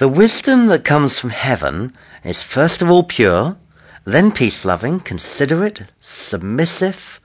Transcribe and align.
The 0.00 0.08
wisdom 0.08 0.68
that 0.68 0.82
comes 0.82 1.18
from 1.18 1.28
heaven 1.28 1.92
is 2.24 2.42
first 2.42 2.80
of 2.80 2.90
all 2.90 3.02
pure, 3.02 3.58
then 4.06 4.32
peace 4.32 4.64
loving, 4.64 4.98
considerate, 4.98 5.82
submissive, 6.00 7.20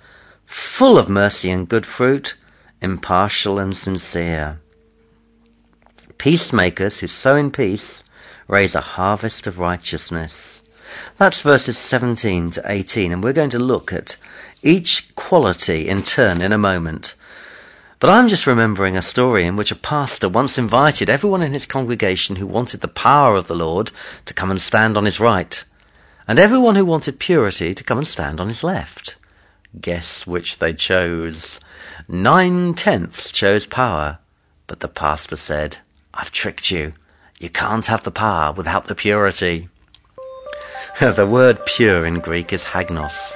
full 0.45 0.97
of 0.97 1.07
mercy 1.07 1.49
and 1.49 1.69
good 1.69 1.85
fruit, 1.85 2.35
impartial 2.81 3.59
and 3.59 3.77
sincere. 3.77 4.59
Peacemakers 6.17 6.99
who 6.99 7.07
sow 7.07 7.37
in 7.37 7.49
peace 7.49 8.03
raise 8.49 8.75
a 8.75 8.81
harvest 8.81 9.47
of 9.47 9.57
righteousness. 9.57 10.61
That's 11.17 11.43
verses 11.43 11.77
17 11.77 12.51
to 12.51 12.61
18, 12.65 13.13
and 13.13 13.23
we're 13.23 13.31
going 13.31 13.51
to 13.51 13.57
look 13.57 13.93
at 13.93 14.17
each 14.61 15.15
quality 15.15 15.87
in 15.87 16.03
turn 16.03 16.41
in 16.41 16.51
a 16.51 16.57
moment. 16.57 17.15
But 18.05 18.13
I'm 18.13 18.27
just 18.27 18.45
remembering 18.45 18.95
a 18.95 19.01
story 19.01 19.45
in 19.45 19.55
which 19.55 19.71
a 19.71 19.75
pastor 19.75 20.29
once 20.29 20.59
invited 20.59 21.09
everyone 21.09 21.41
in 21.41 21.53
his 21.53 21.65
congregation 21.65 22.35
who 22.35 22.45
wanted 22.45 22.81
the 22.81 22.87
power 22.87 23.35
of 23.35 23.47
the 23.47 23.55
Lord 23.55 23.89
to 24.25 24.33
come 24.35 24.51
and 24.51 24.61
stand 24.61 24.95
on 24.95 25.05
his 25.05 25.19
right, 25.19 25.65
and 26.27 26.37
everyone 26.37 26.75
who 26.75 26.85
wanted 26.85 27.17
purity 27.17 27.73
to 27.73 27.83
come 27.83 27.97
and 27.97 28.07
stand 28.07 28.39
on 28.39 28.47
his 28.47 28.63
left. 28.63 29.15
Guess 29.81 30.27
which 30.27 30.59
they 30.59 30.71
chose. 30.71 31.59
Nine 32.07 32.75
tenths 32.75 33.31
chose 33.31 33.65
power, 33.65 34.19
but 34.67 34.81
the 34.81 34.87
pastor 34.87 35.35
said, 35.35 35.77
I've 36.13 36.31
tricked 36.31 36.69
you. 36.69 36.93
You 37.39 37.49
can't 37.49 37.87
have 37.87 38.03
the 38.03 38.11
power 38.11 38.53
without 38.53 38.85
the 38.85 38.93
purity. 38.93 39.67
the 40.99 41.25
word 41.25 41.65
pure 41.65 42.05
in 42.05 42.19
Greek 42.19 42.53
is 42.53 42.65
hagnos. 42.65 43.33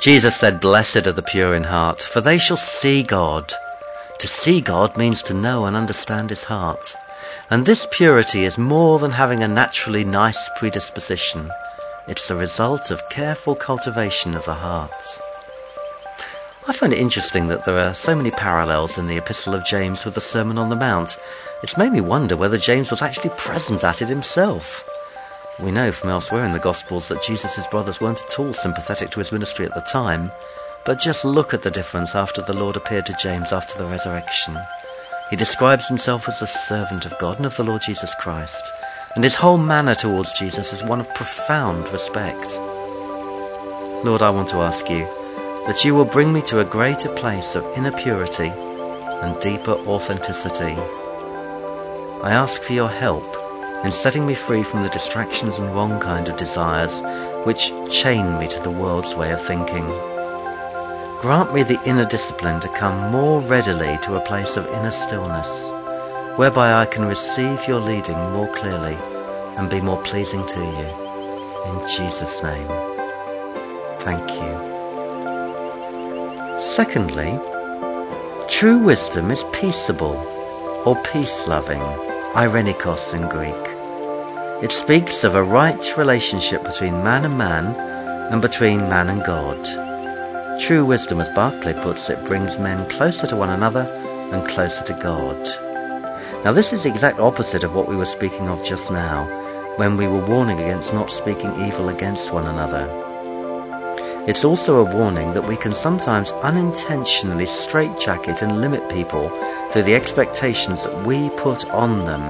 Jesus 0.00 0.36
said, 0.36 0.58
Blessed 0.58 1.06
are 1.06 1.12
the 1.12 1.20
pure 1.20 1.54
in 1.54 1.64
heart, 1.64 2.00
for 2.00 2.22
they 2.22 2.38
shall 2.38 2.56
see 2.56 3.02
God. 3.02 3.52
To 4.20 4.28
see 4.28 4.60
God 4.60 4.98
means 4.98 5.22
to 5.22 5.34
know 5.34 5.64
and 5.64 5.74
understand 5.74 6.28
his 6.28 6.44
heart. 6.44 6.94
And 7.48 7.64
this 7.64 7.86
purity 7.90 8.44
is 8.44 8.58
more 8.58 8.98
than 8.98 9.12
having 9.12 9.42
a 9.42 9.48
naturally 9.48 10.04
nice 10.04 10.50
predisposition. 10.58 11.50
It's 12.06 12.28
the 12.28 12.36
result 12.36 12.90
of 12.90 13.08
careful 13.08 13.54
cultivation 13.54 14.34
of 14.34 14.44
the 14.44 14.52
heart. 14.52 15.20
I 16.68 16.74
find 16.74 16.92
it 16.92 16.98
interesting 16.98 17.48
that 17.48 17.64
there 17.64 17.78
are 17.78 17.94
so 17.94 18.14
many 18.14 18.30
parallels 18.30 18.98
in 18.98 19.06
the 19.06 19.16
Epistle 19.16 19.54
of 19.54 19.64
James 19.64 20.04
with 20.04 20.14
the 20.14 20.20
Sermon 20.20 20.58
on 20.58 20.68
the 20.68 20.76
Mount. 20.76 21.18
It's 21.62 21.78
made 21.78 21.92
me 21.92 22.02
wonder 22.02 22.36
whether 22.36 22.58
James 22.58 22.90
was 22.90 23.00
actually 23.00 23.30
present 23.38 23.82
at 23.84 24.02
it 24.02 24.10
himself. 24.10 24.86
We 25.58 25.70
know 25.70 25.92
from 25.92 26.10
elsewhere 26.10 26.44
in 26.44 26.52
the 26.52 26.58
Gospels 26.58 27.08
that 27.08 27.22
Jesus' 27.22 27.66
brothers 27.68 28.02
weren't 28.02 28.22
at 28.22 28.38
all 28.38 28.52
sympathetic 28.52 29.10
to 29.12 29.20
his 29.20 29.32
ministry 29.32 29.64
at 29.64 29.74
the 29.74 29.80
time, 29.80 30.30
but 30.84 30.98
just 30.98 31.24
look 31.24 31.52
at 31.52 31.62
the 31.62 31.70
difference 31.70 32.14
after 32.14 32.42
the 32.42 32.54
Lord 32.54 32.76
appeared 32.76 33.06
to 33.06 33.16
James 33.20 33.52
after 33.52 33.76
the 33.78 33.86
resurrection. 33.86 34.56
He 35.30 35.36
describes 35.36 35.86
himself 35.86 36.28
as 36.28 36.42
a 36.42 36.46
servant 36.46 37.06
of 37.06 37.18
God 37.18 37.36
and 37.36 37.46
of 37.46 37.56
the 37.56 37.64
Lord 37.64 37.82
Jesus 37.82 38.14
Christ, 38.16 38.72
and 39.14 39.22
his 39.22 39.36
whole 39.36 39.58
manner 39.58 39.94
towards 39.94 40.38
Jesus 40.38 40.72
is 40.72 40.82
one 40.82 41.00
of 41.00 41.14
profound 41.14 41.88
respect. 41.92 42.56
Lord, 44.04 44.22
I 44.22 44.30
want 44.30 44.48
to 44.50 44.56
ask 44.56 44.88
you 44.88 45.04
that 45.66 45.84
you 45.84 45.94
will 45.94 46.04
bring 46.04 46.32
me 46.32 46.42
to 46.42 46.60
a 46.60 46.64
greater 46.64 47.14
place 47.14 47.54
of 47.54 47.64
inner 47.76 47.92
purity 47.92 48.48
and 48.48 49.40
deeper 49.40 49.72
authenticity. 49.72 50.74
I 52.22 52.32
ask 52.32 52.62
for 52.62 52.72
your 52.72 52.88
help 52.88 53.36
in 53.84 53.92
setting 53.92 54.26
me 54.26 54.34
free 54.34 54.62
from 54.62 54.82
the 54.82 54.88
distractions 54.88 55.58
and 55.58 55.74
wrong 55.74 56.00
kind 56.00 56.28
of 56.28 56.36
desires 56.36 57.00
which 57.46 57.72
chain 57.90 58.38
me 58.38 58.48
to 58.48 58.60
the 58.60 58.70
world's 58.70 59.14
way 59.14 59.32
of 59.32 59.42
thinking. 59.46 59.86
Grant 61.20 61.52
me 61.52 61.62
the 61.62 61.78
inner 61.84 62.06
discipline 62.06 62.60
to 62.60 62.68
come 62.70 63.12
more 63.12 63.42
readily 63.42 63.98
to 64.04 64.16
a 64.16 64.24
place 64.24 64.56
of 64.56 64.66
inner 64.68 64.90
stillness, 64.90 65.70
whereby 66.36 66.72
I 66.72 66.86
can 66.86 67.04
receive 67.04 67.68
your 67.68 67.78
leading 67.78 68.16
more 68.32 68.48
clearly 68.54 68.96
and 69.58 69.68
be 69.68 69.82
more 69.82 70.00
pleasing 70.00 70.46
to 70.46 70.58
you. 70.58 71.70
In 71.70 71.86
Jesus' 71.86 72.42
name. 72.42 72.66
Thank 74.00 74.30
you. 74.32 74.52
Secondly, 76.58 77.38
true 78.48 78.78
wisdom 78.78 79.30
is 79.30 79.44
peaceable 79.52 80.16
or 80.86 80.96
peace 81.12 81.46
loving, 81.46 81.82
irenikos 82.32 83.12
in 83.12 83.28
Greek. 83.28 84.64
It 84.64 84.72
speaks 84.72 85.22
of 85.22 85.34
a 85.34 85.44
right 85.44 85.98
relationship 85.98 86.64
between 86.64 87.04
man 87.04 87.26
and 87.26 87.36
man 87.36 87.74
and 88.32 88.40
between 88.40 88.88
man 88.88 89.10
and 89.10 89.22
God. 89.22 89.89
True 90.60 90.84
wisdom, 90.84 91.22
as 91.22 91.28
Barclay 91.30 91.72
puts 91.72 92.10
it, 92.10 92.22
brings 92.26 92.58
men 92.58 92.86
closer 92.90 93.26
to 93.26 93.34
one 93.34 93.48
another 93.48 93.90
and 94.30 94.46
closer 94.46 94.84
to 94.84 94.92
God. 94.92 95.36
Now, 96.44 96.52
this 96.52 96.74
is 96.74 96.82
the 96.82 96.90
exact 96.90 97.18
opposite 97.18 97.64
of 97.64 97.74
what 97.74 97.88
we 97.88 97.96
were 97.96 98.04
speaking 98.04 98.46
of 98.46 98.62
just 98.62 98.90
now, 98.90 99.24
when 99.76 99.96
we 99.96 100.06
were 100.06 100.24
warning 100.26 100.60
against 100.60 100.92
not 100.92 101.10
speaking 101.10 101.50
evil 101.62 101.88
against 101.88 102.34
one 102.34 102.46
another. 102.46 102.86
It's 104.28 104.44
also 104.44 104.76
a 104.76 104.96
warning 104.96 105.32
that 105.32 105.48
we 105.48 105.56
can 105.56 105.72
sometimes 105.72 106.32
unintentionally 106.42 107.46
straitjacket 107.46 108.42
and 108.42 108.60
limit 108.60 108.86
people 108.90 109.30
through 109.72 109.84
the 109.84 109.94
expectations 109.94 110.84
that 110.84 111.06
we 111.06 111.30
put 111.30 111.68
on 111.70 112.04
them. 112.04 112.22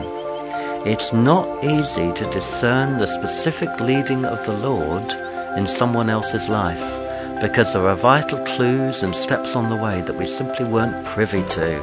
It's 0.87 1.13
not 1.13 1.65
easy 1.65 2.13
to 2.13 2.31
discern 2.31 2.97
the 2.97 3.09
specific 3.09 3.81
leading 3.81 4.25
of 4.25 4.47
the 4.47 4.57
Lord 4.57 5.13
in 5.59 5.67
someone 5.67 6.09
else's 6.09 6.49
life 6.49 7.00
because 7.41 7.73
there 7.73 7.89
are 7.89 7.97
vital 7.97 8.39
clues 8.45 9.03
and 9.03 9.17
steps 9.17 9.57
on 9.57 9.71
the 9.71 9.77
way 9.77 10.03
that 10.03 10.17
we 10.17 10.27
simply 10.27 10.67
weren't 10.67 11.07
privy 11.07 11.43
to. 11.43 11.83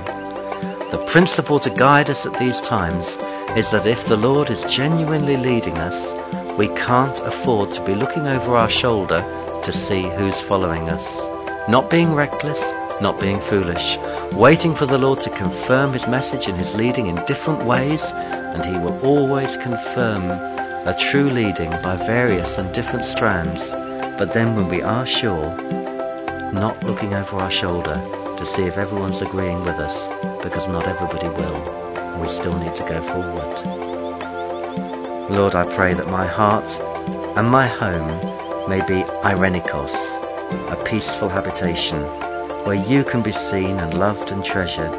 The 0.92 1.04
principle 1.08 1.60
to 1.62 1.72
guide 1.72 2.12
us 2.12 2.28
at 2.28 2.38
these 2.38 2.62
times 2.62 3.18
is 3.58 3.72
that 3.72 3.88
if 3.88 4.06
the 4.06 4.18
Lord 4.18 4.52
is 4.52 4.64
genuinely 4.66 5.36
leading 5.36 5.78
us, 5.80 6.14
we 6.60 6.68
can't 6.70 7.20
afford 7.22 7.72
to 7.74 7.84
be 7.84 7.96
looking 7.96 8.28
over 8.28 8.56
our 8.56 8.70
shoulder 8.70 9.22
to 9.64 9.72
see 9.72 10.04
who's 10.04 10.40
following 10.42 10.90
us. 10.90 11.18
Not 11.68 11.90
being 11.90 12.14
reckless, 12.14 12.62
not 13.02 13.20
being 13.20 13.40
foolish, 13.40 13.98
waiting 14.34 14.76
for 14.76 14.86
the 14.86 15.00
Lord 15.00 15.22
to 15.22 15.30
confirm 15.32 15.92
his 15.92 16.08
message 16.08 16.48
and 16.48 16.58
his 16.58 16.76
leading 16.76 17.08
in 17.08 17.16
different 17.26 17.66
ways, 17.66 18.04
and 18.14 18.64
he 18.64 18.78
will 18.78 19.00
always 19.04 19.58
confirm 19.58 20.30
a 20.88 20.96
true 21.00 21.32
leading 21.32 21.72
by 21.82 21.96
various 21.96 22.60
and 22.60 22.72
different 22.74 23.06
strands. 23.06 23.74
But 24.18 24.34
then 24.34 24.56
when 24.56 24.68
we 24.68 24.82
are 24.82 25.06
sure, 25.06 25.56
not 26.52 26.84
looking 26.84 27.14
over 27.14 27.38
our 27.38 27.52
shoulder 27.52 28.02
to 28.38 28.46
see 28.46 28.64
if 28.64 28.78
everyone's 28.78 29.22
agreeing 29.22 29.60
with 29.60 29.76
us, 29.76 30.08
because 30.44 30.68
not 30.68 30.88
everybody 30.88 31.28
will, 31.30 32.20
we 32.20 32.28
still 32.28 32.58
need 32.58 32.76
to 32.76 32.84
go 32.84 33.00
forward. 33.02 33.88
Lord, 35.30 35.54
I 35.54 35.66
pray 35.76 35.94
that 35.94 36.08
my 36.08 36.26
heart 36.26 36.68
and 37.38 37.48
my 37.48 37.68
home 37.68 38.08
may 38.68 38.80
be 38.80 39.04
Irenikos, 39.22 39.94
a 40.72 40.84
peaceful 40.84 41.30
habitation 41.30 42.02
where 42.66 42.84
you 42.90 43.04
can 43.04 43.22
be 43.22 43.32
seen 43.32 43.78
and 43.78 43.94
loved 44.00 44.32
and 44.32 44.44
treasured. 44.44 44.98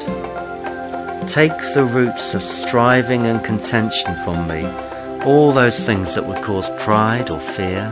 Take 1.29 1.59
the 1.75 1.85
roots 1.85 2.35
of 2.35 2.43
striving 2.43 3.27
and 3.27 3.43
contention 3.45 4.15
from 4.23 4.47
me, 4.47 4.65
all 5.25 5.51
those 5.51 5.85
things 5.85 6.15
that 6.15 6.25
would 6.27 6.43
cause 6.43 6.71
pride 6.79 7.31
or 7.31 7.41
fear, 7.41 7.91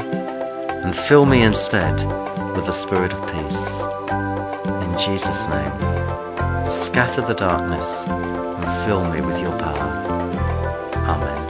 and 0.86 0.94
fill 0.94 1.26
me 1.26 1.42
instead 1.42 2.00
with 2.54 2.66
the 2.66 2.72
spirit 2.72 3.12
of 3.12 3.20
peace. 3.32 3.80
In 4.84 4.96
Jesus' 4.96 5.48
name, 5.48 5.72
scatter 6.70 7.22
the 7.22 7.34
darkness 7.34 8.06
and 8.06 8.86
fill 8.86 9.04
me 9.10 9.20
with 9.20 9.40
your 9.40 9.50
power. 9.58 9.90
Amen. 11.10 11.42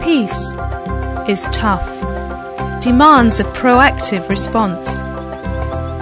Peace 0.00 0.54
is 1.28 1.48
tough, 1.50 1.88
demands 2.80 3.40
a 3.40 3.44
proactive 3.44 4.28
response, 4.28 5.00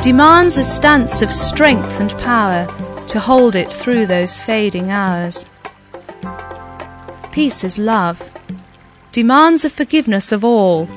demands 0.05 0.59
a 0.59 0.65
stance 0.65 1.23
of 1.23 1.33
strength 1.33 1.99
and 1.99 2.11
power 2.19 2.69
to 3.09 3.21
hold 3.21 3.57
it 3.57 3.73
through 3.73 4.07
those 4.07 4.39
fading 4.39 4.91
hours. 4.91 5.47
Peace 7.33 7.65
is 7.65 7.79
love, 7.79 8.31
demands 9.13 9.65
a 9.65 9.71
forgiveness 9.71 10.33
of 10.33 10.45
all, 10.45 10.89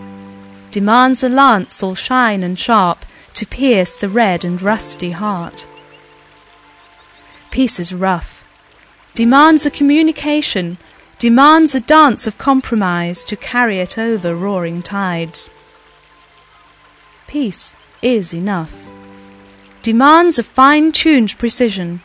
demands 0.72 1.24
a 1.24 1.30
lance 1.30 1.84
all 1.84 1.96
shine 1.96 2.44
and 2.44 2.58
sharp 2.58 3.06
to 3.34 3.46
pierce 3.46 3.96
the 3.96 4.10
red 4.10 4.44
and 4.44 4.62
rusty 4.62 5.12
heart. 5.12 5.68
Peace 7.52 7.80
is 7.80 7.94
rough, 7.94 8.46
demands 9.14 9.66
a 9.66 9.72
communication 9.72 10.78
demands 11.20 11.76
a 11.76 11.82
dance 11.82 12.28
of 12.28 12.38
compromise 12.38 13.26
to 13.26 13.36
carry 13.36 13.80
it 13.80 13.98
over 13.98 14.34
roaring 14.34 14.82
tides. 14.82 15.50
Peace 17.28 17.76
is 18.02 18.34
enough. 18.34 18.89
Demands 19.82 20.38
a 20.38 20.44
fine 20.44 20.92
tuned 20.92 21.38
precision, 21.38 22.02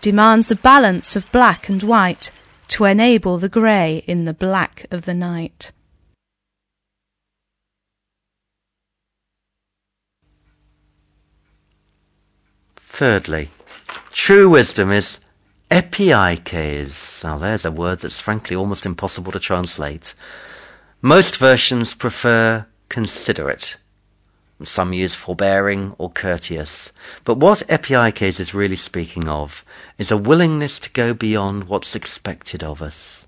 demands 0.00 0.52
a 0.52 0.56
balance 0.56 1.16
of 1.16 1.30
black 1.32 1.68
and 1.68 1.82
white 1.82 2.30
to 2.68 2.84
enable 2.84 3.38
the 3.38 3.48
grey 3.48 4.04
in 4.06 4.24
the 4.24 4.32
black 4.32 4.86
of 4.90 5.02
the 5.02 5.12
night. 5.12 5.72
Thirdly, 12.76 13.50
true 14.12 14.48
wisdom 14.48 14.92
is 14.92 15.18
epieikes. 15.72 17.24
Now 17.24 17.36
there's 17.36 17.64
a 17.64 17.72
word 17.72 18.00
that's 18.00 18.20
frankly 18.20 18.54
almost 18.54 18.86
impossible 18.86 19.32
to 19.32 19.40
translate. 19.40 20.14
Most 21.00 21.36
versions 21.36 21.94
prefer 21.94 22.66
considerate. 22.88 23.76
Some 24.64 24.92
use 24.92 25.14
forbearing 25.14 25.94
or 25.98 26.10
courteous. 26.10 26.92
But 27.24 27.38
what 27.38 27.62
epieikes 27.68 28.38
is 28.38 28.54
really 28.54 28.76
speaking 28.76 29.28
of 29.28 29.64
is 29.98 30.10
a 30.10 30.16
willingness 30.16 30.78
to 30.80 30.90
go 30.90 31.14
beyond 31.14 31.64
what's 31.64 31.94
expected 31.94 32.62
of 32.62 32.80
us. 32.80 33.26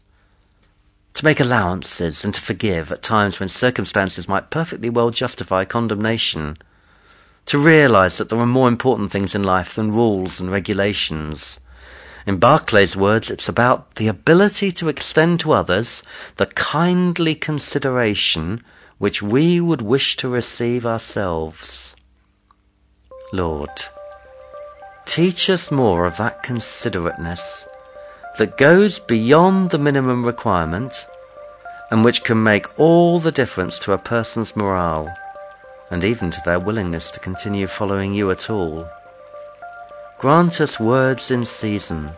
To 1.14 1.24
make 1.24 1.40
allowances 1.40 2.24
and 2.24 2.34
to 2.34 2.40
forgive 2.40 2.90
at 2.90 3.02
times 3.02 3.38
when 3.38 3.48
circumstances 3.48 4.28
might 4.28 4.50
perfectly 4.50 4.90
well 4.90 5.10
justify 5.10 5.64
condemnation. 5.64 6.58
To 7.46 7.58
realize 7.58 8.18
that 8.18 8.28
there 8.28 8.38
are 8.38 8.46
more 8.46 8.68
important 8.68 9.10
things 9.10 9.34
in 9.34 9.42
life 9.42 9.74
than 9.74 9.92
rules 9.92 10.40
and 10.40 10.50
regulations. 10.50 11.60
In 12.26 12.40
Barclay's 12.40 12.96
words, 12.96 13.30
it's 13.30 13.48
about 13.48 13.96
the 13.96 14.08
ability 14.08 14.72
to 14.72 14.88
extend 14.88 15.40
to 15.40 15.52
others 15.52 16.02
the 16.36 16.46
kindly 16.46 17.34
consideration 17.34 18.64
which 19.04 19.20
we 19.20 19.60
would 19.60 19.82
wish 19.82 20.16
to 20.16 20.30
receive 20.30 20.86
ourselves. 20.86 21.94
Lord, 23.34 23.68
teach 25.04 25.50
us 25.50 25.70
more 25.70 26.06
of 26.06 26.16
that 26.16 26.42
considerateness 26.42 27.66
that 28.38 28.56
goes 28.56 28.98
beyond 28.98 29.68
the 29.68 29.78
minimum 29.78 30.24
requirement 30.24 31.06
and 31.90 32.02
which 32.02 32.24
can 32.24 32.42
make 32.42 32.80
all 32.80 33.20
the 33.20 33.30
difference 33.30 33.78
to 33.80 33.92
a 33.92 33.98
person's 33.98 34.56
morale 34.56 35.14
and 35.90 36.02
even 36.02 36.30
to 36.30 36.40
their 36.46 36.58
willingness 36.58 37.10
to 37.10 37.20
continue 37.20 37.66
following 37.66 38.14
you 38.14 38.30
at 38.30 38.48
all. 38.48 38.88
Grant 40.18 40.62
us 40.62 40.80
words 40.80 41.30
in 41.30 41.44
season, 41.44 42.12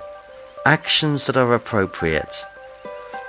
actions 0.65 1.27
that 1.27 1.37
are 1.37 1.53
appropriate. 1.53 2.45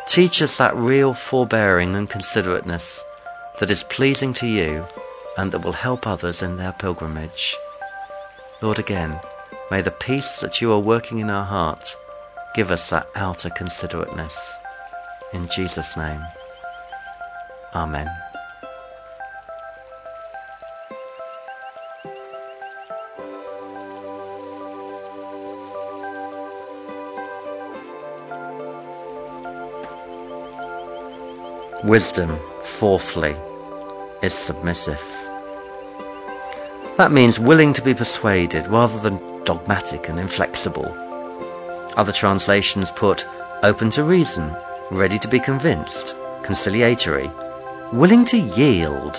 Teach 0.08 0.44
us 0.44 0.60
that 0.60 0.76
real 0.76 1.16
forbearing 1.16 1.96
and 1.96 2.08
considerateness 2.08 3.04
that 3.60 3.72
is 3.72 3.84
pleasing 3.84 4.34
to 4.34 4.48
you 4.48 4.86
and 5.38 5.52
that 5.52 5.64
will 5.64 5.74
help 5.74 6.08
others 6.08 6.42
in 6.42 6.58
their 6.58 6.74
pilgrimage. 6.74 7.56
Lord, 8.62 8.80
again, 8.80 9.20
may 9.72 9.82
the 9.82 9.92
peace 9.92 10.40
that 10.40 10.62
you 10.62 10.72
are 10.72 10.80
working 10.80 11.20
in 11.20 11.30
our 11.30 11.46
heart 11.46 11.96
give 12.56 12.72
us 12.72 12.90
that 12.90 13.08
outer 13.16 13.50
considerateness. 13.50 14.38
In 15.34 15.48
Jesus' 15.48 15.96
name, 15.96 16.22
Amen. 17.76 18.08
Wisdom, 31.84 32.40
fourthly, 32.68 33.36
is 34.22 34.34
submissive. 34.34 35.02
That 36.98 37.12
means 37.12 37.40
willing 37.40 37.74
to 37.74 37.82
be 37.82 37.94
persuaded 37.94 38.68
rather 38.68 39.00
than 39.00 39.44
dogmatic 39.44 40.10
and 40.10 40.20
inflexible. 40.20 40.94
Other 41.96 42.12
translations 42.12 42.92
put 42.92 43.26
open 43.64 43.90
to 43.92 44.04
reason, 44.04 44.54
ready 44.92 45.18
to 45.20 45.28
be 45.28 45.40
convinced, 45.40 46.16
conciliatory, 46.44 47.32
willing 47.94 48.26
to 48.26 48.38
yield. 48.38 49.16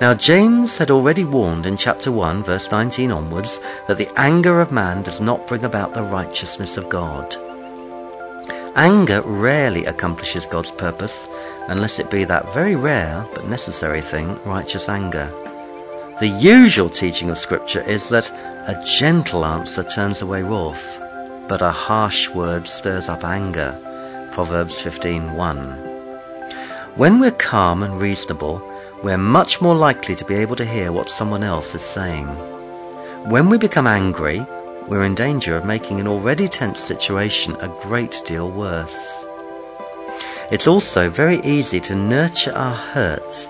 Now, 0.00 0.14
James 0.14 0.78
had 0.78 0.90
already 0.90 1.24
warned 1.24 1.66
in 1.66 1.76
chapter 1.76 2.10
1, 2.10 2.44
verse 2.44 2.70
19 2.70 3.10
onwards, 3.12 3.60
that 3.86 3.98
the 3.98 4.10
anger 4.16 4.60
of 4.60 4.72
man 4.72 5.02
does 5.02 5.20
not 5.20 5.46
bring 5.46 5.64
about 5.64 5.94
the 5.94 6.02
righteousness 6.02 6.76
of 6.76 6.88
God. 6.88 7.36
Anger 8.74 9.20
rarely 9.22 9.84
accomplishes 9.84 10.46
God's 10.46 10.72
purpose 10.72 11.28
unless 11.72 11.98
it 11.98 12.10
be 12.10 12.22
that 12.24 12.52
very 12.52 12.76
rare 12.76 13.26
but 13.34 13.48
necessary 13.48 14.02
thing, 14.02 14.38
righteous 14.44 14.88
anger. 14.88 15.28
The 16.20 16.28
usual 16.28 16.90
teaching 16.90 17.30
of 17.30 17.38
Scripture 17.38 17.80
is 17.80 18.10
that 18.10 18.30
a 18.30 18.80
gentle 18.84 19.44
answer 19.44 19.82
turns 19.82 20.20
away 20.20 20.42
wrath, 20.42 21.00
but 21.48 21.62
a 21.62 21.70
harsh 21.70 22.28
word 22.28 22.68
stirs 22.68 23.08
up 23.08 23.24
anger. 23.24 23.72
Proverbs 24.32 24.80
15:1. 24.80 25.78
When 26.94 27.18
we're 27.18 27.30
calm 27.52 27.82
and 27.82 28.00
reasonable, 28.00 28.62
we're 29.02 29.16
much 29.16 29.60
more 29.62 29.74
likely 29.74 30.14
to 30.16 30.24
be 30.26 30.34
able 30.34 30.56
to 30.56 30.66
hear 30.66 30.92
what 30.92 31.08
someone 31.08 31.42
else 31.42 31.74
is 31.74 31.82
saying. 31.82 32.28
When 33.24 33.48
we 33.48 33.56
become 33.56 33.86
angry, 33.86 34.46
we're 34.88 35.04
in 35.04 35.14
danger 35.14 35.56
of 35.56 35.64
making 35.64 36.00
an 36.00 36.06
already 36.06 36.48
tense 36.48 36.80
situation 36.80 37.56
a 37.60 37.68
great 37.82 38.20
deal 38.26 38.50
worse. 38.50 39.24
It's 40.50 40.66
also 40.66 41.08
very 41.08 41.40
easy 41.44 41.80
to 41.80 41.94
nurture 41.94 42.52
our 42.52 42.74
hurts 42.74 43.46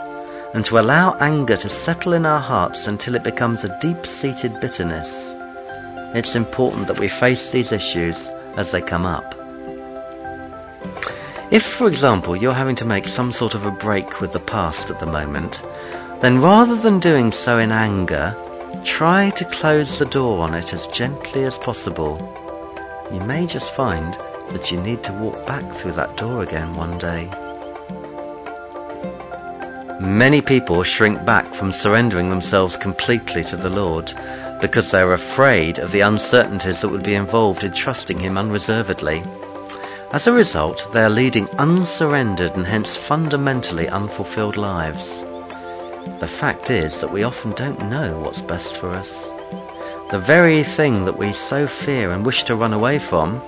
and 0.55 0.65
to 0.67 0.79
allow 0.79 1.17
anger 1.21 1.57
to 1.57 1.69
settle 1.69 2.13
in 2.13 2.27
our 2.27 2.41
hearts 2.41 2.87
until 2.87 3.15
it 3.15 3.25
becomes 3.25 3.65
a 3.65 3.79
deep 3.81 4.07
seated 4.07 4.61
bitterness. 4.61 5.35
It's 6.15 6.37
important 6.37 6.87
that 6.89 6.99
we 6.99 7.09
face 7.09 7.51
these 7.51 7.73
issues 7.73 8.29
as 8.57 8.71
they 8.71 8.83
come 8.83 9.07
up. 9.07 9.35
If, 11.51 11.65
for 11.65 11.87
example, 11.87 12.37
you're 12.37 12.55
having 12.55 12.77
to 12.77 12.85
make 12.85 13.09
some 13.09 13.33
sort 13.33 13.55
of 13.55 13.67
a 13.67 13.71
break 13.71 14.21
with 14.21 14.33
the 14.33 14.41
past 14.41 14.91
at 14.91 15.01
the 15.01 15.07
moment, 15.07 15.63
then 16.21 16.41
rather 16.41 16.77
than 16.77 16.99
doing 16.99 17.33
so 17.33 17.59
in 17.59 17.73
anger, 17.73 18.37
Try 18.85 19.31
to 19.31 19.45
close 19.45 20.01
the 20.01 20.07
door 20.07 20.41
on 20.41 20.55
it 20.55 20.73
as 20.73 20.89
gently 20.89 21.45
as 21.45 21.57
possible. 21.57 22.19
You 23.13 23.21
may 23.21 23.47
just 23.47 23.73
find 23.75 24.19
that 24.53 24.71
you 24.71 24.81
need 24.81 25.03
to 25.05 25.13
walk 25.13 25.47
back 25.47 25.71
through 25.75 25.93
that 25.93 26.17
door 26.17 26.43
again 26.43 26.75
one 26.75 26.99
day. 26.99 27.31
Many 30.01 30.41
people 30.41 30.83
shrink 30.83 31.25
back 31.25 31.55
from 31.55 31.71
surrendering 31.71 32.29
themselves 32.29 32.77
completely 32.77 33.45
to 33.45 33.57
the 33.57 33.71
Lord 33.71 34.13
because 34.61 34.91
they're 34.91 35.13
afraid 35.13 35.79
of 35.79 35.93
the 35.93 36.01
uncertainties 36.01 36.81
that 36.81 36.89
would 36.89 37.05
be 37.05 37.15
involved 37.15 37.65
in 37.65 37.73
trusting 37.73 38.19
Him 38.19 38.37
unreservedly. 38.37 39.23
As 40.13 40.27
a 40.27 40.33
result, 40.33 40.89
they 40.93 41.03
are 41.03 41.11
leading 41.11 41.49
unsurrendered 41.59 42.55
and 42.55 42.67
hence 42.67 42.97
fundamentally 42.97 43.89
unfulfilled 43.89 44.57
lives. 44.57 45.23
The 46.19 46.29
fact 46.29 46.71
is 46.71 47.01
that 47.01 47.13
we 47.13 47.23
often 47.23 47.53
don't 47.53 47.89
know 47.89 48.19
what's 48.21 48.41
best 48.41 48.77
for 48.77 48.91
us. 48.91 49.31
The 50.11 50.23
very 50.23 50.63
thing 50.63 51.05
that 51.05 51.17
we 51.17 51.33
so 51.33 51.67
fear 51.67 52.11
and 52.11 52.27
wish 52.27 52.43
to 52.45 52.57
run 52.57 52.73
away 52.73 52.99
from 52.99 53.41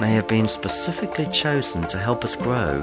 may 0.00 0.12
have 0.12 0.28
been 0.28 0.48
specifically 0.48 1.26
chosen 1.26 1.82
to 1.88 1.98
help 1.98 2.24
us 2.24 2.36
grow. 2.36 2.80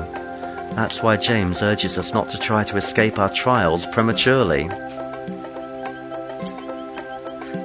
That's 0.76 1.04
why 1.04 1.18
James 1.18 1.62
urges 1.62 1.98
us 1.98 2.14
not 2.14 2.30
to 2.30 2.38
try 2.38 2.64
to 2.64 2.78
escape 2.78 3.20
our 3.20 3.30
trials 3.30 3.86
prematurely. 3.86 4.70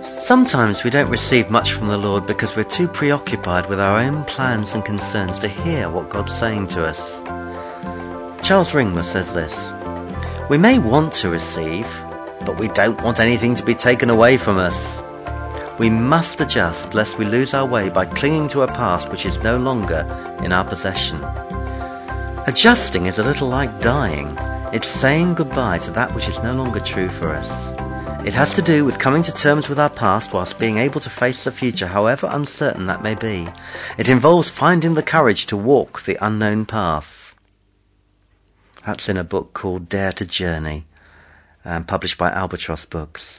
Sometimes 0.02 0.84
we 0.84 0.90
don't 0.90 1.10
receive 1.10 1.50
much 1.50 1.72
from 1.72 1.88
the 1.88 1.96
Lord 1.96 2.26
because 2.26 2.54
we're 2.54 2.64
too 2.64 2.86
preoccupied 2.88 3.68
with 3.68 3.80
our 3.80 3.98
own 3.98 4.24
plans 4.24 4.74
and 4.74 4.84
concerns 4.84 5.38
to 5.38 5.48
hear 5.48 5.88
what 5.88 6.10
God's 6.10 6.36
saying 6.36 6.66
to 6.68 6.84
us. 6.84 7.22
Charles 8.46 8.72
Ringma 8.72 9.04
says 9.04 9.32
this 9.32 9.72
we 10.48 10.56
may 10.56 10.78
want 10.78 11.12
to 11.14 11.28
receive, 11.28 11.86
but 12.46 12.58
we 12.58 12.68
don't 12.68 13.00
want 13.02 13.20
anything 13.20 13.54
to 13.56 13.62
be 13.62 13.74
taken 13.74 14.08
away 14.08 14.38
from 14.38 14.56
us. 14.56 15.02
We 15.78 15.90
must 15.90 16.40
adjust 16.40 16.92
lest 16.94 17.18
we 17.18 17.24
lose 17.24 17.54
our 17.54 17.64
way 17.64 17.88
by 17.88 18.04
clinging 18.04 18.48
to 18.48 18.62
a 18.62 18.66
past 18.66 19.10
which 19.10 19.24
is 19.24 19.38
no 19.38 19.56
longer 19.56 20.00
in 20.42 20.52
our 20.52 20.64
possession. 20.64 21.22
Adjusting 22.48 23.06
is 23.06 23.20
a 23.20 23.24
little 23.24 23.48
like 23.48 23.80
dying. 23.80 24.36
It's 24.72 24.88
saying 24.88 25.34
goodbye 25.34 25.78
to 25.78 25.92
that 25.92 26.12
which 26.16 26.28
is 26.28 26.42
no 26.42 26.52
longer 26.52 26.80
true 26.80 27.08
for 27.08 27.28
us. 27.28 27.72
It 28.26 28.34
has 28.34 28.52
to 28.54 28.62
do 28.62 28.84
with 28.84 28.98
coming 28.98 29.22
to 29.22 29.32
terms 29.32 29.68
with 29.68 29.78
our 29.78 29.88
past 29.88 30.32
whilst 30.32 30.58
being 30.58 30.78
able 30.78 31.00
to 31.00 31.08
face 31.08 31.44
the 31.44 31.52
future, 31.52 31.86
however 31.86 32.28
uncertain 32.28 32.86
that 32.86 33.02
may 33.02 33.14
be. 33.14 33.46
It 33.96 34.08
involves 34.08 34.50
finding 34.50 34.94
the 34.94 35.02
courage 35.04 35.46
to 35.46 35.56
walk 35.56 36.02
the 36.02 36.18
unknown 36.20 36.66
path. 36.66 37.36
That's 38.84 39.08
in 39.08 39.16
a 39.16 39.22
book 39.22 39.52
called 39.52 39.88
Dare 39.88 40.12
to 40.14 40.26
Journey, 40.26 40.86
um, 41.64 41.84
published 41.84 42.18
by 42.18 42.32
Albatross 42.32 42.84
Books. 42.84 43.38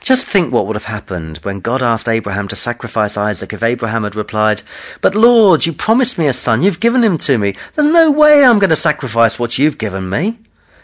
Just 0.00 0.26
think 0.26 0.52
what 0.52 0.66
would 0.66 0.76
have 0.76 0.84
happened 0.84 1.38
when 1.38 1.60
God 1.60 1.82
asked 1.82 2.08
Abraham 2.08 2.48
to 2.48 2.56
sacrifice 2.56 3.16
Isaac 3.16 3.52
if 3.52 3.62
Abraham 3.62 4.04
had 4.04 4.14
replied, 4.14 4.62
But 5.00 5.14
Lord, 5.14 5.64
you 5.64 5.72
promised 5.72 6.18
me 6.18 6.26
a 6.26 6.32
son, 6.32 6.62
you've 6.62 6.80
given 6.80 7.02
him 7.02 7.18
to 7.18 7.38
me. 7.38 7.54
There's 7.74 7.92
no 7.92 8.10
way 8.10 8.44
I'm 8.44 8.58
going 8.58 8.70
to 8.70 8.76
sacrifice 8.76 9.38
what 9.38 9.58
you've 9.58 9.78
given 9.78 10.10
me. 10.10 10.38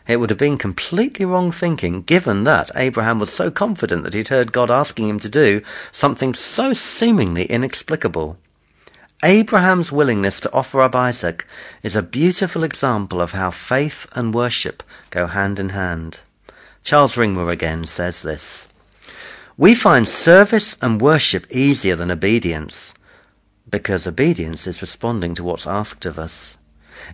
It 0.07 0.21
would 0.21 0.31
have 0.31 0.39
been 0.39 0.57
completely 0.57 1.27
wrong 1.27 1.51
thinking, 1.51 2.03
given 2.03 2.45
that 2.45 2.71
Abraham 2.75 3.19
was 3.19 3.31
so 3.31 3.51
confident 3.51 4.05
that 4.05 4.15
he'd 4.15 4.29
heard 4.29 4.53
God 4.53 4.71
asking 4.71 5.09
him 5.09 5.21
to 5.21 5.29
do 5.29 5.61
something 5.93 6.33
so 6.33 6.73
seemingly 6.73 7.45
inexplicable. 7.45 8.39
Abraham's 9.23 9.91
willingness 9.91 10.39
to 10.41 10.53
offer 10.53 10.81
up 10.81 10.95
Isaac 10.95 11.45
is 11.83 11.97
a 11.97 12.03
beautiful 12.03 12.63
example 12.63 13.21
of 13.21 13.33
how 13.33 13.51
faith 13.51 14.07
and 14.13 14.33
worship 14.33 14.83
go 15.11 15.27
hand 15.27 15.59
in 15.59 15.71
hand. 15.71 16.21
Charles 16.85 17.17
Ringma 17.17 17.51
again 17.51 17.85
says 17.85 18.23
this 18.23 18.68
We 19.59 19.75
find 19.75 20.07
service 20.09 20.77
and 20.81 21.01
worship 21.01 21.45
easier 21.51 21.97
than 21.97 22.13
obedience 22.13 22.95
because 23.69 24.07
obedience 24.07 24.69
is 24.69 24.81
responding 24.81 25.35
to 25.35 25.43
what's 25.43 25.67
asked 25.67 26.07
of 26.07 26.17
us. 26.17 26.57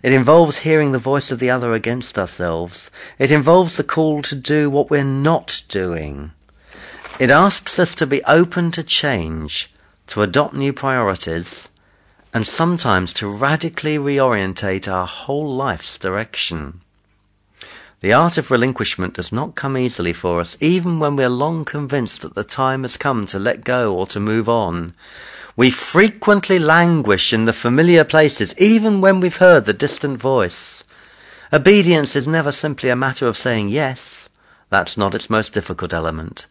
It 0.03 0.13
involves 0.13 0.59
hearing 0.59 0.91
the 0.91 0.99
voice 0.99 1.31
of 1.31 1.39
the 1.39 1.49
other 1.49 1.73
against 1.73 2.19
ourselves. 2.19 2.91
It 3.17 3.31
involves 3.31 3.77
the 3.77 3.83
call 3.83 4.21
to 4.21 4.35
do 4.35 4.69
what 4.69 4.91
we're 4.91 5.03
not 5.03 5.63
doing. 5.69 6.33
It 7.19 7.31
asks 7.31 7.79
us 7.79 7.95
to 7.95 8.05
be 8.05 8.23
open 8.25 8.69
to 8.71 8.83
change, 8.83 9.73
to 10.05 10.21
adopt 10.21 10.53
new 10.53 10.71
priorities, 10.71 11.67
and 12.31 12.45
sometimes 12.45 13.11
to 13.13 13.27
radically 13.27 13.97
reorientate 13.97 14.87
our 14.87 15.07
whole 15.07 15.51
life's 15.51 15.97
direction. 15.97 16.81
The 18.05 18.13
art 18.13 18.37
of 18.37 18.51
relinquishment 18.51 19.15
does 19.15 19.31
not 19.31 19.55
come 19.55 19.75
easily 19.75 20.13
for 20.13 20.39
us, 20.39 20.55
even 20.59 20.99
when 20.99 21.15
we're 21.15 21.27
long 21.27 21.65
convinced 21.65 22.21
that 22.21 22.35
the 22.35 22.43
time 22.43 22.83
has 22.83 22.97
come 22.97 23.25
to 23.25 23.39
let 23.39 23.63
go 23.63 23.95
or 23.95 24.05
to 24.05 24.19
move 24.19 24.47
on. 24.47 24.93
We 25.55 25.71
frequently 25.71 26.59
languish 26.59 27.33
in 27.33 27.45
the 27.45 27.51
familiar 27.51 28.03
places, 28.03 28.53
even 28.59 29.01
when 29.01 29.19
we've 29.19 29.37
heard 29.37 29.65
the 29.65 29.73
distant 29.73 30.21
voice. 30.21 30.83
Obedience 31.51 32.15
is 32.15 32.27
never 32.27 32.51
simply 32.51 32.89
a 32.89 32.95
matter 32.95 33.25
of 33.25 33.37
saying 33.37 33.69
yes. 33.69 34.29
That's 34.69 34.97
not 34.97 35.15
its 35.15 35.27
most 35.27 35.51
difficult 35.51 35.91
element. 35.91 36.45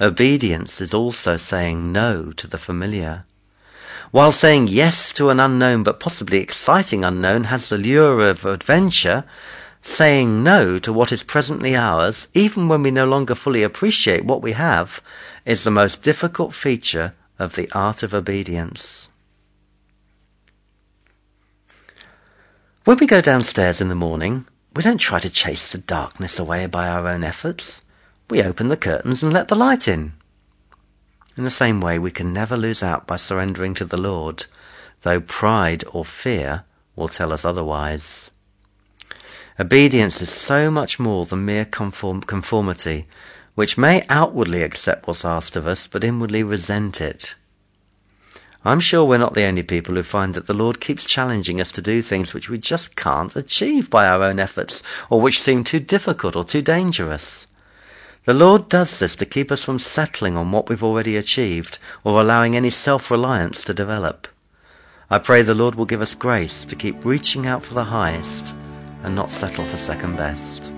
Obedience 0.00 0.80
is 0.80 0.94
also 0.94 1.36
saying 1.36 1.92
no 1.92 2.32
to 2.32 2.46
the 2.46 2.56
familiar. 2.56 3.26
While 4.10 4.32
saying 4.32 4.68
yes 4.68 5.12
to 5.14 5.28
an 5.28 5.38
unknown 5.38 5.82
but 5.82 6.00
possibly 6.00 6.38
exciting 6.38 7.04
unknown 7.04 7.44
has 7.44 7.68
the 7.68 7.76
lure 7.76 8.26
of 8.26 8.46
adventure, 8.46 9.24
saying 9.86 10.42
no 10.42 10.78
to 10.78 10.92
what 10.92 11.12
is 11.12 11.22
presently 11.22 11.76
ours, 11.76 12.26
even 12.32 12.68
when 12.68 12.82
we 12.82 12.90
no 12.90 13.06
longer 13.06 13.34
fully 13.34 13.62
appreciate 13.62 14.24
what 14.24 14.40
we 14.42 14.52
have, 14.52 15.02
is 15.44 15.62
the 15.62 15.70
most 15.70 16.02
difficult 16.02 16.54
feature 16.54 17.14
of 17.38 17.54
the 17.54 17.70
art 17.72 18.02
of 18.02 18.14
obedience. 18.14 19.08
When 22.84 22.96
we 22.96 23.06
go 23.06 23.20
downstairs 23.20 23.80
in 23.80 23.88
the 23.88 23.94
morning, 23.94 24.46
we 24.74 24.82
don't 24.82 24.98
try 24.98 25.18
to 25.20 25.30
chase 25.30 25.70
the 25.70 25.78
darkness 25.78 26.38
away 26.38 26.66
by 26.66 26.88
our 26.88 27.06
own 27.06 27.22
efforts. 27.22 27.82
We 28.30 28.42
open 28.42 28.68
the 28.68 28.78
curtains 28.78 29.22
and 29.22 29.32
let 29.34 29.48
the 29.48 29.54
light 29.54 29.86
in. 29.86 30.14
In 31.36 31.44
the 31.44 31.50
same 31.50 31.82
way, 31.82 31.98
we 31.98 32.10
can 32.10 32.32
never 32.32 32.56
lose 32.56 32.82
out 32.82 33.06
by 33.06 33.16
surrendering 33.16 33.74
to 33.74 33.84
the 33.84 33.98
Lord, 33.98 34.46
though 35.02 35.20
pride 35.20 35.84
or 35.92 36.06
fear 36.06 36.64
will 36.96 37.08
tell 37.08 37.32
us 37.32 37.44
otherwise. 37.44 38.30
Obedience 39.58 40.20
is 40.20 40.30
so 40.30 40.68
much 40.68 40.98
more 40.98 41.26
than 41.26 41.44
mere 41.44 41.64
conform- 41.64 42.22
conformity 42.22 43.06
which 43.54 43.78
may 43.78 44.04
outwardly 44.08 44.64
accept 44.64 45.06
what's 45.06 45.24
asked 45.24 45.54
of 45.54 45.64
us, 45.64 45.86
but 45.86 46.02
inwardly 46.02 46.42
resent 46.42 47.00
it. 47.00 47.36
I'm 48.64 48.80
sure 48.80 49.04
we're 49.04 49.18
not 49.18 49.34
the 49.34 49.44
only 49.44 49.62
people 49.62 49.94
who 49.94 50.02
find 50.02 50.34
that 50.34 50.48
the 50.48 50.54
Lord 50.54 50.80
keeps 50.80 51.04
challenging 51.04 51.60
us 51.60 51.70
to 51.72 51.82
do 51.82 52.02
things 52.02 52.34
which 52.34 52.48
we 52.48 52.58
just 52.58 52.96
can't 52.96 53.36
achieve 53.36 53.88
by 53.90 54.08
our 54.08 54.24
own 54.24 54.40
efforts, 54.40 54.82
or 55.08 55.20
which 55.20 55.40
seem 55.40 55.62
too 55.62 55.78
difficult 55.78 56.34
or 56.34 56.42
too 56.42 56.62
dangerous. 56.62 57.46
The 58.24 58.34
Lord 58.34 58.68
does 58.68 58.98
this 58.98 59.14
to 59.16 59.26
keep 59.26 59.52
us 59.52 59.62
from 59.62 59.78
settling 59.78 60.36
on 60.36 60.50
what 60.50 60.68
we've 60.68 60.82
already 60.82 61.16
achieved, 61.16 61.78
or 62.02 62.20
allowing 62.20 62.56
any 62.56 62.70
self-reliance 62.70 63.62
to 63.64 63.74
develop. 63.74 64.26
I 65.08 65.20
pray 65.20 65.42
the 65.42 65.54
Lord 65.54 65.76
will 65.76 65.86
give 65.86 66.02
us 66.02 66.16
grace 66.16 66.64
to 66.64 66.74
keep 66.74 67.04
reaching 67.04 67.46
out 67.46 67.64
for 67.64 67.74
the 67.74 67.84
highest 67.84 68.52
and 69.04 69.14
not 69.14 69.30
settle 69.30 69.64
for 69.64 69.76
second 69.76 70.16
best. 70.16 70.72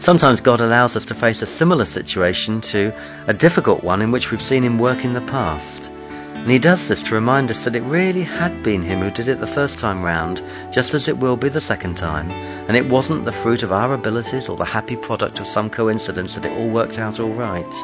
Sometimes 0.00 0.40
God 0.40 0.60
allows 0.60 0.96
us 0.96 1.04
to 1.06 1.14
face 1.14 1.42
a 1.42 1.46
similar 1.46 1.84
situation 1.84 2.60
to 2.62 2.92
a 3.26 3.34
difficult 3.34 3.84
one 3.84 4.00
in 4.00 4.10
which 4.10 4.30
we've 4.30 4.42
seen 4.42 4.62
Him 4.62 4.78
work 4.78 5.04
in 5.04 5.12
the 5.12 5.20
past. 5.20 5.90
And 6.34 6.50
He 6.50 6.58
does 6.58 6.88
this 6.88 7.02
to 7.02 7.14
remind 7.14 7.50
us 7.50 7.64
that 7.64 7.76
it 7.76 7.82
really 7.82 8.22
had 8.22 8.62
been 8.62 8.82
Him 8.82 9.00
who 9.00 9.10
did 9.10 9.28
it 9.28 9.40
the 9.40 9.46
first 9.46 9.78
time 9.78 10.02
round, 10.02 10.42
just 10.72 10.94
as 10.94 11.06
it 11.06 11.18
will 11.18 11.36
be 11.36 11.50
the 11.50 11.60
second 11.60 11.98
time, 11.98 12.30
and 12.30 12.78
it 12.78 12.88
wasn't 12.88 13.26
the 13.26 13.32
fruit 13.32 13.62
of 13.62 13.72
our 13.72 13.92
abilities 13.92 14.48
or 14.48 14.56
the 14.56 14.64
happy 14.64 14.96
product 14.96 15.38
of 15.38 15.46
some 15.46 15.68
coincidence 15.68 16.34
that 16.34 16.46
it 16.46 16.56
all 16.56 16.70
worked 16.70 16.98
out 16.98 17.20
all 17.20 17.34
right. 17.34 17.74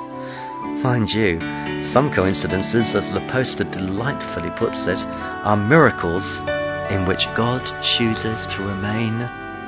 Mind 0.83 1.13
you, 1.13 1.39
some 1.83 2.11
coincidences, 2.11 2.95
as 2.95 3.13
the 3.13 3.21
poster 3.29 3.65
delightfully 3.65 4.51
puts 4.51 4.87
it, 4.87 5.05
are 5.07 5.57
miracles 5.57 6.41
in 6.91 7.07
which 7.07 7.33
God 7.35 7.65
chooses 7.83 8.47
to 8.47 8.63
remain 8.63 9.21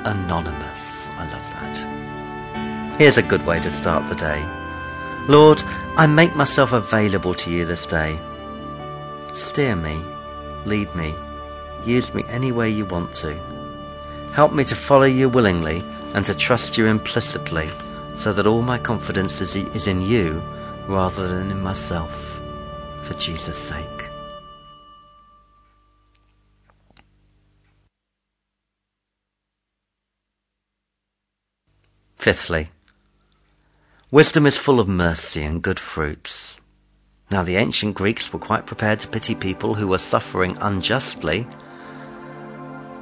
anonymous. 0.05 1.07
I 1.17 1.29
love 1.31 1.53
that. 1.53 2.97
Here's 2.97 3.17
a 3.17 3.23
good 3.23 3.45
way 3.45 3.59
to 3.59 3.71
start 3.71 4.07
the 4.09 4.15
day. 4.15 4.45
Lord, 5.27 5.63
I 5.97 6.07
make 6.07 6.35
myself 6.35 6.71
available 6.71 7.33
to 7.35 7.51
you 7.51 7.65
this 7.65 7.85
day. 7.85 8.19
Steer 9.33 9.75
me, 9.75 10.03
lead 10.65 10.93
me, 10.95 11.15
use 11.85 12.13
me 12.13 12.23
any 12.27 12.51
way 12.51 12.69
you 12.69 12.85
want 12.85 13.13
to. 13.15 13.37
Help 14.33 14.53
me 14.53 14.63
to 14.65 14.75
follow 14.75 15.05
you 15.05 15.29
willingly 15.29 15.83
and 16.13 16.25
to 16.25 16.35
trust 16.35 16.77
you 16.77 16.87
implicitly 16.87 17.69
so 18.15 18.33
that 18.33 18.47
all 18.47 18.61
my 18.61 18.77
confidence 18.77 19.39
is, 19.41 19.55
in 19.87 20.01
you 20.01 20.41
rather 20.87 21.27
than 21.27 21.51
in 21.51 21.61
myself. 21.61 22.39
For 23.03 23.13
Jesus' 23.13 23.57
sake. 23.57 23.98
Fifthly, 32.19 32.69
Wisdom 34.11 34.45
is 34.45 34.57
full 34.57 34.81
of 34.81 34.89
mercy 34.89 35.41
and 35.41 35.61
good 35.61 35.79
fruits. 35.79 36.57
Now, 37.31 37.43
the 37.43 37.55
ancient 37.55 37.95
Greeks 37.95 38.33
were 38.33 38.39
quite 38.39 38.65
prepared 38.65 38.99
to 38.99 39.07
pity 39.07 39.35
people 39.35 39.75
who 39.75 39.87
were 39.87 39.97
suffering 39.97 40.57
unjustly, 40.59 41.47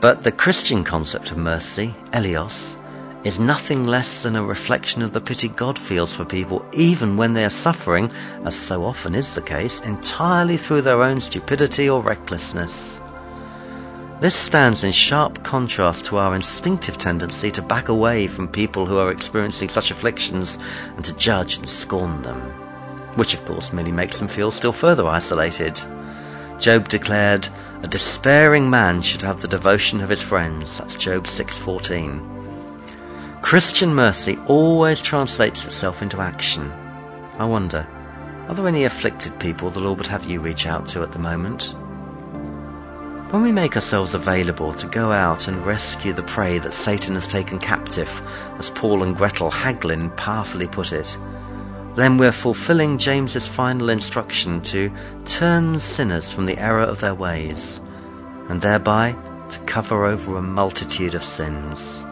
but 0.01 0.21
the 0.21 0.31
Christian 0.31 0.83
concept 0.83 1.31
of 1.31 1.37
mercy, 1.39 1.95
eleos, 2.13 2.77
is 3.25 3.39
nothing 3.39 3.87
less 3.87 4.21
than 4.21 4.35
a 4.35 4.43
reflection 4.43 5.01
of 5.01 5.13
the 5.13 5.21
pity 5.21 5.47
God 5.47 5.79
feels 5.79 6.13
for 6.13 6.23
people, 6.23 6.63
even 6.71 7.17
when 7.17 7.33
they 7.33 7.43
are 7.43 7.49
suffering, 7.49 8.11
as 8.45 8.55
so 8.55 8.85
often 8.85 9.15
is 9.15 9.33
the 9.33 9.41
case, 9.41 9.79
entirely 9.79 10.57
through 10.57 10.83
their 10.83 11.01
own 11.01 11.19
stupidity 11.21 11.89
or 11.89 12.03
recklessness. 12.03 13.01
This 14.19 14.33
stands 14.33 14.83
in 14.83 14.93
sharp 14.93 15.43
contrast 15.43 16.05
to 16.05 16.17
our 16.17 16.33
instinctive 16.33 16.97
tendency 16.97 17.51
to 17.51 17.61
back 17.61 17.87
away 17.87 18.25
from 18.25 18.47
people 18.47 18.87
who 18.87 18.97
are 18.97 19.11
experiencing 19.11 19.69
such 19.69 19.91
afflictions 19.91 20.57
and 20.95 21.05
to 21.05 21.13
judge 21.13 21.57
and 21.57 21.69
scorn 21.69 22.23
them, 22.23 22.41
which 23.13 23.35
of 23.35 23.45
course 23.45 23.71
merely 23.71 23.91
makes 23.91 24.17
them 24.17 24.27
feel 24.27 24.49
still 24.49 24.71
further 24.71 25.05
isolated. 25.05 25.79
Job 26.57 26.89
declared, 26.89 27.47
"A 27.83 27.87
despairing 27.87 28.67
man 28.71 29.03
should 29.03 29.21
have 29.21 29.41
the 29.41 29.47
devotion 29.47 30.01
of 30.01 30.09
his 30.09 30.23
friends." 30.23 30.79
That's 30.79 30.95
Job 30.95 31.27
6:14. 31.27 32.19
Christian 33.43 33.93
mercy 33.93 34.39
always 34.47 34.99
translates 34.99 35.63
itself 35.63 36.01
into 36.01 36.21
action. 36.21 36.73
I 37.37 37.45
wonder, 37.45 37.85
are 38.49 38.55
there 38.55 38.67
any 38.67 38.85
afflicted 38.85 39.37
people 39.37 39.69
the 39.69 39.79
Lord 39.79 39.99
would 39.99 40.07
have 40.07 40.25
you 40.25 40.39
reach 40.39 40.65
out 40.65 40.87
to 40.87 41.03
at 41.03 41.11
the 41.11 41.19
moment? 41.19 41.75
When 43.29 43.41
we 43.41 43.51
make 43.51 43.75
ourselves 43.75 44.13
available 44.13 44.73
to 44.75 44.87
go 44.87 45.11
out 45.11 45.49
and 45.49 45.65
rescue 45.65 46.13
the 46.13 46.23
prey 46.23 46.59
that 46.59 46.73
Satan 46.73 47.15
has 47.15 47.27
taken 47.27 47.59
captive, 47.59 48.21
as 48.57 48.69
Paul 48.69 49.03
and 49.03 49.17
Gretel 49.17 49.51
Haglin 49.51 50.15
powerfully 50.15 50.65
put 50.65 50.93
it, 50.93 51.17
then 51.97 52.17
we're 52.17 52.31
fulfilling 52.31 52.97
James's 52.97 53.45
final 53.45 53.89
instruction 53.89 54.61
to 54.61 54.89
turn 55.25 55.77
sinners 55.77 56.31
from 56.31 56.45
the 56.45 56.57
error 56.57 56.83
of 56.83 57.01
their 57.01 57.15
ways, 57.15 57.81
and 58.47 58.61
thereby 58.61 59.13
to 59.49 59.59
cover 59.65 60.05
over 60.05 60.37
a 60.37 60.41
multitude 60.41 61.13
of 61.13 61.21
sins. 61.21 62.05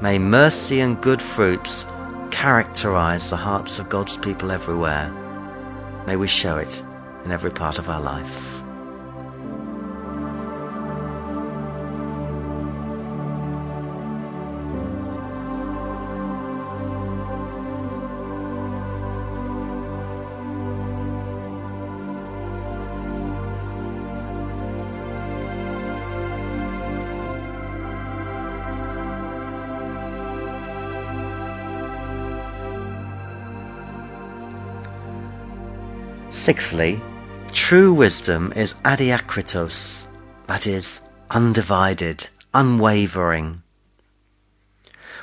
May 0.00 0.20
mercy 0.20 0.78
and 0.78 1.02
good 1.02 1.20
fruits 1.20 1.84
characterize 2.30 3.28
the 3.28 3.36
hearts 3.36 3.80
of 3.80 3.88
God's 3.88 4.18
people 4.18 4.52
everywhere. 4.52 5.10
May 6.06 6.14
we 6.14 6.28
show 6.28 6.58
it 6.58 6.80
in 7.24 7.32
every 7.32 7.50
part 7.50 7.80
of 7.80 7.90
our 7.90 8.00
life. 8.00 8.55
Sixthly, 36.46 37.02
true 37.50 37.92
wisdom 37.92 38.52
is 38.54 38.74
adiakritos, 38.84 40.06
that 40.46 40.64
is, 40.64 41.00
undivided, 41.28 42.28
unwavering. 42.54 43.64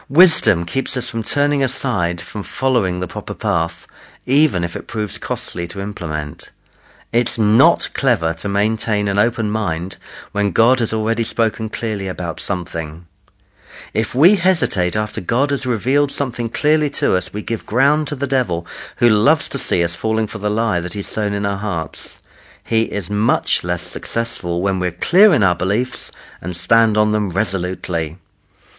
Wisdom 0.10 0.66
keeps 0.66 0.98
us 0.98 1.08
from 1.08 1.24
turning 1.24 1.64
aside 1.64 2.20
from 2.20 2.44
following 2.44 3.00
the 3.00 3.08
proper 3.08 3.34
path, 3.34 3.88
even 4.26 4.66
if 4.66 4.76
it 4.76 4.86
proves 4.86 5.18
costly 5.18 5.66
to 5.70 5.80
implement. 5.80 6.52
It's 7.14 7.38
not 7.40 7.94
clever 7.94 8.34
to 8.34 8.50
maintain 8.50 9.08
an 9.08 9.18
open 9.18 9.50
mind 9.50 9.96
when 10.34 10.52
God 10.52 10.82
has 10.82 10.92
already 10.92 11.24
spoken 11.24 11.70
clearly 11.70 12.10
about 12.10 12.42
something. 12.42 13.08
If 13.94 14.14
we 14.16 14.36
hesitate 14.36 14.96
after 14.96 15.22
God 15.22 15.52
has 15.52 15.66
revealed 15.66 16.12
something 16.12 16.50
clearly 16.50 16.90
to 16.92 17.16
us, 17.16 17.34
we 17.34 17.42
give 17.42 17.66
ground 17.66 18.08
to 18.08 18.16
the 18.16 18.28
devil, 18.28 18.66
who 18.98 19.10
loves 19.10 19.48
to 19.50 19.58
see 19.58 19.84
us 19.84 19.96
falling 19.96 20.28
for 20.28 20.38
the 20.38 20.50
lie 20.50 20.80
that 20.80 20.94
he's 20.94 21.08
sown 21.08 21.34
in 21.34 21.46
our 21.46 21.58
hearts. 21.58 22.22
He 22.66 22.84
is 22.84 23.10
much 23.10 23.64
less 23.64 23.82
successful 23.82 24.62
when 24.62 24.80
we're 24.80 24.92
clear 24.92 25.34
in 25.34 25.44
our 25.44 25.56
beliefs 25.56 26.12
and 26.42 26.56
stand 26.56 26.98
on 26.98 27.12
them 27.12 27.30
resolutely. 27.30 28.18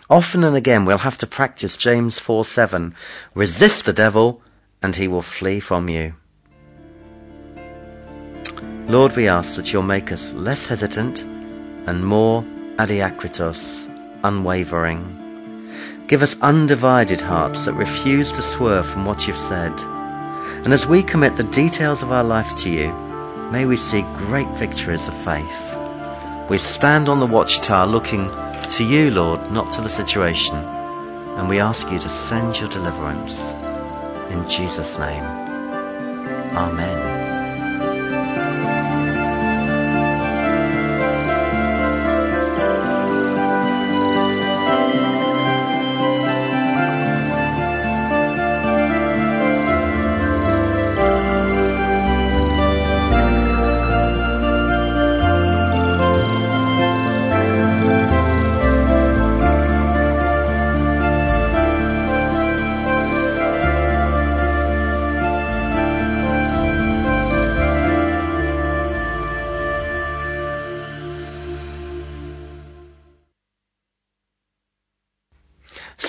Often 0.09 0.45
and 0.45 0.57
again 0.57 0.85
we'll 0.85 0.99
have 0.99 1.19
to 1.19 1.27
practice 1.27 1.77
James 1.77 2.19
4 2.19 2.45
7. 2.45 2.95
Resist 3.35 3.85
the 3.85 3.93
devil, 3.93 4.43
and 4.83 4.97
he 4.97 5.09
will 5.09 5.23
flee 5.23 5.61
from 5.61 5.89
you. 5.89 6.15
Lord, 8.87 9.17
we 9.17 9.29
ask 9.29 9.57
that 9.57 9.73
you'll 9.73 9.83
make 9.83 10.13
us 10.13 10.35
less 10.35 10.67
hesitant 10.67 11.23
and 11.87 12.05
more 12.05 12.45
adiakritos, 12.77 13.89
unwavering. 14.25 15.21
Give 16.09 16.23
us 16.23 16.37
undivided 16.43 17.21
hearts 17.21 17.65
that 17.65 17.75
refuse 17.75 18.33
to 18.33 18.43
swerve 18.43 18.87
from 18.87 19.07
what 19.07 19.29
you've 19.29 19.37
said. 19.37 19.73
And 20.65 20.73
as 20.73 20.87
we 20.87 21.03
commit 21.03 21.37
the 21.37 21.45
details 21.45 22.03
of 22.03 22.11
our 22.11 22.25
life 22.25 22.57
to 22.59 22.71
you, 22.71 22.93
may 23.53 23.65
we 23.67 23.77
see 23.77 24.03
great 24.15 24.49
victories 24.59 25.07
of 25.07 25.15
faith. 25.23 26.51
We 26.51 26.59
stand 26.59 27.09
on 27.09 27.21
the 27.21 27.27
watchtower 27.27 27.87
looking 27.87 28.31
to 28.69 28.85
you, 28.85 29.11
Lord, 29.11 29.51
not 29.53 29.71
to 29.73 29.81
the 29.81 29.89
situation, 29.89 30.57
and 30.57 31.49
we 31.49 31.61
ask 31.61 31.91
you 31.91 31.99
to 31.99 32.09
send 32.09 32.59
your 32.59 32.69
deliverance. 32.69 33.53
In 34.31 34.49
Jesus' 34.49 34.99
name. 34.99 35.25
Amen. 36.57 37.14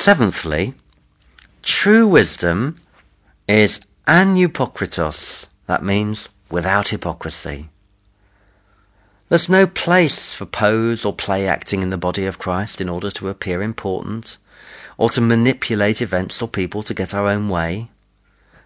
Seventhly, 0.06 0.76
true 1.64 2.08
wisdom 2.08 2.80
is 3.48 3.80
anupokritos. 4.08 5.48
That 5.66 5.84
means 5.84 6.30
without 6.52 6.90
hypocrisy. 6.90 7.70
There's 9.30 9.50
no 9.50 9.66
place 9.66 10.36
for 10.36 10.46
pose 10.46 11.06
or 11.06 11.14
play 11.14 11.48
acting 11.48 11.82
in 11.82 11.90
the 11.90 11.98
body 11.98 12.28
of 12.28 12.38
Christ 12.38 12.80
in 12.80 12.88
order 12.88 13.10
to 13.10 13.30
appear 13.30 13.64
important, 13.64 14.38
or 15.00 15.10
to 15.10 15.22
manipulate 15.22 16.04
events 16.04 16.40
or 16.40 16.48
people 16.48 16.84
to 16.84 16.94
get 16.94 17.16
our 17.16 17.28
own 17.28 17.50
way. 17.50 17.90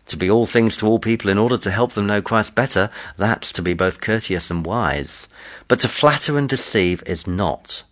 To 0.08 0.18
be 0.18 0.30
all 0.30 0.46
things 0.46 0.76
to 0.76 0.88
all 0.88 1.00
people 1.00 1.30
in 1.30 1.38
order 1.38 1.58
to 1.60 1.72
help 1.72 1.94
them 1.94 2.08
know 2.08 2.22
Christ 2.22 2.54
better, 2.54 2.90
that's 3.16 3.54
to 3.54 3.62
be 3.62 3.74
both 3.74 4.02
courteous 4.02 4.52
and 4.52 4.66
wise. 4.66 5.30
But 5.70 5.80
to 5.80 5.88
flatter 5.88 6.38
and 6.38 6.50
deceive 6.50 7.02
is 7.06 7.26
not. 7.26 7.86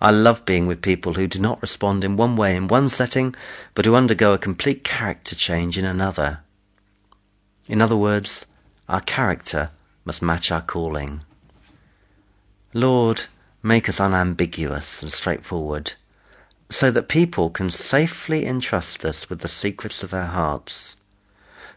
I 0.00 0.10
love 0.10 0.44
being 0.44 0.66
with 0.66 0.82
people 0.82 1.14
who 1.14 1.26
do 1.26 1.38
not 1.38 1.62
respond 1.62 2.04
in 2.04 2.16
one 2.16 2.36
way 2.36 2.54
in 2.54 2.68
one 2.68 2.88
setting, 2.90 3.34
but 3.74 3.86
who 3.86 3.94
undergo 3.94 4.32
a 4.32 4.38
complete 4.38 4.84
character 4.84 5.34
change 5.34 5.78
in 5.78 5.86
another. 5.86 6.40
In 7.66 7.80
other 7.80 7.96
words, 7.96 8.46
our 8.88 9.00
character 9.00 9.70
must 10.04 10.22
match 10.22 10.52
our 10.52 10.60
calling. 10.60 11.22
Lord, 12.74 13.24
make 13.62 13.88
us 13.88 13.98
unambiguous 13.98 15.02
and 15.02 15.12
straightforward, 15.12 15.94
so 16.68 16.90
that 16.90 17.08
people 17.08 17.48
can 17.48 17.70
safely 17.70 18.44
entrust 18.46 19.04
us 19.04 19.30
with 19.30 19.40
the 19.40 19.48
secrets 19.48 20.02
of 20.02 20.10
their 20.10 20.26
hearts. 20.26 20.96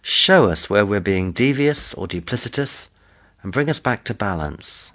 Show 0.02 0.50
us 0.50 0.70
where 0.70 0.86
we're 0.86 1.00
being 1.00 1.32
devious 1.32 1.94
or 1.94 2.06
duplicitous, 2.06 2.90
and 3.42 3.54
bring 3.54 3.70
us 3.70 3.80
back 3.80 4.04
to 4.04 4.14
balance. 4.14 4.92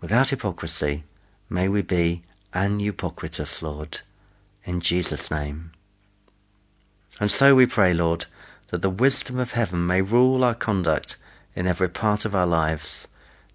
Without 0.00 0.30
hypocrisy, 0.30 1.04
May 1.52 1.68
we 1.68 1.82
be 1.82 2.22
anupokritos, 2.54 3.60
Lord, 3.60 4.00
in 4.64 4.80
Jesus' 4.80 5.30
name. 5.30 5.72
And 7.18 7.28
so 7.28 7.56
we 7.56 7.66
pray, 7.66 7.92
Lord, 7.92 8.26
that 8.68 8.82
the 8.82 8.88
wisdom 8.88 9.38
of 9.38 9.52
heaven 9.52 9.84
may 9.84 10.00
rule 10.00 10.44
our 10.44 10.54
conduct 10.54 11.16
in 11.56 11.66
every 11.66 11.88
part 11.88 12.24
of 12.24 12.36
our 12.36 12.46
lives, 12.46 13.08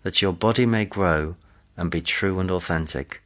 that 0.04 0.22
your 0.22 0.34
body 0.34 0.66
may 0.66 0.84
grow 0.84 1.38
and 1.78 1.90
be 1.90 2.02
true 2.02 2.40
and 2.40 2.52
authentic. 2.52 3.22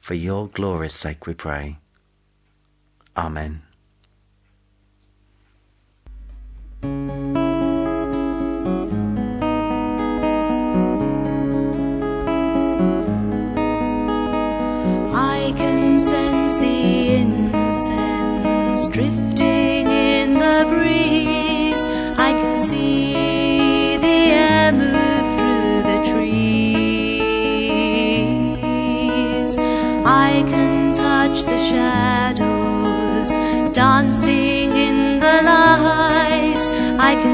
For 0.00 0.14
your 0.14 0.48
glory's 0.48 0.92
sake 0.92 1.26
we 1.26 1.34
pray. 1.34 1.78
Amen. 3.16 3.62
Drifting 18.94 19.88
in 19.88 20.34
the 20.34 20.66
breeze. 20.68 21.84
I 22.16 22.32
can 22.32 22.56
see 22.56 23.96
the 23.96 24.06
air 24.06 24.72
move 24.72 25.26
through 25.34 25.82
the 25.90 25.98
trees. 26.12 26.38
I 30.06 30.44
can 30.48 30.94
touch 30.94 31.42
the 31.44 31.58
shadows 31.70 33.34
dancing 33.74 34.70
in 34.70 35.18
the 35.18 35.42
light. 35.42 36.64
I 37.00 37.16
can 37.20 37.33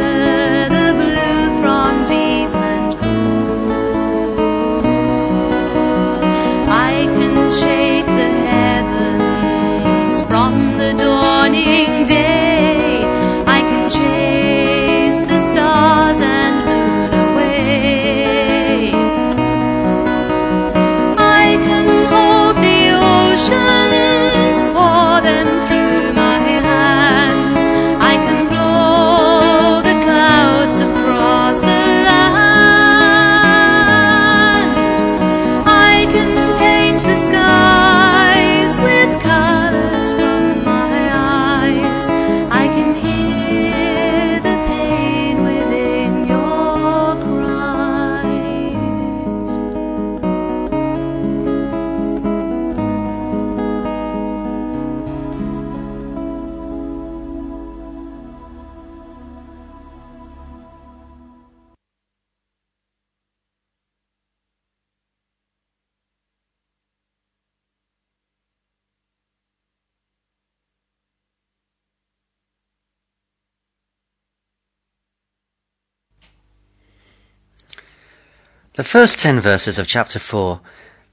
The 78.81 78.87
first 78.87 79.19
ten 79.19 79.39
verses 79.39 79.77
of 79.77 79.85
chapter 79.85 80.17
4, 80.17 80.59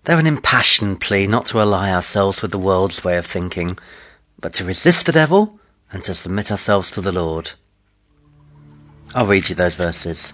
they're 0.04 0.18
an 0.18 0.26
impassioned 0.26 1.02
plea 1.02 1.26
not 1.26 1.44
to 1.48 1.60
ally 1.60 1.92
ourselves 1.92 2.40
with 2.40 2.50
the 2.50 2.58
world's 2.58 3.04
way 3.04 3.18
of 3.18 3.26
thinking, 3.26 3.76
but 4.40 4.54
to 4.54 4.64
resist 4.64 5.04
the 5.04 5.12
devil 5.12 5.60
and 5.92 6.02
to 6.04 6.14
submit 6.14 6.50
ourselves 6.50 6.90
to 6.92 7.02
the 7.02 7.12
Lord. 7.12 7.52
I'll 9.14 9.26
read 9.26 9.50
you 9.50 9.54
those 9.54 9.74
verses. 9.74 10.30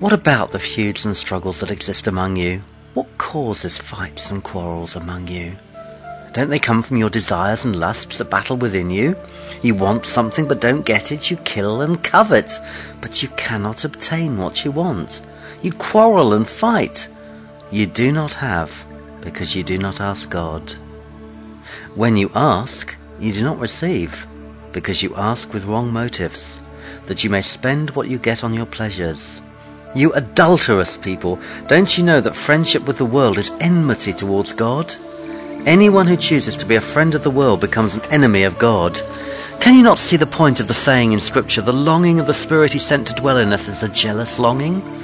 What 0.00 0.12
about 0.12 0.50
the 0.50 0.58
feuds 0.58 1.04
and 1.04 1.16
struggles 1.16 1.60
that 1.60 1.70
exist 1.70 2.08
among 2.08 2.34
you? 2.34 2.62
What 2.92 3.18
causes 3.18 3.78
fights 3.78 4.32
and 4.32 4.42
quarrels 4.42 4.96
among 4.96 5.28
you? 5.28 5.56
Don't 6.32 6.50
they 6.50 6.58
come 6.58 6.82
from 6.82 6.96
your 6.96 7.08
desires 7.08 7.64
and 7.64 7.78
lusts 7.78 8.18
that 8.18 8.30
battle 8.30 8.56
within 8.56 8.90
you? 8.90 9.14
You 9.62 9.76
want 9.76 10.06
something 10.06 10.48
but 10.48 10.60
don't 10.60 10.84
get 10.84 11.12
it, 11.12 11.30
you 11.30 11.36
kill 11.36 11.82
and 11.82 12.02
covet, 12.02 12.50
but 13.00 13.22
you 13.22 13.28
cannot 13.36 13.84
obtain 13.84 14.38
what 14.38 14.64
you 14.64 14.72
want. 14.72 15.20
You 15.60 15.72
quarrel 15.72 16.32
and 16.32 16.48
fight. 16.48 17.08
You 17.70 17.86
do 17.86 18.12
not 18.12 18.34
have 18.34 18.84
because 19.20 19.56
you 19.56 19.64
do 19.64 19.76
not 19.76 20.00
ask 20.00 20.30
God. 20.30 20.72
When 21.94 22.16
you 22.16 22.30
ask, 22.34 22.94
you 23.18 23.32
do 23.32 23.42
not 23.42 23.58
receive 23.58 24.26
because 24.72 25.02
you 25.02 25.14
ask 25.16 25.52
with 25.52 25.64
wrong 25.64 25.92
motives, 25.92 26.60
that 27.06 27.24
you 27.24 27.30
may 27.30 27.42
spend 27.42 27.90
what 27.90 28.08
you 28.08 28.18
get 28.18 28.44
on 28.44 28.54
your 28.54 28.66
pleasures. 28.66 29.40
You 29.94 30.12
adulterous 30.12 30.96
people, 30.96 31.40
don't 31.66 31.98
you 31.98 32.04
know 32.04 32.20
that 32.20 32.36
friendship 32.36 32.86
with 32.86 32.98
the 32.98 33.04
world 33.04 33.38
is 33.38 33.50
enmity 33.60 34.12
towards 34.12 34.52
God? 34.52 34.94
Anyone 35.66 36.06
who 36.06 36.16
chooses 36.16 36.56
to 36.56 36.66
be 36.66 36.76
a 36.76 36.80
friend 36.80 37.14
of 37.14 37.24
the 37.24 37.30
world 37.30 37.60
becomes 37.60 37.94
an 37.94 38.04
enemy 38.12 38.44
of 38.44 38.58
God. 38.58 39.00
Can 39.60 39.74
you 39.74 39.82
not 39.82 39.98
see 39.98 40.16
the 40.16 40.26
point 40.26 40.60
of 40.60 40.68
the 40.68 40.74
saying 40.74 41.12
in 41.12 41.20
Scripture, 41.20 41.62
the 41.62 41.72
longing 41.72 42.20
of 42.20 42.28
the 42.28 42.34
Spirit 42.34 42.72
he 42.72 42.78
sent 42.78 43.08
to 43.08 43.14
dwell 43.14 43.38
in 43.38 43.52
us 43.52 43.66
is 43.66 43.82
a 43.82 43.88
jealous 43.88 44.38
longing? 44.38 44.97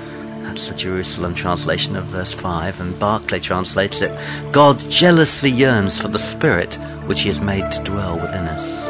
That's 0.54 0.68
the 0.68 0.76
Jerusalem 0.76 1.34
translation 1.34 1.96
of 1.96 2.04
verse 2.04 2.32
5, 2.32 2.80
and 2.80 2.96
Barclay 2.96 3.40
translates 3.40 4.00
it, 4.02 4.16
God 4.52 4.78
jealously 4.88 5.50
yearns 5.50 6.00
for 6.00 6.06
the 6.06 6.18
Spirit 6.20 6.76
which 7.06 7.22
he 7.22 7.28
has 7.28 7.40
made 7.40 7.72
to 7.72 7.82
dwell 7.82 8.14
within 8.14 8.46
us. 8.46 8.86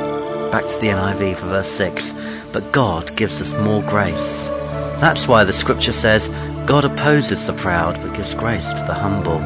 Back 0.53 0.66
to 0.66 0.79
the 0.79 0.88
NIV 0.88 1.38
for 1.38 1.46
verse 1.46 1.70
6, 1.70 2.14
but 2.53 2.70
God 2.70 3.16
gives 3.16 3.40
us 3.40 3.55
more 3.64 3.83
grace. 3.83 4.48
That's 5.00 5.27
why 5.27 5.42
the 5.44 5.55
scripture 5.55 5.94
says, 5.94 6.29
God 6.66 6.85
opposes 6.85 7.46
the 7.46 7.55
proud 7.55 7.94
but 8.03 8.14
gives 8.14 8.35
grace 8.35 8.68
to 8.68 8.85
the 8.87 8.92
humble. 8.92 9.40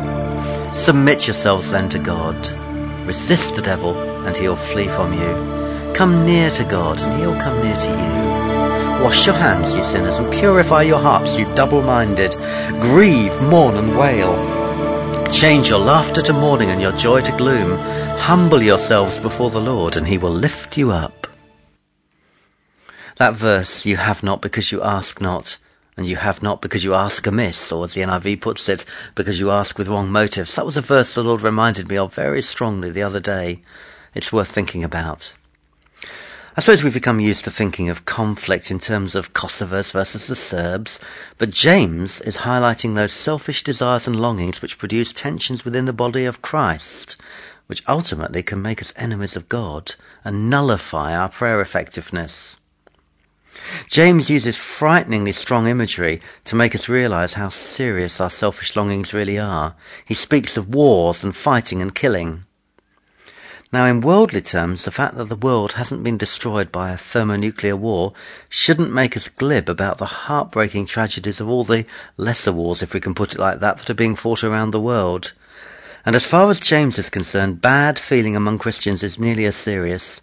Submit 0.74 1.28
yourselves 1.28 1.70
then 1.70 1.88
to 1.90 2.00
God. 2.00 2.34
Resist 3.06 3.54
the 3.54 3.62
devil 3.62 3.96
and 4.26 4.36
he'll 4.36 4.56
flee 4.56 4.88
from 4.88 5.12
you. 5.12 5.92
Come 5.94 6.26
near 6.26 6.50
to 6.50 6.64
God 6.64 7.00
and 7.00 7.20
he'll 7.20 7.40
come 7.40 7.62
near 7.62 7.76
to 7.76 7.90
you. 7.90 8.27
Wash 9.02 9.26
your 9.26 9.36
hands, 9.36 9.76
you 9.76 9.84
sinners, 9.84 10.18
and 10.18 10.32
purify 10.32 10.82
your 10.82 10.98
hearts, 10.98 11.38
you 11.38 11.44
double-minded. 11.54 12.32
Grieve, 12.80 13.40
mourn, 13.42 13.76
and 13.76 13.96
wail. 13.96 14.34
Change 15.30 15.68
your 15.68 15.78
laughter 15.78 16.20
to 16.22 16.32
mourning 16.32 16.70
and 16.70 16.82
your 16.82 16.92
joy 16.92 17.20
to 17.20 17.36
gloom. 17.36 17.78
Humble 18.18 18.62
yourselves 18.62 19.18
before 19.18 19.50
the 19.50 19.60
Lord, 19.60 19.96
and 19.96 20.06
he 20.08 20.18
will 20.18 20.32
lift 20.32 20.76
you 20.76 20.90
up. 20.90 21.28
That 23.16 23.34
verse, 23.34 23.86
you 23.86 23.96
have 23.96 24.22
not 24.22 24.42
because 24.42 24.72
you 24.72 24.82
ask 24.82 25.20
not, 25.20 25.58
and 25.96 26.06
you 26.06 26.16
have 26.16 26.42
not 26.42 26.60
because 26.60 26.82
you 26.82 26.94
ask 26.94 27.26
amiss, 27.26 27.70
or 27.70 27.84
as 27.84 27.94
the 27.94 28.00
NIV 28.00 28.40
puts 28.40 28.68
it, 28.68 28.84
because 29.14 29.38
you 29.38 29.50
ask 29.50 29.78
with 29.78 29.88
wrong 29.88 30.10
motives. 30.10 30.56
That 30.56 30.66
was 30.66 30.76
a 30.76 30.80
verse 30.80 31.14
the 31.14 31.22
Lord 31.22 31.42
reminded 31.42 31.88
me 31.88 31.96
of 31.96 32.14
very 32.14 32.42
strongly 32.42 32.90
the 32.90 33.02
other 33.02 33.20
day. 33.20 33.62
It's 34.14 34.32
worth 34.32 34.50
thinking 34.50 34.82
about. 34.82 35.34
I 36.58 36.60
suppose 36.60 36.82
we've 36.82 36.92
become 36.92 37.20
used 37.20 37.44
to 37.44 37.52
thinking 37.52 37.88
of 37.88 38.04
conflict 38.04 38.72
in 38.72 38.80
terms 38.80 39.14
of 39.14 39.32
Kosovars 39.32 39.92
versus 39.92 40.26
the 40.26 40.34
Serbs, 40.34 40.98
but 41.38 41.50
James 41.50 42.20
is 42.22 42.38
highlighting 42.38 42.96
those 42.96 43.12
selfish 43.12 43.62
desires 43.62 44.08
and 44.08 44.20
longings 44.20 44.60
which 44.60 44.76
produce 44.76 45.12
tensions 45.12 45.64
within 45.64 45.84
the 45.84 45.92
body 45.92 46.24
of 46.24 46.42
Christ, 46.42 47.16
which 47.68 47.84
ultimately 47.86 48.42
can 48.42 48.60
make 48.60 48.82
us 48.82 48.92
enemies 48.96 49.36
of 49.36 49.48
God 49.48 49.94
and 50.24 50.50
nullify 50.50 51.16
our 51.16 51.28
prayer 51.28 51.60
effectiveness. 51.60 52.56
James 53.86 54.28
uses 54.28 54.56
frighteningly 54.56 55.30
strong 55.30 55.68
imagery 55.68 56.20
to 56.42 56.56
make 56.56 56.74
us 56.74 56.88
realize 56.88 57.34
how 57.34 57.50
serious 57.50 58.20
our 58.20 58.30
selfish 58.30 58.74
longings 58.74 59.14
really 59.14 59.38
are. 59.38 59.76
He 60.04 60.14
speaks 60.14 60.56
of 60.56 60.74
wars 60.74 61.22
and 61.22 61.36
fighting 61.36 61.80
and 61.80 61.94
killing. 61.94 62.46
Now, 63.70 63.84
in 63.84 64.00
worldly 64.00 64.40
terms, 64.40 64.84
the 64.84 64.90
fact 64.90 65.16
that 65.16 65.28
the 65.28 65.36
world 65.36 65.74
hasn't 65.74 66.02
been 66.02 66.16
destroyed 66.16 66.72
by 66.72 66.90
a 66.90 66.96
thermonuclear 66.96 67.76
war 67.76 68.14
shouldn't 68.48 68.94
make 68.94 69.14
us 69.14 69.28
glib 69.28 69.68
about 69.68 69.98
the 69.98 70.06
heartbreaking 70.06 70.86
tragedies 70.86 71.38
of 71.38 71.50
all 71.50 71.64
the 71.64 71.84
lesser 72.16 72.50
wars, 72.50 72.82
if 72.82 72.94
we 72.94 73.00
can 73.00 73.14
put 73.14 73.34
it 73.34 73.38
like 73.38 73.60
that, 73.60 73.76
that 73.76 73.90
are 73.90 73.94
being 73.94 74.16
fought 74.16 74.42
around 74.42 74.70
the 74.70 74.80
world. 74.80 75.34
And 76.06 76.16
as 76.16 76.24
far 76.24 76.50
as 76.50 76.60
James 76.60 76.98
is 76.98 77.10
concerned, 77.10 77.60
bad 77.60 77.98
feeling 77.98 78.34
among 78.34 78.56
Christians 78.56 79.02
is 79.02 79.18
nearly 79.18 79.44
as 79.44 79.56
serious. 79.56 80.22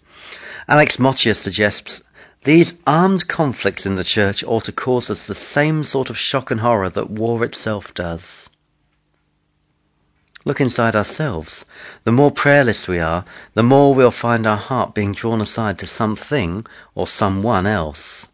Alex 0.66 0.98
Motyer 0.98 1.34
suggests 1.34 2.02
these 2.42 2.74
armed 2.84 3.28
conflicts 3.28 3.86
in 3.86 3.94
the 3.94 4.02
church 4.02 4.42
ought 4.42 4.64
to 4.64 4.72
cause 4.72 5.08
us 5.08 5.28
the 5.28 5.36
same 5.36 5.84
sort 5.84 6.10
of 6.10 6.18
shock 6.18 6.50
and 6.50 6.62
horror 6.62 6.90
that 6.90 7.10
war 7.10 7.44
itself 7.44 7.94
does. 7.94 8.50
Look 10.46 10.60
inside 10.60 10.94
ourselves. 10.94 11.64
The 12.04 12.12
more 12.12 12.30
prayerless 12.30 12.86
we 12.86 13.00
are, 13.00 13.24
the 13.54 13.64
more 13.64 13.92
we'll 13.92 14.12
find 14.12 14.46
our 14.46 14.56
heart 14.56 14.94
being 14.94 15.12
drawn 15.12 15.40
aside 15.40 15.76
to 15.80 15.88
something 15.88 16.64
or 16.94 17.08
someone 17.08 17.66
else. 17.66 18.28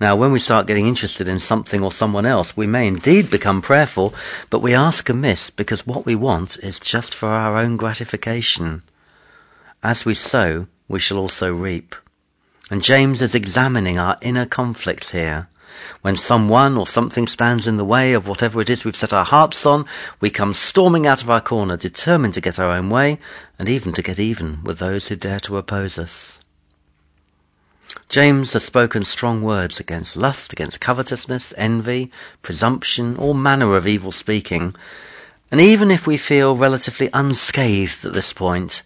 Now, 0.00 0.14
when 0.14 0.30
we 0.30 0.38
start 0.38 0.68
getting 0.68 0.86
interested 0.86 1.26
in 1.26 1.40
something 1.40 1.82
or 1.82 1.90
someone 1.90 2.26
else, 2.26 2.56
we 2.56 2.68
may 2.68 2.86
indeed 2.86 3.28
become 3.28 3.60
prayerful, 3.60 4.14
but 4.50 4.60
we 4.60 4.72
ask 4.72 5.08
amiss 5.08 5.50
because 5.50 5.84
what 5.84 6.06
we 6.06 6.14
want 6.14 6.58
is 6.58 6.78
just 6.78 7.12
for 7.12 7.28
our 7.28 7.56
own 7.56 7.76
gratification. 7.76 8.82
As 9.82 10.04
we 10.04 10.14
sow, 10.14 10.68
we 10.86 11.00
shall 11.00 11.18
also 11.18 11.52
reap. 11.52 11.96
And 12.70 12.82
James 12.82 13.20
is 13.20 13.34
examining 13.34 13.98
our 13.98 14.16
inner 14.22 14.46
conflicts 14.46 15.10
here. 15.10 15.48
When 16.02 16.16
someone 16.16 16.76
or 16.76 16.86
something 16.86 17.26
stands 17.26 17.66
in 17.66 17.76
the 17.76 17.84
way 17.84 18.12
of 18.12 18.28
whatever 18.28 18.60
it 18.60 18.70
is 18.70 18.84
we've 18.84 18.96
set 18.96 19.12
our 19.12 19.24
hearts 19.24 19.64
on, 19.66 19.86
we 20.20 20.30
come 20.30 20.54
storming 20.54 21.06
out 21.06 21.22
of 21.22 21.30
our 21.30 21.40
corner, 21.40 21.76
determined 21.76 22.34
to 22.34 22.40
get 22.40 22.58
our 22.58 22.70
own 22.70 22.90
way, 22.90 23.18
and 23.58 23.68
even 23.68 23.92
to 23.94 24.02
get 24.02 24.18
even 24.18 24.62
with 24.62 24.78
those 24.78 25.08
who 25.08 25.16
dare 25.16 25.40
to 25.40 25.56
oppose 25.56 25.98
us. 25.98 26.40
James 28.08 28.52
has 28.52 28.64
spoken 28.64 29.04
strong 29.04 29.42
words 29.42 29.80
against 29.80 30.16
lust, 30.16 30.52
against 30.52 30.80
covetousness, 30.80 31.52
envy, 31.56 32.10
presumption, 32.40 33.16
all 33.16 33.34
manner 33.34 33.74
of 33.74 33.86
evil 33.86 34.12
speaking. 34.12 34.74
And 35.50 35.60
even 35.60 35.90
if 35.90 36.06
we 36.06 36.16
feel 36.16 36.56
relatively 36.56 37.10
unscathed 37.12 38.04
at 38.04 38.12
this 38.12 38.32
point, 38.32 38.82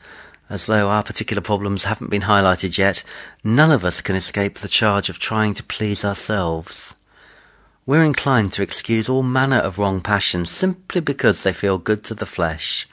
as 0.51 0.67
though 0.67 0.91
our 0.91 1.03
particular 1.03 1.41
problems 1.41 1.85
haven't 1.85 2.11
been 2.11 2.23
highlighted 2.23 2.77
yet, 2.77 3.05
none 3.43 3.71
of 3.71 3.85
us 3.85 4.03
can 4.03 4.17
escape 4.17 4.59
the 4.59 4.69
charge 4.69 5.09
of 5.09 5.19
trying 5.19 5.55
to 5.55 5.63
please 5.63 6.05
ourselves. 6.05 6.95
We're 7.87 8.05
inclined 8.05 8.53
to 8.53 8.63
excuse 8.63 9.09
all 9.09 9.23
manner 9.23 9.57
of 9.57 9.79
wrong 9.79 10.01
passions 10.01 10.51
simply 10.51 11.01
because 11.01 11.43
they 11.43 11.53
feel 11.53 11.79
good 11.79 12.05
to 12.05 12.15
the 12.15 12.27
flesh. 12.27 12.87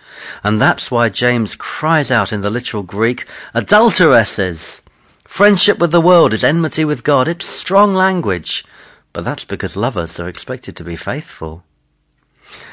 And 0.43 0.61
that's 0.61 0.89
why 0.89 1.09
James 1.09 1.55
cries 1.55 2.09
out 2.09 2.31
in 2.31 2.41
the 2.41 2.49
literal 2.49 2.83
Greek, 2.83 3.25
adulteresses! 3.53 4.81
Friendship 5.25 5.77
with 5.77 5.91
the 5.91 5.99
world 5.99 6.33
is 6.33 6.43
enmity 6.43 6.85
with 6.85 7.03
God. 7.03 7.27
It's 7.27 7.45
strong 7.45 7.93
language. 7.93 8.63
But 9.13 9.25
that's 9.25 9.43
because 9.43 9.75
lovers 9.75 10.19
are 10.19 10.27
expected 10.29 10.75
to 10.77 10.83
be 10.83 10.95
faithful. 10.95 11.63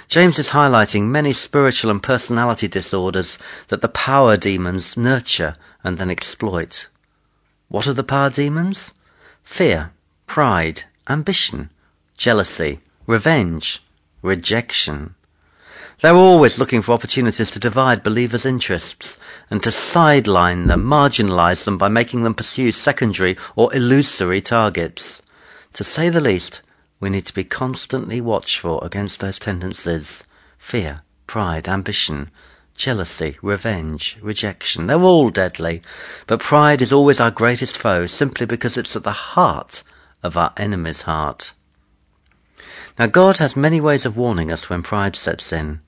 James 0.08 0.38
is 0.38 0.50
highlighting 0.50 1.04
many 1.04 1.32
spiritual 1.32 1.90
and 1.90 2.02
personality 2.02 2.68
disorders 2.68 3.38
that 3.68 3.80
the 3.80 3.88
power 3.88 4.36
demons 4.36 4.96
nurture 4.96 5.54
and 5.82 5.98
then 5.98 6.10
exploit. 6.10 6.88
What 7.68 7.86
are 7.86 7.94
the 7.94 8.04
power 8.04 8.30
demons? 8.30 8.92
Fear, 9.42 9.90
pride, 10.26 10.84
ambition, 11.08 11.70
jealousy, 12.16 12.80
revenge, 13.06 13.82
rejection. 14.22 15.14
They're 16.00 16.14
always 16.14 16.58
looking 16.58 16.82
for 16.82 16.92
opportunities 16.92 17.50
to 17.52 17.58
divide 17.58 18.02
believers' 18.02 18.44
interests 18.44 19.16
and 19.50 19.62
to 19.62 19.70
sideline 19.70 20.66
them, 20.66 20.84
marginalize 20.84 21.64
them 21.64 21.78
by 21.78 21.88
making 21.88 22.22
them 22.22 22.34
pursue 22.34 22.72
secondary 22.72 23.36
or 23.56 23.74
illusory 23.74 24.40
targets. 24.40 25.22
To 25.74 25.84
say 25.84 26.08
the 26.08 26.20
least, 26.20 26.60
we 27.04 27.10
need 27.10 27.26
to 27.26 27.34
be 27.34 27.44
constantly 27.44 28.18
watchful 28.18 28.80
against 28.80 29.20
those 29.20 29.38
tendencies 29.38 30.24
fear, 30.56 31.02
pride, 31.26 31.68
ambition, 31.68 32.30
jealousy, 32.78 33.36
revenge, 33.42 34.16
rejection. 34.22 34.86
They're 34.86 35.02
all 35.02 35.28
deadly, 35.28 35.82
but 36.26 36.40
pride 36.40 36.80
is 36.80 36.94
always 36.94 37.20
our 37.20 37.30
greatest 37.30 37.76
foe 37.76 38.06
simply 38.06 38.46
because 38.46 38.78
it's 38.78 38.96
at 38.96 39.02
the 39.02 39.34
heart 39.36 39.82
of 40.22 40.38
our 40.38 40.54
enemy's 40.56 41.02
heart. 41.02 41.52
Now, 42.98 43.04
God 43.04 43.36
has 43.36 43.54
many 43.54 43.82
ways 43.82 44.06
of 44.06 44.16
warning 44.16 44.50
us 44.50 44.70
when 44.70 44.82
pride 44.82 45.14
sets 45.14 45.52
in. 45.52 45.80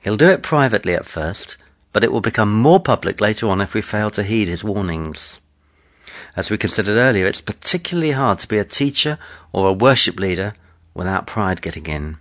He'll 0.00 0.16
do 0.16 0.28
it 0.28 0.42
privately 0.42 0.94
at 0.94 1.06
first, 1.06 1.56
but 1.92 2.02
it 2.02 2.10
will 2.10 2.20
become 2.20 2.52
more 2.52 2.80
public 2.80 3.20
later 3.20 3.48
on 3.48 3.60
if 3.60 3.74
we 3.74 3.80
fail 3.80 4.10
to 4.10 4.24
heed 4.24 4.48
his 4.48 4.64
warnings. 4.64 5.38
As 6.38 6.50
we 6.50 6.56
considered 6.56 6.98
earlier, 6.98 7.26
it's 7.26 7.40
particularly 7.40 8.12
hard 8.12 8.38
to 8.38 8.46
be 8.46 8.58
a 8.58 8.64
teacher 8.64 9.18
or 9.52 9.66
a 9.66 9.72
worship 9.72 10.20
leader 10.20 10.54
without 10.94 11.26
pride 11.26 11.60
getting 11.60 11.86
in. 11.86 12.18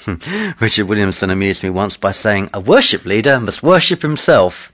Hmm. 0.00 0.16
Richard 0.60 0.88
Williamson 0.88 1.30
amused 1.30 1.62
me 1.62 1.70
once 1.70 1.96
by 1.96 2.10
saying, 2.10 2.50
a 2.52 2.58
worship 2.58 3.04
leader 3.04 3.38
must 3.38 3.62
worship 3.62 4.02
himself. 4.02 4.72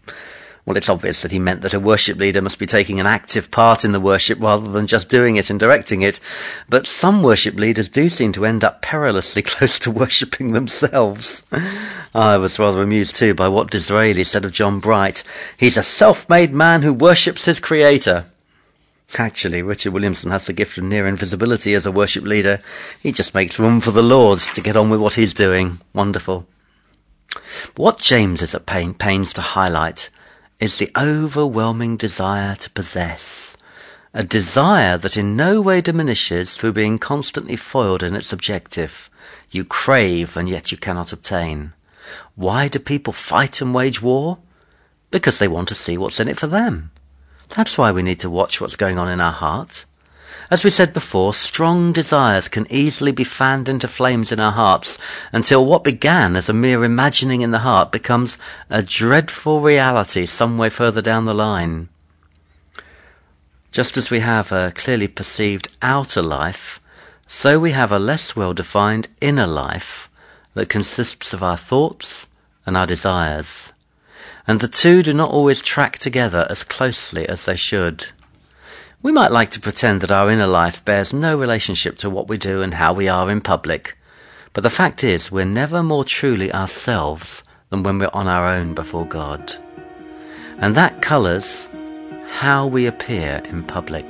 Well, 0.65 0.79
it's 0.79 0.89
obvious 0.89 1.21
that 1.21 1.33
he 1.33 1.39
meant 1.39 1.61
that 1.61 1.75
a 1.75 1.79
worship 1.79 2.17
leader 2.17 2.41
must 2.41 2.59
be 2.59 2.65
taking 2.65 2.99
an 2.99 3.05
active 3.07 3.51
part 3.51 3.85
in 3.85 3.93
the 3.93 4.01
worship 4.01 4.41
rather 4.41 4.71
than 4.71 4.87
just 4.87 5.11
doing 5.11 5.37
it 5.37 5.51
and 5.51 5.61
directing 5.61 6.01
it. 6.01 6.19
But 6.67 6.87
some 6.87 7.23
worship 7.23 7.57
leaders 7.57 7.91
do 7.91 8.09
seem 8.09 8.33
to 8.33 8.47
end 8.47 8.65
up 8.65 8.81
perilously 8.81 9.43
close 9.53 9.79
to 9.81 9.91
worshipping 9.91 10.53
themselves. 10.53 11.45
I 12.15 12.39
was 12.39 12.59
rather 12.59 12.83
amused 12.83 13.17
too 13.17 13.35
by 13.35 13.49
what 13.49 13.71
Disraeli 13.71 14.25
said 14.25 14.47
of 14.47 14.53
John 14.53 14.81
Bright. 14.81 15.25
He's 15.59 15.77
a 15.77 15.83
self-made 15.83 16.55
man 16.55 16.81
who 16.81 16.95
worships 16.95 17.45
his 17.45 17.61
creator. 17.61 18.25
Actually, 19.17 19.63
Richard 19.63 19.93
Williamson 19.93 20.31
has 20.31 20.47
the 20.47 20.53
gift 20.53 20.77
of 20.77 20.85
near 20.85 21.07
invisibility 21.07 21.75
as 21.75 21.87
a 21.87 21.93
worship 21.93 22.25
leader. 22.25 22.61
He 23.01 23.11
just 23.11 23.35
makes 23.35 23.59
room 23.59 23.81
for 23.81 23.91
the 23.91 24.03
Lords 24.03 24.47
to 24.53 24.61
get 24.61 24.77
on 24.77 24.91
with 24.91 25.01
what 25.01 25.15
he's 25.15 25.33
doing. 25.33 25.81
Wonderful. 25.95 26.47
What 27.75 27.99
James 27.99 28.43
is 28.43 28.55
at 28.55 28.67
pain, 28.67 28.95
pains 28.95 29.33
to 29.35 29.41
highlight 29.41 30.11
is 30.61 30.79
the 30.79 30.91
overwhelming 30.97 31.97
desire 31.97 32.55
to 32.57 32.71
possess. 32.71 33.57
A 34.13 34.25
desire 34.25 34.99
that 34.99 35.17
in 35.17 35.37
no 35.37 35.61
way 35.61 35.81
diminishes 35.81 36.57
through 36.57 36.73
being 36.73 36.99
constantly 36.99 37.57
foiled 37.57 38.03
in 38.03 38.15
its 38.15 38.33
objective. 38.33 39.09
You 39.51 39.65
crave 39.65 40.37
and 40.37 40.49
yet 40.49 40.71
you 40.71 40.79
cannot 40.79 41.13
obtain. 41.13 41.73
Why 42.35 42.69
do 42.69 42.79
people 42.79 43.13
fight 43.13 43.61
and 43.61 43.75
wage 43.75 44.03
war? 44.03 44.39
Because 45.11 45.39
they 45.39 45.49
want 45.49 45.69
to 45.69 45.75
see 45.75 45.97
what's 45.97 46.21
in 46.21 46.29
it 46.29 46.39
for 46.39 46.47
them. 46.47 46.91
That's 47.51 47.79
why 47.79 47.93
we 47.93 48.03
need 48.03 48.21
to 48.21 48.31
watch 48.31 48.61
what's 48.61 48.77
going 48.77 48.99
on 48.99 49.09
in 49.09 49.21
our 49.21 49.33
hearts. 49.33 49.87
As 50.51 50.65
we 50.65 50.71
said 50.71 50.95
before, 50.95 51.35
strong 51.35 51.93
desires 51.93 52.49
can 52.49 52.67
easily 52.71 53.13
be 53.13 53.25
fanned 53.25 53.69
into 53.69 53.87
flames 53.87 54.33
in 54.33 54.41
our 54.41 54.53
hearts 54.53 54.97
until 55.31 55.67
what 55.67 55.85
began 55.85 56.37
as 56.37 56.49
a 56.49 56.55
mere 56.55 56.85
imagining 56.85 57.43
in 57.43 57.51
the 57.51 57.59
heart 57.61 57.93
becomes 57.93 58.39
a 58.71 58.83
dreadful 58.83 59.61
reality 59.61 60.25
some 60.25 60.57
way 60.57 60.71
further 60.71 61.03
down 61.03 61.27
the 61.27 61.35
line. 61.35 61.91
Just 63.73 63.99
as 63.99 64.11
we 64.11 64.21
have 64.21 64.51
a 64.51 64.73
clearly 64.75 65.09
perceived 65.09 65.69
outer 65.83 66.23
life, 66.23 66.81
so 67.27 67.59
we 67.59 67.73
have 67.73 67.93
a 67.93 67.99
less 67.99 68.35
well 68.35 68.55
defined 68.55 69.09
inner 69.21 69.47
life 69.47 70.09
that 70.55 70.71
consists 70.71 71.35
of 71.35 71.43
our 71.43 71.59
thoughts 71.59 72.27
and 72.65 72.75
our 72.75 72.87
desires. 72.87 73.75
And 74.49 74.61
the 74.61 74.67
two 74.67 75.03
do 75.03 75.13
not 75.13 75.31
always 75.31 75.61
track 75.61 75.99
together 75.99 76.47
as 76.49 76.65
closely 76.65 77.29
as 77.29 77.45
they 77.45 77.55
should. 77.55 78.07
We 79.03 79.13
might 79.13 79.31
like 79.31 79.51
to 79.51 79.61
pretend 79.61 80.01
that 80.01 80.11
our 80.11 80.31
inner 80.31 80.47
life 80.47 80.83
bears 80.87 81.13
no 81.13 81.37
relationship 81.39 81.99
to 81.99 82.09
what 82.09 82.29
we 82.29 82.39
do 82.39 82.63
and 82.63 82.73
how 82.73 82.95
we 82.95 83.09
are 83.09 83.31
in 83.31 83.43
public, 83.43 83.95
but 84.55 84.63
the 84.63 84.71
fact 84.71 85.05
is 85.05 85.31
we're 85.31 85.45
never 85.45 85.83
more 85.83 86.03
truly 86.03 86.51
ourselves 86.51 87.45
than 87.69 87.83
when 87.83 87.99
we're 87.99 88.11
on 88.15 88.27
our 88.27 88.49
own 88.49 88.73
before 88.73 89.05
God. 89.05 89.55
And 90.57 90.75
that 90.75 91.03
colours 91.03 91.69
how 92.31 92.67
we 92.67 92.87
appear 92.87 93.43
in 93.45 93.65
public. 93.65 94.07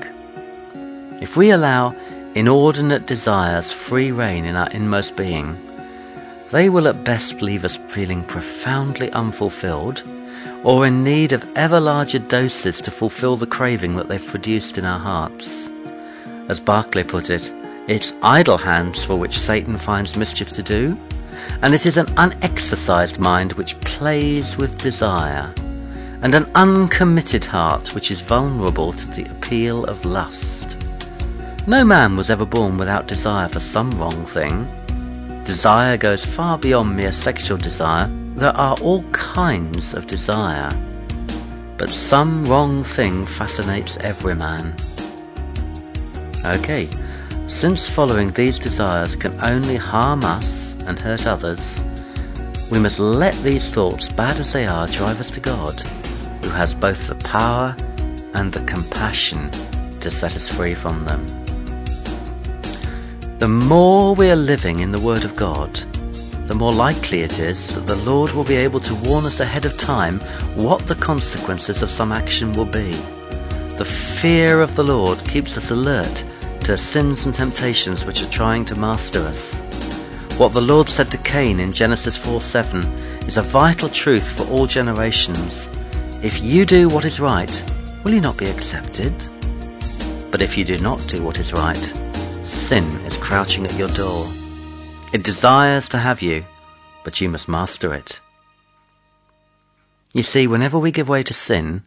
If 1.21 1.37
we 1.37 1.51
allow 1.51 1.97
inordinate 2.37 3.07
desires 3.07 3.73
free 3.73 4.13
rein 4.13 4.45
in 4.45 4.55
our 4.55 4.71
inmost 4.71 5.17
being, 5.17 5.59
they 6.53 6.69
will 6.69 6.87
at 6.87 7.03
best 7.03 7.43
leave 7.43 7.65
us 7.65 7.77
feeling 7.89 8.23
profoundly 8.23 9.11
unfulfilled 9.11 10.05
or 10.65 10.87
in 10.87 11.05
need 11.05 11.33
of 11.33 11.47
ever 11.57 11.79
larger 11.81 12.19
doses 12.19 12.81
to 12.81 12.91
fulfill 12.91 13.37
the 13.37 13.47
craving 13.47 13.97
that 13.97 14.09
they've 14.09 14.27
produced 14.27 14.79
in 14.79 14.85
our 14.85 14.99
hearts. 14.99 15.71
As 16.49 16.61
Barclay 16.61 17.05
put 17.05 17.31
it, 17.31 17.53
it's 17.87 18.13
idle 18.23 18.59
hands 18.59 19.05
for 19.05 19.17
which 19.17 19.39
Satan 19.39 19.79
finds 19.79 20.17
mischief 20.17 20.53
to 20.53 20.63
do, 20.63 20.99
and 21.63 21.75
it 21.75 21.87
is 21.87 21.97
an 21.97 22.13
unexercised 22.17 23.19
mind 23.19 23.53
which 23.55 23.79
plays 23.81 24.57
with 24.57 24.79
desire, 24.79 25.53
and 26.23 26.35
an 26.35 26.51
uncommitted 26.55 27.45
heart 27.45 27.95
which 27.95 28.11
is 28.11 28.21
vulnerable 28.21 28.93
to 28.93 29.07
the 29.09 29.31
appeal 29.31 29.85
of 29.85 30.05
lust. 30.05 30.77
No 31.67 31.85
man 31.85 32.17
was 32.17 32.31
ever 32.31 32.45
born 32.45 32.79
without 32.79 33.07
desire 33.07 33.49
for 33.49 33.61
some 33.61 33.91
wrong 33.93 34.25
thing. 34.25 34.67
Desire 35.45 35.97
goes 35.97 36.25
far 36.25 36.59
beyond 36.59 36.97
mere 36.97 37.13
sexual 37.13 37.59
desire 37.59 38.11
there 38.39 38.57
are 38.57 38.77
all 38.81 39.03
kinds 39.11 39.95
of 39.95 40.07
desire, 40.07 40.71
but 41.77 41.91
some 41.91 42.45
wrong 42.45 42.85
thing 42.85 43.27
fascinates 43.27 43.97
every 43.99 44.35
man. 44.37 44.77
Okay, 46.45 46.89
since 47.49 47.89
following 47.89 48.31
these 48.31 48.61
desires 48.61 49.17
can 49.17 49.39
only 49.41 49.75
harm 49.75 50.23
us 50.25 50.77
and 50.87 51.01
hurt 51.01 51.27
others, 51.27 51.81
we 52.71 52.79
must 52.79 53.01
let 53.01 53.35
these 53.43 53.73
thoughts, 53.73 54.09
bad 54.09 54.39
as 54.39 54.53
they 54.53 54.67
are, 54.67 54.87
drive 54.87 55.19
us 55.19 55.33
to 55.33 55.41
God, 55.41 55.81
who 56.43 56.51
has 56.51 56.75
both 56.75 57.09
the 57.09 57.17
power 57.17 57.75
and 58.35 58.53
the 58.53 58.65
compassion 58.67 59.51
to 59.99 60.13
set 60.13 60.37
us 60.37 60.49
free 60.49 60.75
from 60.75 61.05
them. 61.05 61.27
The 63.39 63.49
more 63.49 64.15
we 64.15 64.31
are 64.31 64.37
living 64.37 64.79
in 64.79 64.93
the 64.93 65.01
Word 65.01 65.25
of 65.25 65.35
God, 65.35 65.81
the 66.49 66.55
more 66.55 66.73
likely 66.73 67.21
it 67.21 67.39
is 67.39 67.75
that 67.75 67.87
the 67.87 67.97
Lord 67.97 68.33
will 68.33 68.43
be 68.43 68.57
able 68.57 68.81
to 68.81 68.95
warn 68.95 69.27
us 69.27 69.41
ahead 69.41 69.67
of 69.67 69.77
time 69.77 70.19
what 70.57 70.87
the 70.87 70.95
consequences 70.95 71.83
of 71.83 71.91
some 71.91 72.11
action 72.11 72.55
will 72.55 72.65
be. 72.65 72.93
The 73.77 73.85
fear 73.85 74.63
of 74.63 74.75
the 74.75 74.83
Lord 74.83 75.19
keeps 75.25 75.59
us 75.59 75.71
alert 75.71 76.25
to 76.65 76.79
sins 76.79 77.27
and 77.27 77.35
temptations 77.35 78.07
which 78.07 78.23
are 78.23 78.31
trying 78.31 78.65
to 78.65 78.79
master 78.79 79.21
us. 79.21 79.59
What 80.39 80.53
the 80.53 80.63
Lord 80.63 80.89
said 80.89 81.11
to 81.11 81.19
Cain 81.19 81.61
in 81.61 81.71
Genesis 81.71 82.17
4 82.17 82.41
7 82.41 82.83
is 83.27 83.37
a 83.37 83.43
vital 83.43 83.91
truth 83.91 84.33
for 84.35 84.51
all 84.51 84.67
generations. 84.67 85.69
If 86.23 86.43
you 86.43 86.65
do 86.65 86.89
what 86.89 87.05
is 87.05 87.21
right, 87.21 87.63
will 88.05 88.15
you 88.15 88.23
not 88.23 88.39
be 88.39 88.49
accepted? 88.49 89.13
But 90.31 90.41
if 90.41 90.57
you 90.57 90.65
do 90.65 90.79
not 90.79 91.07
do 91.09 91.23
what 91.23 91.39
is 91.39 91.53
right, 91.53 91.93
sin 92.43 92.85
is 93.05 93.19
crouching 93.19 93.67
at 93.67 93.75
your 93.75 93.89
door. 93.89 94.27
It 95.11 95.23
desires 95.23 95.89
to 95.91 95.99
have 95.99 96.21
you, 96.21 96.45
but 97.03 97.21
you 97.21 97.31
must 97.31 97.49
master 97.49 97.95
it. 97.95 98.21
You 100.13 100.23
see, 100.23 100.47
whenever 100.47 100.79
we 100.79 100.91
give 100.91 101.09
way 101.09 101.23
to 101.23 101.33
sin, 101.33 101.83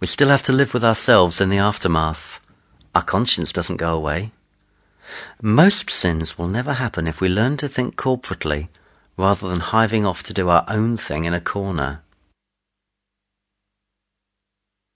we 0.00 0.06
still 0.06 0.28
have 0.28 0.42
to 0.44 0.52
live 0.52 0.72
with 0.72 0.84
ourselves 0.84 1.40
in 1.40 1.50
the 1.50 1.58
aftermath. 1.58 2.40
Our 2.94 3.02
conscience 3.02 3.52
doesn't 3.52 3.76
go 3.76 3.94
away. 3.94 4.32
Most 5.42 5.90
sins 5.90 6.38
will 6.38 6.48
never 6.48 6.74
happen 6.74 7.06
if 7.06 7.20
we 7.20 7.28
learn 7.28 7.58
to 7.58 7.68
think 7.68 7.96
corporately 7.96 8.68
rather 9.18 9.48
than 9.48 9.60
hiving 9.60 10.06
off 10.06 10.22
to 10.24 10.32
do 10.32 10.48
our 10.48 10.64
own 10.66 10.96
thing 10.96 11.24
in 11.24 11.34
a 11.34 11.40
corner. 11.40 12.00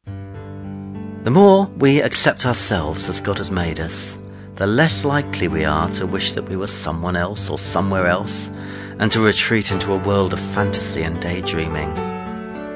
The 0.07 1.31
more 1.31 1.67
we 1.67 2.01
accept 2.01 2.47
ourselves 2.47 3.11
as 3.11 3.21
God 3.21 3.39
has 3.39 3.51
made 3.51 3.79
us, 3.79 4.17
the 4.59 4.67
less 4.67 5.05
likely 5.05 5.47
we 5.47 5.65
are 5.65 5.89
to 5.89 6.05
wish 6.05 6.33
that 6.33 6.49
we 6.49 6.57
were 6.57 6.67
someone 6.67 7.15
else 7.15 7.49
or 7.49 7.61
somewhere 7.61 8.09
else, 8.09 8.51
and 8.99 9.13
to 9.13 9.21
retreat 9.21 9.71
into 9.71 9.93
a 9.93 10.05
world 10.05 10.33
of 10.33 10.41
fantasy 10.53 11.03
and 11.03 11.23
daydreaming. 11.23 11.95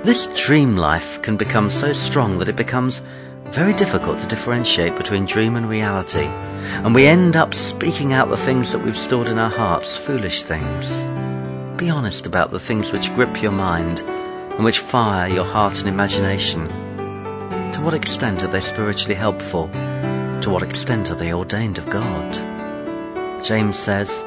This 0.04 0.28
dream 0.28 0.76
life 0.76 1.20
can 1.22 1.36
become 1.36 1.70
so 1.70 1.92
strong 1.92 2.38
that 2.38 2.48
it 2.48 2.54
becomes 2.54 3.02
very 3.46 3.74
difficult 3.74 4.20
to 4.20 4.28
differentiate 4.28 4.96
between 4.96 5.24
dream 5.24 5.56
and 5.56 5.68
reality, 5.68 6.26
and 6.84 6.94
we 6.94 7.06
end 7.06 7.34
up 7.34 7.52
speaking 7.52 8.12
out 8.12 8.28
the 8.28 8.36
things 8.36 8.70
that 8.70 8.84
we've 8.84 8.96
stored 8.96 9.26
in 9.26 9.40
our 9.40 9.50
hearts, 9.50 9.96
foolish 9.96 10.42
things. 10.42 11.02
Be 11.76 11.90
honest 11.90 12.26
about 12.26 12.52
the 12.52 12.60
things 12.60 12.92
which 12.92 13.12
grip 13.12 13.42
your 13.42 13.50
mind 13.50 14.02
and 14.02 14.64
which 14.64 14.78
fire 14.78 15.28
your 15.28 15.44
heart 15.44 15.80
and 15.80 15.88
imagination. 15.88 16.68
To 17.72 17.80
what 17.80 17.92
extent 17.92 18.44
are 18.44 18.48
they 18.48 18.60
spiritually 18.60 19.16
helpful? 19.16 19.68
To 20.42 20.50
what 20.50 20.64
extent 20.64 21.08
are 21.08 21.14
they 21.14 21.32
ordained 21.32 21.78
of 21.78 21.88
God? 21.88 22.34
James 23.44 23.78
says, 23.78 24.24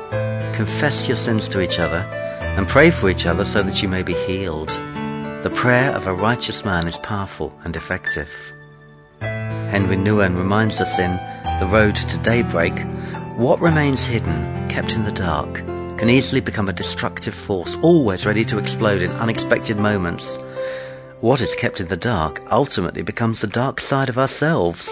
Confess 0.55 1.09
your 1.09 1.17
sins 1.17 1.49
to 1.49 1.59
each 1.59 1.77
other 1.77 1.97
and 2.57 2.67
pray 2.69 2.89
for 2.89 3.09
each 3.09 3.25
other 3.25 3.43
so 3.43 3.61
that 3.63 3.81
you 3.81 3.89
may 3.89 4.01
be 4.01 4.13
healed. 4.13 4.69
The 4.69 5.51
prayer 5.53 5.91
of 5.91 6.07
a 6.07 6.13
righteous 6.13 6.63
man 6.63 6.87
is 6.87 6.95
powerful 6.97 7.53
and 7.65 7.75
effective. 7.75 8.29
Henri 9.19 9.97
Nouwen 9.97 10.37
reminds 10.37 10.79
us 10.79 10.97
in 10.97 11.17
The 11.59 11.67
Road 11.67 11.95
to 11.97 12.17
Daybreak 12.19 12.79
what 13.35 13.59
remains 13.59 14.05
hidden, 14.05 14.69
kept 14.69 14.95
in 14.95 15.03
the 15.03 15.11
dark, 15.11 15.55
can 15.97 16.09
easily 16.09 16.39
become 16.39 16.69
a 16.69 16.73
destructive 16.73 17.35
force, 17.35 17.75
always 17.81 18.25
ready 18.25 18.45
to 18.45 18.57
explode 18.57 19.01
in 19.01 19.11
unexpected 19.11 19.77
moments. 19.77 20.37
What 21.19 21.41
is 21.41 21.53
kept 21.55 21.81
in 21.81 21.87
the 21.89 21.97
dark 21.97 22.41
ultimately 22.49 23.01
becomes 23.01 23.41
the 23.41 23.47
dark 23.47 23.81
side 23.81 24.07
of 24.07 24.17
ourselves. 24.17 24.89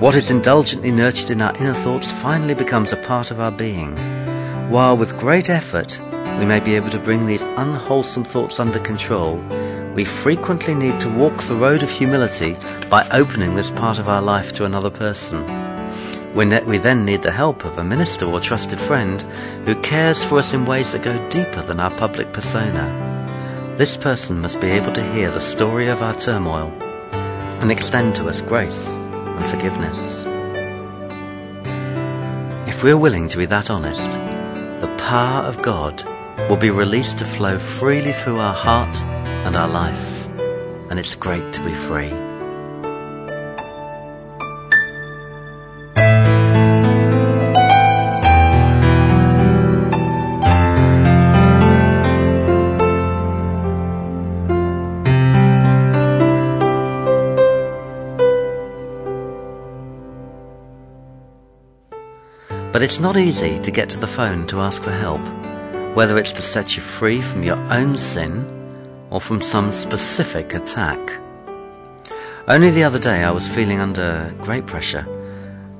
What 0.00 0.16
is 0.16 0.30
indulgently 0.30 0.90
nurtured 0.92 1.28
in 1.28 1.42
our 1.42 1.54
inner 1.58 1.74
thoughts 1.74 2.10
finally 2.10 2.54
becomes 2.54 2.90
a 2.90 2.96
part 2.96 3.30
of 3.30 3.38
our 3.38 3.52
being. 3.52 3.94
While 4.70 4.96
with 4.96 5.18
great 5.18 5.50
effort 5.50 6.00
we 6.38 6.46
may 6.46 6.58
be 6.58 6.74
able 6.74 6.88
to 6.88 6.98
bring 6.98 7.26
these 7.26 7.42
unwholesome 7.42 8.24
thoughts 8.24 8.58
under 8.58 8.78
control, 8.78 9.36
we 9.94 10.06
frequently 10.06 10.74
need 10.74 10.98
to 11.00 11.10
walk 11.10 11.42
the 11.42 11.54
road 11.54 11.82
of 11.82 11.90
humility 11.90 12.56
by 12.88 13.06
opening 13.10 13.54
this 13.56 13.68
part 13.68 13.98
of 13.98 14.08
our 14.08 14.22
life 14.22 14.54
to 14.54 14.64
another 14.64 14.88
person. 14.88 15.44
We, 16.34 16.46
ne- 16.46 16.64
we 16.64 16.78
then 16.78 17.04
need 17.04 17.20
the 17.20 17.30
help 17.30 17.66
of 17.66 17.76
a 17.76 17.84
minister 17.84 18.24
or 18.24 18.40
trusted 18.40 18.80
friend 18.80 19.20
who 19.66 19.74
cares 19.82 20.24
for 20.24 20.38
us 20.38 20.54
in 20.54 20.64
ways 20.64 20.92
that 20.92 21.02
go 21.02 21.28
deeper 21.28 21.60
than 21.60 21.78
our 21.78 21.90
public 21.90 22.32
persona. 22.32 23.74
This 23.76 23.98
person 23.98 24.40
must 24.40 24.62
be 24.62 24.68
able 24.68 24.94
to 24.94 25.12
hear 25.12 25.30
the 25.30 25.40
story 25.40 25.88
of 25.88 26.00
our 26.00 26.16
turmoil 26.16 26.72
and 27.60 27.70
extend 27.70 28.14
to 28.14 28.30
us 28.30 28.40
grace 28.40 28.98
and 29.40 29.50
forgiveness. 29.50 30.24
If 32.68 32.82
we're 32.82 32.96
willing 32.96 33.28
to 33.28 33.38
be 33.38 33.46
that 33.46 33.70
honest, 33.70 34.10
the 34.80 34.94
power 34.98 35.44
of 35.44 35.62
God 35.62 36.04
will 36.48 36.56
be 36.56 36.70
released 36.70 37.18
to 37.18 37.24
flow 37.24 37.58
freely 37.58 38.12
through 38.12 38.38
our 38.38 38.54
heart 38.54 38.96
and 39.44 39.56
our 39.56 39.68
life. 39.68 40.28
And 40.90 40.98
it's 40.98 41.14
great 41.14 41.52
to 41.54 41.64
be 41.64 41.74
free. 41.74 42.29
But 62.80 62.84
it's 62.86 62.98
not 62.98 63.18
easy 63.18 63.58
to 63.58 63.70
get 63.70 63.90
to 63.90 63.98
the 63.98 64.06
phone 64.06 64.46
to 64.46 64.62
ask 64.62 64.82
for 64.82 64.90
help, 64.90 65.20
whether 65.94 66.16
it's 66.16 66.32
to 66.32 66.40
set 66.40 66.76
you 66.76 66.82
free 66.82 67.20
from 67.20 67.42
your 67.42 67.58
own 67.70 67.98
sin 67.98 68.46
or 69.10 69.20
from 69.20 69.42
some 69.42 69.70
specific 69.70 70.54
attack. 70.54 70.98
Only 72.48 72.70
the 72.70 72.84
other 72.84 72.98
day 72.98 73.22
I 73.22 73.32
was 73.32 73.46
feeling 73.46 73.80
under 73.80 74.34
great 74.38 74.64
pressure, 74.64 75.06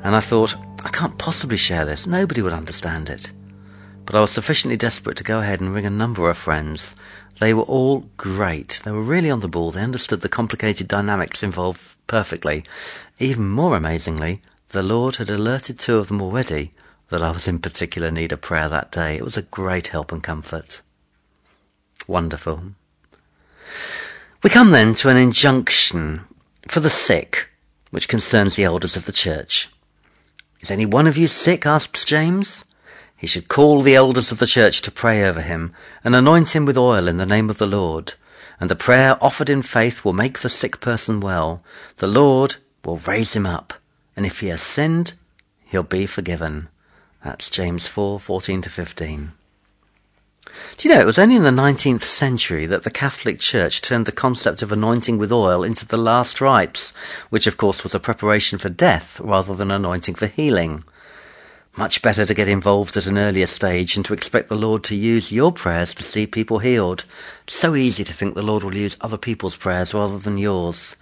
and 0.02 0.14
I 0.14 0.20
thought, 0.20 0.54
I 0.84 0.90
can't 0.90 1.16
possibly 1.16 1.56
share 1.56 1.86
this, 1.86 2.06
nobody 2.06 2.42
would 2.42 2.52
understand 2.52 3.08
it. 3.08 3.32
But 4.04 4.14
I 4.14 4.20
was 4.20 4.30
sufficiently 4.30 4.76
desperate 4.76 5.16
to 5.16 5.24
go 5.24 5.40
ahead 5.40 5.62
and 5.62 5.72
ring 5.72 5.86
a 5.86 5.90
number 5.90 6.28
of 6.28 6.36
friends. 6.36 6.94
They 7.38 7.54
were 7.54 7.62
all 7.62 8.10
great. 8.18 8.82
They 8.84 8.90
were 8.90 9.00
really 9.00 9.30
on 9.30 9.40
the 9.40 9.48
ball. 9.48 9.70
They 9.70 9.80
understood 9.80 10.20
the 10.20 10.28
complicated 10.28 10.86
dynamics 10.86 11.42
involved 11.42 11.96
perfectly. 12.08 12.62
Even 13.18 13.48
more 13.48 13.74
amazingly, 13.74 14.42
the 14.68 14.82
Lord 14.82 15.16
had 15.16 15.30
alerted 15.30 15.78
two 15.78 15.96
of 15.96 16.08
them 16.08 16.20
already 16.20 16.72
that 17.10 17.22
I 17.22 17.30
was 17.30 17.46
in 17.46 17.58
particular 17.58 18.10
need 18.10 18.32
of 18.32 18.40
prayer 18.40 18.68
that 18.68 18.90
day. 18.90 19.16
It 19.16 19.24
was 19.24 19.36
a 19.36 19.42
great 19.42 19.88
help 19.88 20.12
and 20.12 20.22
comfort. 20.22 20.80
Wonderful. 22.06 22.62
We 24.42 24.50
come 24.50 24.70
then 24.70 24.94
to 24.96 25.10
an 25.10 25.16
injunction 25.16 26.22
for 26.68 26.80
the 26.80 26.90
sick, 26.90 27.48
which 27.90 28.08
concerns 28.08 28.56
the 28.56 28.64
elders 28.64 28.96
of 28.96 29.04
the 29.06 29.12
church. 29.12 29.68
Is 30.60 30.70
any 30.70 30.86
one 30.86 31.06
of 31.06 31.18
you 31.18 31.26
sick? 31.26 31.66
asks 31.66 32.04
James. 32.04 32.64
He 33.16 33.26
should 33.26 33.48
call 33.48 33.82
the 33.82 33.94
elders 33.94 34.32
of 34.32 34.38
the 34.38 34.46
church 34.46 34.80
to 34.82 34.90
pray 34.90 35.24
over 35.24 35.42
him 35.42 35.74
and 36.02 36.14
anoint 36.14 36.54
him 36.54 36.64
with 36.64 36.78
oil 36.78 37.06
in 37.06 37.18
the 37.18 37.26
name 37.26 37.50
of 37.50 37.58
the 37.58 37.66
Lord. 37.66 38.14
And 38.58 38.70
the 38.70 38.76
prayer 38.76 39.18
offered 39.20 39.50
in 39.50 39.62
faith 39.62 40.04
will 40.04 40.12
make 40.12 40.38
the 40.38 40.48
sick 40.48 40.80
person 40.80 41.20
well. 41.20 41.62
The 41.96 42.06
Lord 42.06 42.56
will 42.84 42.98
raise 42.98 43.34
him 43.34 43.46
up. 43.46 43.74
And 44.16 44.24
if 44.24 44.40
he 44.40 44.48
has 44.48 44.62
sinned, 44.62 45.14
he'll 45.66 45.82
be 45.82 46.06
forgiven. 46.06 46.68
That's 47.24 47.50
James 47.50 47.86
4, 47.86 48.18
14 48.18 48.62
to 48.62 48.70
15. 48.70 49.32
Do 50.76 50.88
you 50.88 50.94
know, 50.94 51.00
it 51.00 51.06
was 51.06 51.18
only 51.18 51.36
in 51.36 51.42
the 51.42 51.50
19th 51.50 52.02
century 52.02 52.66
that 52.66 52.82
the 52.82 52.90
Catholic 52.90 53.38
Church 53.38 53.82
turned 53.82 54.06
the 54.06 54.12
concept 54.12 54.62
of 54.62 54.72
anointing 54.72 55.18
with 55.18 55.30
oil 55.30 55.62
into 55.62 55.86
the 55.86 55.98
last 55.98 56.40
rites, 56.40 56.92
which 57.28 57.46
of 57.46 57.56
course 57.56 57.82
was 57.84 57.94
a 57.94 58.00
preparation 58.00 58.58
for 58.58 58.70
death 58.70 59.20
rather 59.20 59.54
than 59.54 59.70
anointing 59.70 60.14
for 60.14 60.26
healing. 60.26 60.82
Much 61.76 62.02
better 62.02 62.24
to 62.24 62.34
get 62.34 62.48
involved 62.48 62.96
at 62.96 63.06
an 63.06 63.18
earlier 63.18 63.46
stage 63.46 63.94
and 63.96 64.04
to 64.04 64.12
expect 64.12 64.48
the 64.48 64.56
Lord 64.56 64.82
to 64.84 64.96
use 64.96 65.30
your 65.30 65.52
prayers 65.52 65.94
to 65.94 66.02
see 66.02 66.26
people 66.26 66.58
healed. 66.58 67.04
It's 67.44 67.54
so 67.54 67.76
easy 67.76 68.02
to 68.02 68.12
think 68.12 68.34
the 68.34 68.42
Lord 68.42 68.64
will 68.64 68.74
use 68.74 68.96
other 69.00 69.18
people's 69.18 69.54
prayers 69.54 69.94
rather 69.94 70.18
than 70.18 70.36
yours. 70.36 70.96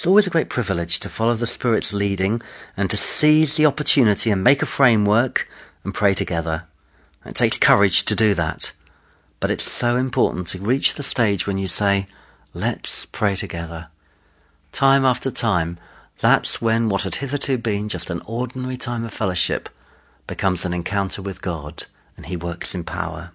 It's 0.00 0.06
always 0.06 0.26
a 0.26 0.30
great 0.30 0.48
privilege 0.48 0.98
to 1.00 1.10
follow 1.10 1.34
the 1.34 1.46
Spirit's 1.46 1.92
leading 1.92 2.40
and 2.74 2.88
to 2.88 2.96
seize 2.96 3.56
the 3.56 3.66
opportunity 3.66 4.30
and 4.30 4.42
make 4.42 4.62
a 4.62 4.64
framework 4.64 5.46
and 5.84 5.92
pray 5.92 6.14
together. 6.14 6.64
It 7.26 7.34
takes 7.34 7.58
courage 7.58 8.06
to 8.06 8.14
do 8.14 8.32
that. 8.32 8.72
But 9.40 9.50
it's 9.50 9.70
so 9.70 9.98
important 9.98 10.46
to 10.48 10.58
reach 10.58 10.94
the 10.94 11.02
stage 11.02 11.46
when 11.46 11.58
you 11.58 11.68
say, 11.68 12.06
let's 12.54 13.04
pray 13.04 13.36
together. 13.36 13.88
Time 14.72 15.04
after 15.04 15.30
time, 15.30 15.78
that's 16.18 16.62
when 16.62 16.88
what 16.88 17.02
had 17.02 17.16
hitherto 17.16 17.58
been 17.58 17.90
just 17.90 18.08
an 18.08 18.22
ordinary 18.24 18.78
time 18.78 19.04
of 19.04 19.12
fellowship 19.12 19.68
becomes 20.26 20.64
an 20.64 20.72
encounter 20.72 21.20
with 21.20 21.42
God 21.42 21.84
and 22.16 22.24
He 22.24 22.38
works 22.38 22.74
in 22.74 22.84
power. 22.84 23.32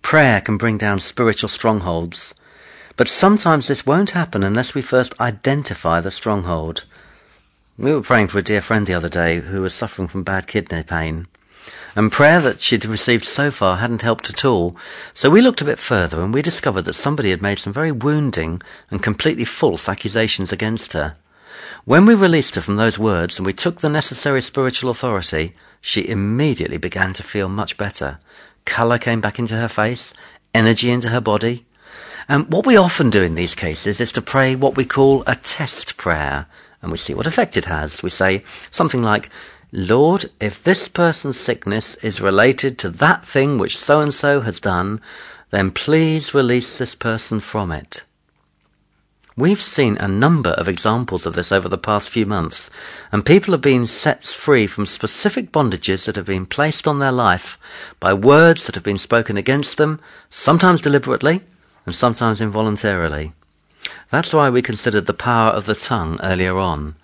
Prayer 0.00 0.40
can 0.40 0.56
bring 0.56 0.78
down 0.78 1.00
spiritual 1.00 1.50
strongholds, 1.50 2.34
but 2.98 3.06
sometimes 3.06 3.68
this 3.68 3.86
won't 3.86 4.10
happen 4.10 4.42
unless 4.42 4.74
we 4.74 4.82
first 4.82 5.18
identify 5.20 6.00
the 6.00 6.10
stronghold. 6.10 6.84
We 7.78 7.94
were 7.94 8.02
praying 8.02 8.26
for 8.26 8.38
a 8.38 8.42
dear 8.42 8.60
friend 8.60 8.88
the 8.88 8.94
other 8.94 9.08
day 9.08 9.38
who 9.38 9.62
was 9.62 9.72
suffering 9.72 10.08
from 10.08 10.24
bad 10.24 10.48
kidney 10.48 10.82
pain. 10.82 11.28
And 11.94 12.10
prayer 12.10 12.40
that 12.40 12.60
she'd 12.60 12.84
received 12.84 13.24
so 13.24 13.52
far 13.52 13.76
hadn't 13.76 14.02
helped 14.02 14.28
at 14.30 14.44
all. 14.44 14.76
So 15.14 15.30
we 15.30 15.40
looked 15.40 15.60
a 15.60 15.64
bit 15.64 15.78
further 15.78 16.20
and 16.20 16.34
we 16.34 16.42
discovered 16.42 16.86
that 16.86 16.94
somebody 16.94 17.30
had 17.30 17.40
made 17.40 17.60
some 17.60 17.72
very 17.72 17.92
wounding 17.92 18.62
and 18.90 19.00
completely 19.00 19.44
false 19.44 19.88
accusations 19.88 20.52
against 20.52 20.92
her. 20.92 21.14
When 21.84 22.04
we 22.04 22.16
released 22.16 22.56
her 22.56 22.60
from 22.62 22.76
those 22.76 22.98
words 22.98 23.38
and 23.38 23.46
we 23.46 23.52
took 23.52 23.80
the 23.80 23.88
necessary 23.88 24.42
spiritual 24.42 24.90
authority, 24.90 25.54
she 25.80 26.08
immediately 26.08 26.78
began 26.78 27.12
to 27.12 27.22
feel 27.22 27.48
much 27.48 27.76
better. 27.76 28.18
Colour 28.64 28.98
came 28.98 29.20
back 29.20 29.38
into 29.38 29.54
her 29.54 29.68
face, 29.68 30.12
energy 30.52 30.90
into 30.90 31.10
her 31.10 31.20
body. 31.20 31.64
And 32.28 32.52
what 32.52 32.66
we 32.66 32.76
often 32.76 33.08
do 33.08 33.22
in 33.22 33.36
these 33.36 33.54
cases 33.54 34.02
is 34.02 34.12
to 34.12 34.20
pray 34.20 34.54
what 34.54 34.76
we 34.76 34.84
call 34.84 35.24
a 35.26 35.34
test 35.34 35.96
prayer, 35.96 36.46
and 36.82 36.92
we 36.92 36.98
see 36.98 37.14
what 37.14 37.26
effect 37.26 37.56
it 37.56 37.64
has. 37.64 38.02
We 38.02 38.10
say 38.10 38.44
something 38.70 39.02
like, 39.02 39.30
Lord, 39.72 40.26
if 40.38 40.62
this 40.62 40.88
person's 40.88 41.40
sickness 41.40 41.94
is 41.96 42.20
related 42.20 42.78
to 42.78 42.90
that 42.90 43.24
thing 43.24 43.56
which 43.56 43.78
so 43.78 44.00
and 44.00 44.12
so 44.12 44.42
has 44.42 44.60
done, 44.60 45.00
then 45.50 45.70
please 45.70 46.34
release 46.34 46.76
this 46.76 46.94
person 46.94 47.40
from 47.40 47.72
it. 47.72 48.04
We've 49.34 49.62
seen 49.62 49.96
a 49.96 50.08
number 50.08 50.50
of 50.50 50.68
examples 50.68 51.24
of 51.24 51.34
this 51.34 51.50
over 51.50 51.68
the 51.68 51.78
past 51.78 52.10
few 52.10 52.26
months, 52.26 52.68
and 53.10 53.24
people 53.24 53.52
have 53.52 53.62
been 53.62 53.86
set 53.86 54.24
free 54.24 54.66
from 54.66 54.84
specific 54.84 55.50
bondages 55.50 56.04
that 56.04 56.16
have 56.16 56.26
been 56.26 56.44
placed 56.44 56.86
on 56.86 56.98
their 56.98 57.12
life 57.12 57.56
by 58.00 58.12
words 58.12 58.66
that 58.66 58.74
have 58.74 58.84
been 58.84 58.98
spoken 58.98 59.38
against 59.38 59.78
them, 59.78 60.00
sometimes 60.28 60.82
deliberately 60.82 61.40
and 61.88 61.94
sometimes 61.94 62.42
involuntarily. 62.42 63.32
That's 64.10 64.34
why 64.34 64.50
we 64.50 64.60
considered 64.60 65.06
the 65.06 65.14
power 65.14 65.52
of 65.52 65.64
the 65.64 65.74
tongue 65.74 66.20
earlier 66.22 66.58
on. 66.58 66.96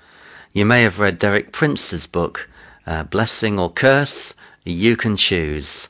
You 0.53 0.67
may 0.67 0.83
have 0.83 1.01
read 1.01 1.19
Derek 1.19 1.53
Prince's 1.53 2.07
book, 2.07 2.51
uh, 2.87 3.05
Blessing 3.05 3.59
or 3.59 3.71
Curse, 3.71 4.35
You 4.63 4.95
Can 4.95 5.17
Choose. 5.17 5.89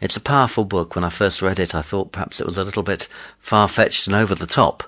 It's 0.00 0.16
a 0.16 0.20
powerful 0.20 0.64
book. 0.64 0.94
When 0.94 1.04
I 1.04 1.10
first 1.10 1.42
read 1.42 1.58
it, 1.58 1.74
I 1.74 1.82
thought 1.82 2.12
perhaps 2.12 2.40
it 2.40 2.46
was 2.46 2.56
a 2.56 2.64
little 2.64 2.82
bit 2.82 3.08
far-fetched 3.40 4.06
and 4.06 4.16
over 4.16 4.34
the 4.34 4.46
top. 4.46 4.84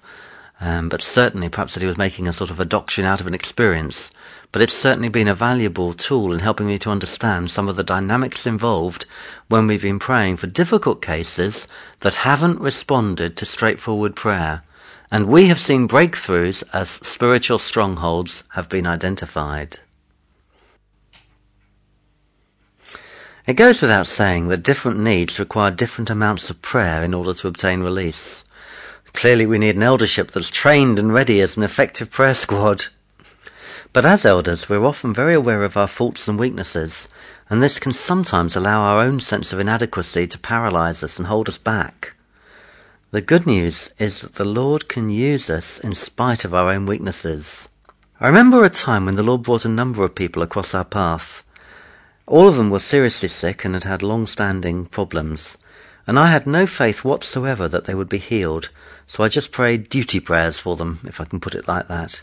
Um, 0.58 0.88
but 0.88 1.02
certainly 1.02 1.50
perhaps 1.50 1.74
that 1.74 1.82
he 1.82 1.86
was 1.86 1.98
making 1.98 2.26
a 2.26 2.32
sort 2.32 2.50
of 2.50 2.58
a 2.58 2.64
doctrine 2.64 3.06
out 3.06 3.20
of 3.20 3.26
an 3.26 3.34
experience. 3.34 4.12
But 4.52 4.60
it's 4.60 4.74
certainly 4.74 5.08
been 5.08 5.28
a 5.28 5.34
valuable 5.34 5.94
tool 5.94 6.32
in 6.32 6.40
helping 6.40 6.66
me 6.66 6.78
to 6.80 6.90
understand 6.90 7.50
some 7.50 7.68
of 7.68 7.76
the 7.76 7.82
dynamics 7.82 8.46
involved 8.46 9.06
when 9.48 9.66
we've 9.66 9.80
been 9.80 9.98
praying 9.98 10.36
for 10.36 10.46
difficult 10.46 11.00
cases 11.00 11.66
that 12.00 12.16
haven't 12.16 12.60
responded 12.60 13.34
to 13.38 13.46
straightforward 13.46 14.14
prayer. 14.14 14.62
And 15.10 15.26
we 15.26 15.46
have 15.46 15.58
seen 15.58 15.88
breakthroughs 15.88 16.62
as 16.72 16.90
spiritual 16.90 17.58
strongholds 17.58 18.44
have 18.50 18.68
been 18.68 18.86
identified. 18.86 19.78
It 23.46 23.54
goes 23.54 23.82
without 23.82 24.06
saying 24.06 24.48
that 24.48 24.62
different 24.62 24.98
needs 24.98 25.38
require 25.38 25.70
different 25.70 26.10
amounts 26.10 26.48
of 26.48 26.62
prayer 26.62 27.02
in 27.02 27.12
order 27.12 27.34
to 27.34 27.48
obtain 27.48 27.80
release. 27.80 28.44
Clearly, 29.14 29.46
we 29.46 29.58
need 29.58 29.76
an 29.76 29.82
eldership 29.82 30.30
that's 30.30 30.50
trained 30.50 30.98
and 30.98 31.12
ready 31.12 31.40
as 31.40 31.56
an 31.56 31.62
effective 31.62 32.10
prayer 32.10 32.34
squad. 32.34 32.86
But 33.92 34.06
as 34.06 34.24
elders, 34.24 34.70
we're 34.70 34.86
often 34.86 35.12
very 35.12 35.34
aware 35.34 35.62
of 35.64 35.76
our 35.76 35.86
faults 35.86 36.26
and 36.26 36.38
weaknesses, 36.38 37.08
and 37.50 37.62
this 37.62 37.78
can 37.78 37.92
sometimes 37.92 38.56
allow 38.56 38.80
our 38.80 39.00
own 39.00 39.20
sense 39.20 39.52
of 39.52 39.60
inadequacy 39.60 40.26
to 40.28 40.38
paralyze 40.38 41.02
us 41.02 41.18
and 41.18 41.26
hold 41.26 41.46
us 41.46 41.58
back. 41.58 42.14
The 43.10 43.20
good 43.20 43.46
news 43.46 43.90
is 43.98 44.22
that 44.22 44.36
the 44.36 44.46
Lord 44.46 44.88
can 44.88 45.10
use 45.10 45.50
us 45.50 45.78
in 45.78 45.94
spite 45.94 46.46
of 46.46 46.54
our 46.54 46.70
own 46.70 46.86
weaknesses. 46.86 47.68
I 48.18 48.28
remember 48.28 48.64
a 48.64 48.70
time 48.70 49.04
when 49.04 49.16
the 49.16 49.22
Lord 49.22 49.42
brought 49.42 49.66
a 49.66 49.68
number 49.68 50.04
of 50.04 50.14
people 50.14 50.42
across 50.42 50.74
our 50.74 50.86
path. 50.86 51.44
All 52.26 52.48
of 52.48 52.56
them 52.56 52.70
were 52.70 52.78
seriously 52.78 53.28
sick 53.28 53.62
and 53.62 53.74
had 53.74 53.84
had 53.84 54.02
long-standing 54.02 54.86
problems, 54.86 55.58
and 56.06 56.18
I 56.18 56.28
had 56.28 56.46
no 56.46 56.66
faith 56.66 57.04
whatsoever 57.04 57.68
that 57.68 57.84
they 57.84 57.94
would 57.94 58.08
be 58.08 58.16
healed, 58.16 58.70
so 59.06 59.22
I 59.22 59.28
just 59.28 59.52
prayed 59.52 59.90
duty 59.90 60.18
prayers 60.18 60.58
for 60.58 60.76
them, 60.76 61.00
if 61.04 61.20
I 61.20 61.26
can 61.26 61.40
put 61.40 61.54
it 61.54 61.68
like 61.68 61.88
that. 61.88 62.22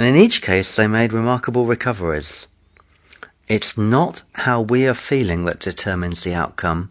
And 0.00 0.08
in 0.08 0.16
each 0.16 0.40
case 0.40 0.76
they 0.76 0.86
made 0.86 1.12
remarkable 1.12 1.66
recoveries. 1.66 2.46
It's 3.48 3.76
not 3.76 4.22
how 4.32 4.62
we 4.62 4.88
are 4.88 4.94
feeling 4.94 5.44
that 5.44 5.60
determines 5.60 6.22
the 6.22 6.32
outcome, 6.32 6.90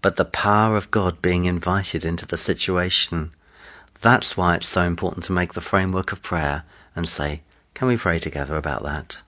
but 0.00 0.14
the 0.14 0.24
power 0.24 0.76
of 0.76 0.92
God 0.92 1.20
being 1.20 1.46
invited 1.46 2.04
into 2.04 2.24
the 2.24 2.36
situation. 2.36 3.32
That's 4.00 4.36
why 4.36 4.54
it's 4.54 4.68
so 4.68 4.82
important 4.82 5.24
to 5.24 5.32
make 5.32 5.54
the 5.54 5.60
framework 5.60 6.12
of 6.12 6.22
prayer 6.22 6.62
and 6.94 7.08
say, 7.08 7.42
can 7.74 7.88
we 7.88 7.96
pray 7.96 8.20
together 8.20 8.54
about 8.54 8.84
that? 8.84 9.22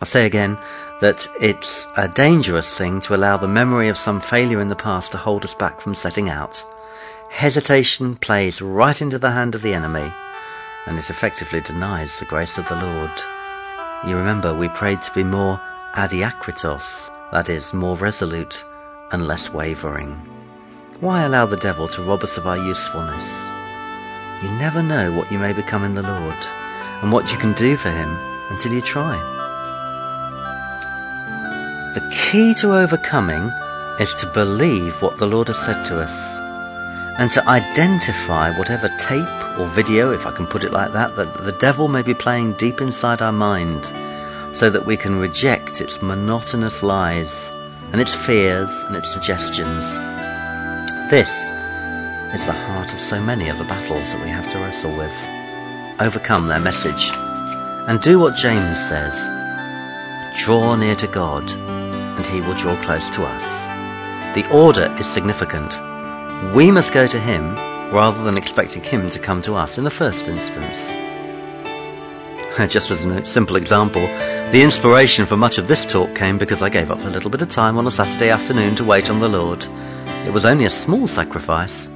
I'll 0.00 0.06
say 0.06 0.26
again 0.26 0.56
that 1.00 1.26
it's 1.40 1.88
a 1.96 2.06
dangerous 2.06 2.78
thing 2.78 3.00
to 3.00 3.16
allow 3.16 3.36
the 3.36 3.48
memory 3.48 3.88
of 3.88 3.98
some 3.98 4.20
failure 4.20 4.60
in 4.60 4.68
the 4.68 4.76
past 4.76 5.10
to 5.10 5.18
hold 5.18 5.44
us 5.44 5.54
back 5.54 5.80
from 5.80 5.96
setting 5.96 6.28
out. 6.28 6.64
Hesitation 7.30 8.14
plays 8.14 8.62
right 8.62 9.02
into 9.02 9.18
the 9.18 9.32
hand 9.32 9.56
of 9.56 9.62
the 9.62 9.74
enemy, 9.74 10.12
and 10.86 10.98
it 10.98 11.10
effectively 11.10 11.60
denies 11.60 12.18
the 12.18 12.24
grace 12.24 12.58
of 12.58 12.68
the 12.68 12.76
Lord. 12.76 13.10
You 14.06 14.16
remember 14.16 14.54
we 14.54 14.68
prayed 14.68 15.02
to 15.02 15.12
be 15.12 15.24
more 15.24 15.60
adiakritos, 15.94 17.10
that 17.32 17.48
is, 17.48 17.74
more 17.74 17.96
resolute 17.96 18.64
and 19.12 19.26
less 19.26 19.52
wavering. 19.52 20.14
Why 21.00 21.22
allow 21.22 21.46
the 21.46 21.56
devil 21.56 21.88
to 21.88 22.02
rob 22.02 22.22
us 22.22 22.36
of 22.38 22.46
our 22.46 22.58
usefulness? 22.58 23.26
You 24.42 24.50
never 24.58 24.82
know 24.82 25.12
what 25.12 25.30
you 25.32 25.38
may 25.38 25.52
become 25.52 25.84
in 25.84 25.94
the 25.94 26.02
Lord 26.02 26.36
and 27.02 27.10
what 27.10 27.32
you 27.32 27.38
can 27.38 27.52
do 27.54 27.76
for 27.76 27.90
him 27.90 28.10
until 28.50 28.72
you 28.72 28.80
try. 28.80 29.16
The 31.94 32.14
key 32.14 32.54
to 32.60 32.74
overcoming 32.74 33.50
is 33.98 34.14
to 34.14 34.26
believe 34.26 35.00
what 35.00 35.16
the 35.16 35.26
Lord 35.26 35.48
has 35.48 35.58
said 35.58 35.82
to 35.84 35.98
us 35.98 36.35
and 37.18 37.30
to 37.30 37.48
identify 37.48 38.50
whatever 38.58 38.88
tape 38.98 39.58
or 39.58 39.66
video, 39.68 40.12
if 40.12 40.26
I 40.26 40.32
can 40.32 40.46
put 40.46 40.64
it 40.64 40.72
like 40.72 40.92
that, 40.92 41.16
that 41.16 41.44
the 41.44 41.52
devil 41.52 41.88
may 41.88 42.02
be 42.02 42.12
playing 42.12 42.54
deep 42.54 42.82
inside 42.82 43.22
our 43.22 43.32
mind 43.32 43.86
so 44.54 44.68
that 44.68 44.84
we 44.84 44.98
can 44.98 45.18
reject 45.18 45.80
its 45.80 46.02
monotonous 46.02 46.82
lies 46.82 47.50
and 47.92 48.00
its 48.02 48.14
fears 48.14 48.70
and 48.84 48.96
its 48.96 49.10
suggestions. 49.12 49.84
This 51.10 51.30
is 52.34 52.46
the 52.46 52.52
heart 52.52 52.92
of 52.92 53.00
so 53.00 53.18
many 53.18 53.48
of 53.48 53.56
the 53.56 53.64
battles 53.64 54.12
that 54.12 54.22
we 54.22 54.28
have 54.28 54.50
to 54.52 54.58
wrestle 54.58 54.94
with. 54.94 55.14
Overcome 55.98 56.48
their 56.48 56.60
message 56.60 57.12
and 57.88 57.98
do 58.02 58.18
what 58.18 58.36
James 58.36 58.78
says. 58.78 59.26
Draw 60.44 60.76
near 60.76 60.96
to 60.96 61.06
God 61.06 61.50
and 61.50 62.26
he 62.26 62.42
will 62.42 62.54
draw 62.54 62.78
close 62.82 63.08
to 63.10 63.24
us. 63.24 63.68
The 64.36 64.46
order 64.52 64.94
is 64.98 65.06
significant. 65.06 65.78
We 66.54 66.70
must 66.70 66.92
go 66.92 67.06
to 67.06 67.18
him 67.18 67.54
rather 67.92 68.22
than 68.22 68.36
expecting 68.36 68.82
him 68.82 69.08
to 69.10 69.18
come 69.18 69.40
to 69.42 69.54
us 69.54 69.78
in 69.78 69.84
the 69.84 69.90
first 69.90 70.28
instance. 70.28 70.92
Just 72.72 72.90
as 72.90 73.04
a 73.04 73.24
simple 73.24 73.56
example, 73.56 74.02
the 74.50 74.62
inspiration 74.62 75.26
for 75.26 75.36
much 75.36 75.58
of 75.58 75.68
this 75.68 75.84
talk 75.84 76.14
came 76.14 76.38
because 76.38 76.62
I 76.62 76.68
gave 76.68 76.90
up 76.90 77.00
a 77.00 77.08
little 77.08 77.30
bit 77.30 77.42
of 77.42 77.48
time 77.48 77.78
on 77.78 77.86
a 77.86 77.90
Saturday 77.90 78.30
afternoon 78.30 78.74
to 78.76 78.84
wait 78.84 79.08
on 79.08 79.20
the 79.20 79.28
Lord. 79.28 79.66
It 80.26 80.32
was 80.32 80.44
only 80.44 80.64
a 80.64 80.70
small 80.70 81.06
sacrifice, 81.06 81.88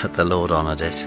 but 0.00 0.12
the 0.12 0.24
Lord 0.24 0.50
honoured 0.50 0.80
it. 0.80 1.06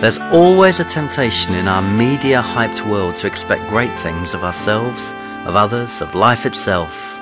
There's 0.00 0.18
always 0.18 0.78
a 0.78 0.84
temptation 0.84 1.54
in 1.54 1.68
our 1.68 1.80
media 1.80 2.42
hyped 2.42 2.86
world 2.90 3.16
to 3.16 3.26
expect 3.26 3.70
great 3.70 3.96
things 4.00 4.34
of 4.34 4.44
ourselves, 4.44 5.12
of 5.46 5.56
others, 5.56 6.02
of 6.02 6.14
life 6.14 6.44
itself. 6.44 7.15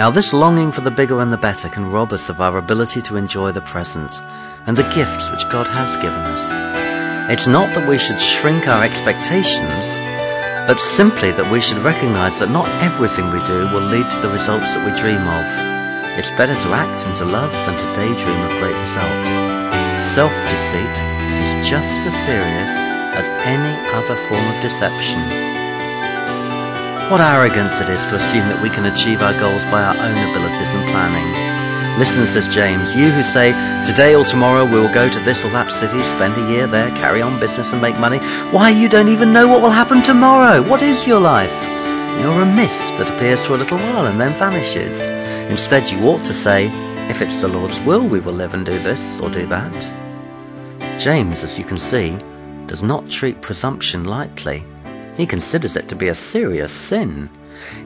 Now, 0.00 0.08
this 0.08 0.32
longing 0.32 0.72
for 0.72 0.80
the 0.80 0.90
bigger 0.90 1.20
and 1.20 1.30
the 1.30 1.36
better 1.36 1.68
can 1.68 1.92
rob 1.92 2.14
us 2.14 2.30
of 2.30 2.40
our 2.40 2.56
ability 2.56 3.02
to 3.02 3.16
enjoy 3.16 3.52
the 3.52 3.60
present 3.60 4.22
and 4.64 4.74
the 4.74 4.88
gifts 4.96 5.28
which 5.30 5.46
God 5.50 5.68
has 5.68 6.00
given 6.00 6.24
us. 6.24 7.30
It's 7.30 7.46
not 7.46 7.74
that 7.74 7.86
we 7.86 7.98
should 7.98 8.18
shrink 8.18 8.66
our 8.66 8.82
expectations, 8.82 9.84
but 10.64 10.80
simply 10.80 11.32
that 11.32 11.52
we 11.52 11.60
should 11.60 11.84
recognize 11.84 12.38
that 12.38 12.48
not 12.48 12.64
everything 12.80 13.28
we 13.28 13.44
do 13.44 13.68
will 13.76 13.84
lead 13.92 14.08
to 14.08 14.20
the 14.24 14.32
results 14.32 14.72
that 14.72 14.80
we 14.88 14.96
dream 14.96 15.20
of. 15.20 15.44
It's 16.16 16.32
better 16.32 16.56
to 16.56 16.72
act 16.72 17.04
and 17.04 17.14
to 17.16 17.28
love 17.28 17.52
than 17.52 17.76
to 17.76 17.92
daydream 17.92 18.40
of 18.40 18.56
great 18.56 18.80
results. 18.80 19.32
Self-deceit 20.16 20.96
is 21.44 21.68
just 21.68 22.00
as 22.08 22.16
serious 22.24 22.72
as 23.20 23.28
any 23.44 23.76
other 23.92 24.16
form 24.32 24.48
of 24.48 24.62
deception. 24.64 25.49
What 27.10 27.20
arrogance 27.20 27.80
it 27.80 27.88
is 27.88 28.06
to 28.06 28.14
assume 28.14 28.46
that 28.54 28.62
we 28.62 28.70
can 28.70 28.86
achieve 28.86 29.20
our 29.20 29.34
goals 29.34 29.64
by 29.64 29.82
our 29.82 29.98
own 29.98 30.14
abilities 30.30 30.70
and 30.70 30.86
planning. 30.94 31.26
Listen, 31.98 32.24
says 32.24 32.46
James, 32.46 32.94
you 32.94 33.10
who 33.10 33.24
say, 33.24 33.50
today 33.84 34.14
or 34.14 34.24
tomorrow 34.24 34.64
we 34.64 34.78
will 34.78 34.94
go 34.94 35.08
to 35.08 35.18
this 35.26 35.44
or 35.44 35.50
that 35.50 35.72
city, 35.72 36.00
spend 36.04 36.38
a 36.38 36.52
year 36.52 36.68
there, 36.68 36.94
carry 36.94 37.20
on 37.20 37.40
business 37.40 37.72
and 37.72 37.82
make 37.82 37.98
money. 37.98 38.18
Why, 38.54 38.70
you 38.70 38.88
don't 38.88 39.08
even 39.08 39.32
know 39.32 39.48
what 39.48 39.60
will 39.60 39.74
happen 39.74 40.04
tomorrow. 40.04 40.62
What 40.62 40.82
is 40.82 41.04
your 41.04 41.18
life? 41.18 41.50
You're 42.22 42.42
a 42.42 42.46
mist 42.46 42.94
that 42.98 43.10
appears 43.10 43.44
for 43.44 43.54
a 43.54 43.58
little 43.58 43.78
while 43.78 44.06
and 44.06 44.20
then 44.20 44.32
vanishes. 44.34 45.00
Instead, 45.50 45.90
you 45.90 45.98
ought 46.06 46.24
to 46.26 46.32
say, 46.32 46.68
if 47.10 47.20
it's 47.20 47.40
the 47.40 47.48
Lord's 47.48 47.80
will, 47.80 48.06
we 48.06 48.20
will 48.20 48.34
live 48.34 48.54
and 48.54 48.64
do 48.64 48.78
this 48.78 49.18
or 49.18 49.28
do 49.30 49.46
that. 49.46 51.00
James, 51.00 51.42
as 51.42 51.58
you 51.58 51.64
can 51.64 51.76
see, 51.76 52.16
does 52.66 52.84
not 52.84 53.10
treat 53.10 53.42
presumption 53.42 54.04
lightly. 54.04 54.64
He 55.16 55.26
considers 55.26 55.76
it 55.76 55.88
to 55.88 55.96
be 55.96 56.08
a 56.08 56.14
serious 56.14 56.72
sin. 56.72 57.28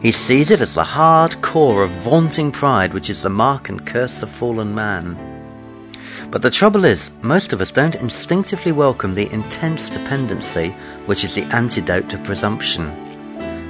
He 0.00 0.10
sees 0.10 0.50
it 0.50 0.60
as 0.60 0.74
the 0.74 0.84
hard 0.84 1.40
core 1.42 1.82
of 1.82 1.90
vaunting 1.90 2.52
pride, 2.52 2.94
which 2.94 3.10
is 3.10 3.22
the 3.22 3.30
mark 3.30 3.68
and 3.68 3.84
curse 3.84 4.22
of 4.22 4.30
fallen 4.30 4.74
man. 4.74 5.18
But 6.30 6.42
the 6.42 6.50
trouble 6.50 6.84
is, 6.84 7.10
most 7.22 7.52
of 7.52 7.60
us 7.60 7.70
don't 7.70 7.96
instinctively 7.96 8.72
welcome 8.72 9.14
the 9.14 9.32
intense 9.32 9.88
dependency, 9.88 10.70
which 11.06 11.24
is 11.24 11.34
the 11.34 11.44
antidote 11.54 12.08
to 12.10 12.18
presumption. 12.18 12.92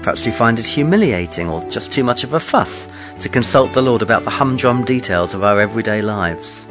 Perhaps 0.02 0.26
we 0.26 0.32
find 0.32 0.58
it 0.58 0.66
humiliating 0.66 1.48
or 1.48 1.68
just 1.70 1.90
too 1.90 2.04
much 2.04 2.24
of 2.24 2.34
a 2.34 2.40
fuss 2.40 2.88
to 3.20 3.28
consult 3.28 3.72
the 3.72 3.82
Lord 3.82 4.02
about 4.02 4.24
the 4.24 4.30
humdrum 4.30 4.84
details 4.84 5.32
of 5.32 5.42
our 5.42 5.58
everyday 5.58 6.02
lives. 6.02 6.66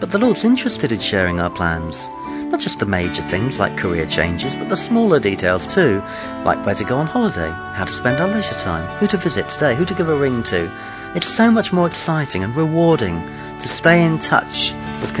But 0.00 0.10
the 0.10 0.18
Lord's 0.18 0.44
interested 0.44 0.92
in 0.92 1.00
sharing 1.00 1.40
our 1.40 1.50
plans. 1.50 2.08
Not 2.48 2.60
just 2.60 2.78
the 2.78 2.86
major 2.86 3.22
things 3.22 3.58
like 3.58 3.76
career 3.76 4.06
changes, 4.06 4.54
but 4.54 4.70
the 4.70 4.76
smaller 4.76 5.20
details 5.20 5.66
too, 5.66 6.02
like 6.44 6.64
where 6.64 6.74
to 6.74 6.84
go 6.84 6.96
on 6.96 7.06
holiday, 7.06 7.50
how 7.74 7.84
to 7.84 7.92
spend 7.92 8.20
our 8.20 8.28
leisure 8.28 8.54
time, 8.54 8.86
who 8.98 9.06
to 9.08 9.18
visit 9.18 9.50
today, 9.50 9.74
who 9.74 9.84
to 9.84 9.94
give 9.94 10.08
a 10.08 10.16
ring 10.16 10.42
to. 10.44 10.72
It's 11.14 11.28
so 11.28 11.50
much 11.50 11.74
more 11.74 11.86
exciting 11.86 12.42
and 12.42 12.56
rewarding 12.56 13.20
to 13.60 13.68
stay 13.68 14.02
in 14.02 14.18
touch 14.18 14.72
with, 15.02 15.12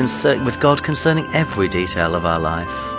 with 0.42 0.58
God 0.58 0.82
concerning 0.82 1.26
every 1.34 1.68
detail 1.68 2.14
of 2.14 2.24
our 2.24 2.40
life. 2.40 2.97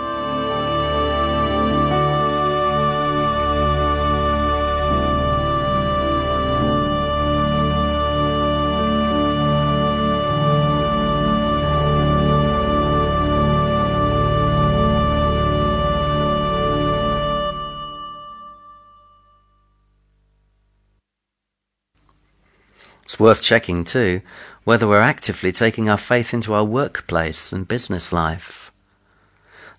Worth 23.20 23.42
checking, 23.42 23.84
too, 23.84 24.22
whether 24.64 24.88
we're 24.88 25.00
actively 25.00 25.52
taking 25.52 25.88
our 25.88 25.98
faith 25.98 26.34
into 26.34 26.54
our 26.54 26.64
workplace 26.64 27.52
and 27.52 27.68
business 27.68 28.12
life. 28.12 28.72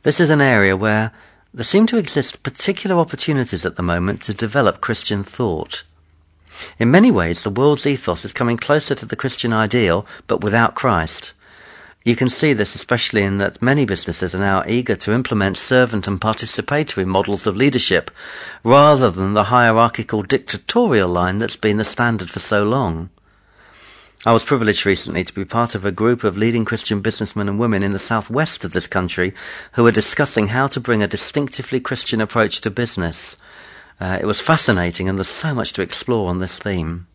This 0.04 0.20
is 0.20 0.30
an 0.30 0.42
area 0.42 0.78
where 0.78 1.12
there 1.54 1.66
seem 1.66 1.86
to 1.88 1.98
exist 1.98 2.44
particular 2.44 2.98
opportunities 2.98 3.66
at 3.66 3.76
the 3.76 3.84
moment 3.84 4.22
to 4.24 4.34
develop 4.34 4.80
Christian 4.80 5.24
thought. 5.24 5.84
In 6.80 6.92
many 6.92 7.12
ways, 7.12 7.44
the 7.44 7.50
world's 7.50 7.86
ethos 7.86 8.24
is 8.24 8.34
coming 8.34 8.58
closer 8.58 8.96
to 8.96 9.06
the 9.06 9.16
Christian 9.16 9.52
ideal, 9.52 10.06
but 10.28 10.42
without 10.42 10.76
Christ. 10.76 11.34
You 12.04 12.16
can 12.16 12.30
see 12.30 12.54
this 12.54 12.74
especially 12.74 13.22
in 13.22 13.38
that 13.38 13.62
many 13.62 13.86
businesses 13.86 14.34
are 14.34 14.40
now 14.40 14.64
eager 14.68 14.96
to 14.96 15.14
implement 15.14 15.56
servant 15.56 16.08
and 16.08 16.20
participatory 16.20 17.06
models 17.06 17.46
of 17.46 17.56
leadership, 17.56 18.10
rather 18.64 19.12
than 19.12 19.34
the 19.34 19.46
hierarchical 19.46 20.24
dictatorial 20.24 21.10
line 21.10 21.38
that's 21.38 21.56
been 21.56 21.78
the 21.78 21.84
standard 21.84 22.30
for 22.30 22.40
so 22.40 22.64
long. 22.64 23.10
I 24.24 24.34
was 24.34 24.44
privileged 24.44 24.86
recently 24.86 25.24
to 25.24 25.34
be 25.34 25.46
part 25.46 25.74
of 25.74 25.84
a 25.84 25.92
group 25.92 26.24
of 26.24 26.38
leading 26.38 26.64
Christian 26.64 27.02
businessmen 27.02 27.50
and 27.50 27.58
women 27.58 27.82
in 27.82 27.92
the 27.92 27.98
southwest 27.98 28.64
of 28.64 28.72
this 28.72 28.86
country 28.86 29.34
who 29.72 29.84
were 29.84 29.92
discussing 29.92 30.50
how 30.50 30.68
to 30.68 30.80
bring 30.80 31.02
a 31.02 31.08
distinctively 31.08 31.80
Christian 31.80 32.22
approach 32.22 32.62
to 32.62 32.70
business. 32.70 33.36
Uh, 34.00 34.20
it 34.22 34.28
was 34.28 34.40
fascinating 34.40 35.10
and 35.10 35.18
there's 35.18 35.28
so 35.28 35.56
much 35.56 35.74
to 35.74 35.82
explore 35.82 36.30
on 36.30 36.38
this 36.38 36.60
theme. 36.60 37.08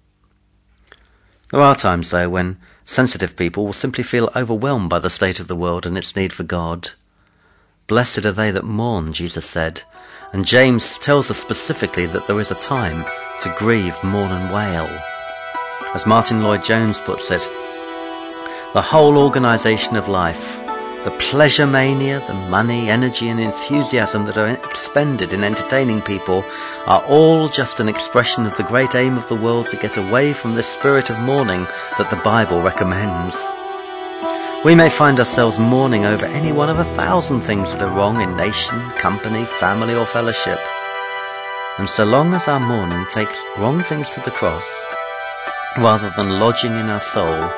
There 1.52 1.60
are 1.60 1.76
times, 1.76 2.10
though, 2.10 2.28
when 2.28 2.58
sensitive 2.84 3.36
people 3.36 3.64
will 3.64 3.72
simply 3.72 4.02
feel 4.02 4.32
overwhelmed 4.34 4.90
by 4.90 4.98
the 4.98 5.08
state 5.08 5.38
of 5.38 5.46
the 5.46 5.54
world 5.54 5.86
and 5.86 5.96
its 5.96 6.16
need 6.16 6.32
for 6.32 6.42
God. 6.42 6.90
Blessed 7.86 8.26
are 8.26 8.32
they 8.32 8.50
that 8.50 8.64
mourn, 8.64 9.12
Jesus 9.12 9.46
said, 9.46 9.82
and 10.32 10.44
James 10.44 10.98
tells 10.98 11.30
us 11.30 11.38
specifically 11.38 12.06
that 12.06 12.26
there 12.26 12.40
is 12.40 12.50
a 12.50 12.56
time 12.56 13.04
to 13.42 13.54
grieve, 13.56 13.96
mourn, 14.02 14.32
and 14.32 14.52
wail. 14.52 15.15
As 15.96 16.04
Martyn 16.04 16.42
Lloyd-Jones 16.42 17.00
puts 17.00 17.30
it, 17.30 17.40
the 18.74 18.82
whole 18.82 19.16
organisation 19.16 19.96
of 19.96 20.08
life, 20.08 20.60
The 21.06 21.12
pleasure 21.12 21.68
mania, 21.68 22.18
the 22.26 22.34
money, 22.34 22.90
energy, 22.90 23.28
and 23.28 23.38
enthusiasm 23.38 24.24
that 24.26 24.36
are 24.36 24.48
expended 24.48 25.32
in 25.32 25.44
entertaining 25.44 26.02
people 26.02 26.44
are 26.88 27.00
all 27.08 27.48
just 27.48 27.78
an 27.78 27.88
expression 27.88 28.44
of 28.44 28.56
the 28.56 28.64
great 28.64 28.96
aim 28.96 29.16
of 29.16 29.28
the 29.28 29.36
world 29.36 29.68
to 29.68 29.76
get 29.76 29.96
away 29.96 30.32
from 30.32 30.56
the 30.56 30.64
spirit 30.64 31.08
of 31.08 31.18
mourning 31.20 31.62
that 31.96 32.10
the 32.10 32.20
Bible 32.24 32.60
recommends. 32.60 33.40
We 34.64 34.74
may 34.74 34.90
find 34.90 35.20
ourselves 35.20 35.60
mourning 35.60 36.04
over 36.04 36.26
any 36.26 36.50
one 36.50 36.68
of 36.68 36.80
a 36.80 36.96
thousand 36.96 37.42
things 37.42 37.70
that 37.70 37.82
are 37.82 37.96
wrong 37.96 38.20
in 38.20 38.36
nation, 38.36 38.80
company, 38.98 39.44
family, 39.44 39.94
or 39.94 40.06
fellowship. 40.06 40.58
And 41.78 41.88
so 41.88 42.04
long 42.04 42.34
as 42.34 42.48
our 42.48 42.58
mourning 42.58 43.06
takes 43.06 43.44
wrong 43.58 43.80
things 43.80 44.10
to 44.10 44.20
the 44.22 44.32
cross, 44.32 44.66
rather 45.78 46.10
than 46.16 46.40
lodging 46.40 46.72
in 46.72 46.86
our 46.86 47.00
soul, 47.00 47.50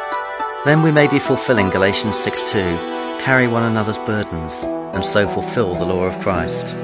then 0.64 0.83
we 0.83 0.91
may 0.91 1.07
be 1.07 1.19
fulfilling 1.19 1.71
Galatians 1.71 2.16
6:2 2.16 2.79
carry 3.21 3.47
one 3.47 3.62
another's 3.62 3.99
burdens, 3.99 4.62
and 4.95 5.05
so 5.05 5.29
fulfill 5.29 5.75
the 5.75 5.85
law 5.85 6.05
of 6.05 6.19
Christ. 6.21 6.75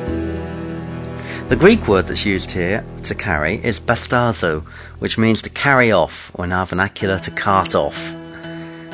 The 1.49 1.57
Greek 1.57 1.89
word 1.89 2.07
that's 2.07 2.25
used 2.25 2.53
here 2.53 2.85
to 3.03 3.15
carry 3.15 3.61
is 3.65 3.81
bastazo, 3.81 4.65
which 4.99 5.19
means 5.19 5.43
to 5.43 5.51
carry 5.51 5.91
off, 5.93 6.31
or 6.35 6.45
in 6.45 6.53
our 6.53 6.67
vernacular, 6.67 7.19
to 7.19 7.31
cart 7.31 7.75
off. 7.75 8.15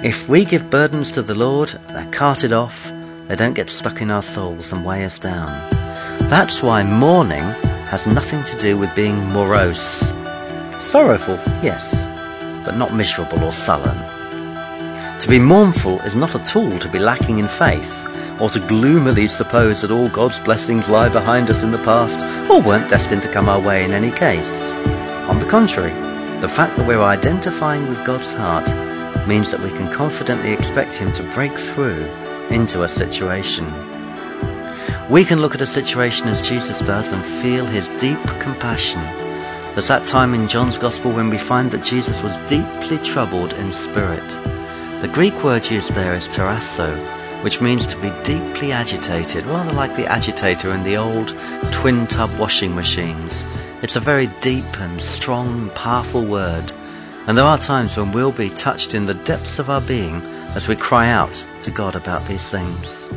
If 0.02 0.28
we 0.28 0.44
give 0.44 0.70
burdens 0.70 1.12
to 1.12 1.22
the 1.22 1.34
Lord, 1.34 1.78
they're 1.88 2.10
carted 2.10 2.52
off, 2.52 2.90
they 3.28 3.36
don't 3.36 3.54
get 3.54 3.70
stuck 3.70 4.00
in 4.00 4.10
our 4.10 4.22
souls 4.22 4.72
and 4.72 4.84
weigh 4.84 5.04
us 5.04 5.18
down. 5.18 5.48
That's 6.28 6.62
why 6.62 6.82
mourning 6.82 7.44
has 7.90 8.06
nothing 8.06 8.42
to 8.44 8.58
do 8.58 8.76
with 8.76 8.94
being 8.94 9.28
morose. 9.28 10.10
Sorrowful, 10.80 11.38
yes, 11.62 11.99
but 12.64 12.76
not 12.76 12.94
miserable 12.94 13.42
or 13.44 13.52
sullen. 13.52 13.98
To 15.20 15.28
be 15.28 15.38
mournful 15.38 16.00
is 16.00 16.16
not 16.16 16.34
at 16.34 16.56
all 16.56 16.78
to 16.78 16.88
be 16.88 16.98
lacking 16.98 17.38
in 17.38 17.48
faith, 17.48 18.06
or 18.40 18.48
to 18.50 18.60
gloomily 18.60 19.28
suppose 19.28 19.82
that 19.82 19.90
all 19.90 20.08
God's 20.08 20.40
blessings 20.40 20.88
lie 20.88 21.10
behind 21.10 21.50
us 21.50 21.62
in 21.62 21.70
the 21.70 21.84
past, 21.84 22.20
or 22.50 22.62
weren't 22.62 22.88
destined 22.88 23.22
to 23.22 23.32
come 23.32 23.48
our 23.48 23.60
way 23.60 23.84
in 23.84 23.92
any 23.92 24.10
case. 24.10 24.70
On 25.28 25.38
the 25.38 25.46
contrary, 25.46 25.92
the 26.40 26.48
fact 26.48 26.76
that 26.76 26.86
we're 26.88 27.02
identifying 27.02 27.86
with 27.86 28.04
God's 28.04 28.32
heart 28.32 28.66
means 29.28 29.50
that 29.50 29.60
we 29.60 29.68
can 29.70 29.92
confidently 29.92 30.52
expect 30.52 30.94
Him 30.94 31.12
to 31.12 31.22
break 31.34 31.52
through 31.52 32.06
into 32.48 32.82
a 32.82 32.88
situation. 32.88 33.66
We 35.10 35.24
can 35.24 35.40
look 35.40 35.54
at 35.54 35.60
a 35.60 35.66
situation 35.66 36.28
as 36.28 36.48
Jesus 36.48 36.80
does 36.80 37.12
and 37.12 37.22
feel 37.42 37.66
His 37.66 37.88
deep 38.00 38.22
compassion. 38.40 39.00
There's 39.74 39.88
that 39.88 40.06
time 40.06 40.34
in 40.34 40.48
John's 40.48 40.78
Gospel 40.78 41.12
when 41.12 41.30
we 41.30 41.38
find 41.38 41.70
that 41.70 41.84
Jesus 41.84 42.20
was 42.22 42.36
deeply 42.48 42.98
troubled 42.98 43.52
in 43.52 43.72
spirit. 43.72 44.28
The 45.00 45.10
Greek 45.12 45.44
word 45.44 45.70
used 45.70 45.92
there 45.92 46.12
is 46.12 46.26
terasso, 46.26 46.96
which 47.44 47.60
means 47.60 47.86
to 47.86 47.96
be 47.98 48.12
deeply 48.24 48.72
agitated, 48.72 49.46
rather 49.46 49.72
like 49.72 49.94
the 49.94 50.06
agitator 50.06 50.72
in 50.72 50.82
the 50.82 50.96
old 50.96 51.28
twin 51.70 52.08
tub 52.08 52.36
washing 52.36 52.74
machines. 52.74 53.44
It's 53.80 53.94
a 53.94 54.00
very 54.00 54.26
deep 54.40 54.78
and 54.80 55.00
strong 55.00 55.70
powerful 55.70 56.24
word, 56.24 56.72
and 57.28 57.38
there 57.38 57.44
are 57.44 57.56
times 57.56 57.96
when 57.96 58.10
we'll 58.10 58.32
be 58.32 58.50
touched 58.50 58.94
in 58.94 59.06
the 59.06 59.14
depths 59.14 59.60
of 59.60 59.70
our 59.70 59.80
being 59.82 60.16
as 60.56 60.66
we 60.66 60.74
cry 60.74 61.08
out 61.08 61.46
to 61.62 61.70
God 61.70 61.94
about 61.94 62.26
these 62.26 62.46
things. 62.50 63.08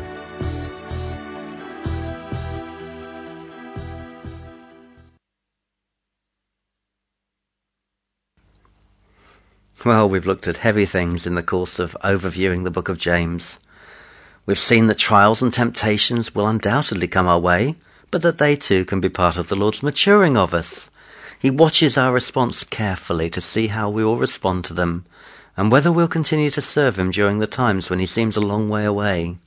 Well, 9.86 10.07
we've 10.07 10.25
looked 10.25 10.47
at 10.47 10.59
heavy 10.59 10.86
things 10.86 11.25
in 11.25 11.36
the 11.36 11.43
course 11.43 11.77
of 11.77 11.97
overviewing 12.05 12.63
the 12.63 12.71
book 12.71 12.88
of 12.88 12.97
James. 12.97 13.59
We've 14.45 14.57
seen 14.57 14.88
that 14.88 14.97
trials 14.97 15.41
and 15.41 15.51
temptations 15.51 16.34
will 16.34 16.47
undoubtedly 16.47 17.07
come 17.07 17.27
our 17.27 17.39
way, 17.39 17.75
but 18.09 18.21
that 18.21 18.38
they 18.38 18.55
too 18.55 18.86
can 18.86 19.01
be 19.01 19.09
part 19.09 19.36
of 19.36 19.49
the 19.49 19.57
Lord's 19.57 19.84
maturing 19.84 20.38
of 20.38 20.53
us. 20.53 20.89
He 21.38 21.49
watches 21.49 21.97
our 21.97 22.13
response 22.13 22.63
carefully 22.63 23.29
to 23.31 23.41
see 23.41 23.67
how 23.67 23.89
we 23.89 24.05
will 24.05 24.17
respond 24.17 24.63
to 24.65 24.73
them, 24.73 25.03
and 25.57 25.69
whether 25.69 25.91
we'll 25.91 26.07
continue 26.07 26.49
to 26.51 26.61
serve 26.61 26.97
Him 26.97 27.11
during 27.11 27.39
the 27.39 27.47
times 27.47 27.89
when 27.89 27.99
He 27.99 28.05
seems 28.05 28.38
a 28.38 28.41
long 28.41 28.69
way 28.69 28.86
away. 28.86 29.38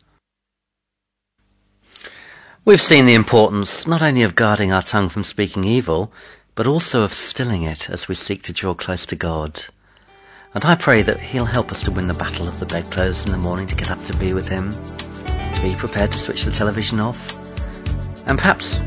We've 2.66 2.80
seen 2.80 3.06
the 3.06 3.14
importance 3.14 3.86
not 3.86 4.02
only 4.02 4.22
of 4.22 4.34
guarding 4.34 4.70
our 4.70 4.82
tongue 4.82 5.08
from 5.08 5.24
speaking 5.24 5.64
evil, 5.64 6.12
but 6.54 6.66
also 6.66 7.04
of 7.04 7.14
stilling 7.14 7.62
it 7.62 7.88
as 7.88 8.06
we 8.06 8.14
seek 8.14 8.42
to 8.42 8.52
draw 8.52 8.74
close 8.74 9.06
to 9.06 9.16
God. 9.16 9.66
And 10.56 10.64
I 10.64 10.74
pray 10.74 11.02
that 11.02 11.20
He'll 11.20 11.44
help 11.44 11.70
us 11.70 11.82
to 11.82 11.90
win 11.90 12.06
the 12.06 12.14
battle 12.14 12.48
of 12.48 12.58
the 12.58 12.64
bedclothes 12.64 13.26
in 13.26 13.30
the 13.30 13.36
morning 13.36 13.66
to 13.66 13.76
get 13.76 13.90
up 13.90 14.02
to 14.06 14.16
be 14.16 14.32
with 14.32 14.48
Him, 14.48 14.72
to 14.72 15.60
be 15.62 15.74
prepared 15.76 16.12
to 16.12 16.18
switch 16.18 16.44
the 16.44 16.50
television 16.50 16.98
off. 16.98 17.20
And 18.26 18.38
perhaps, 18.38 18.78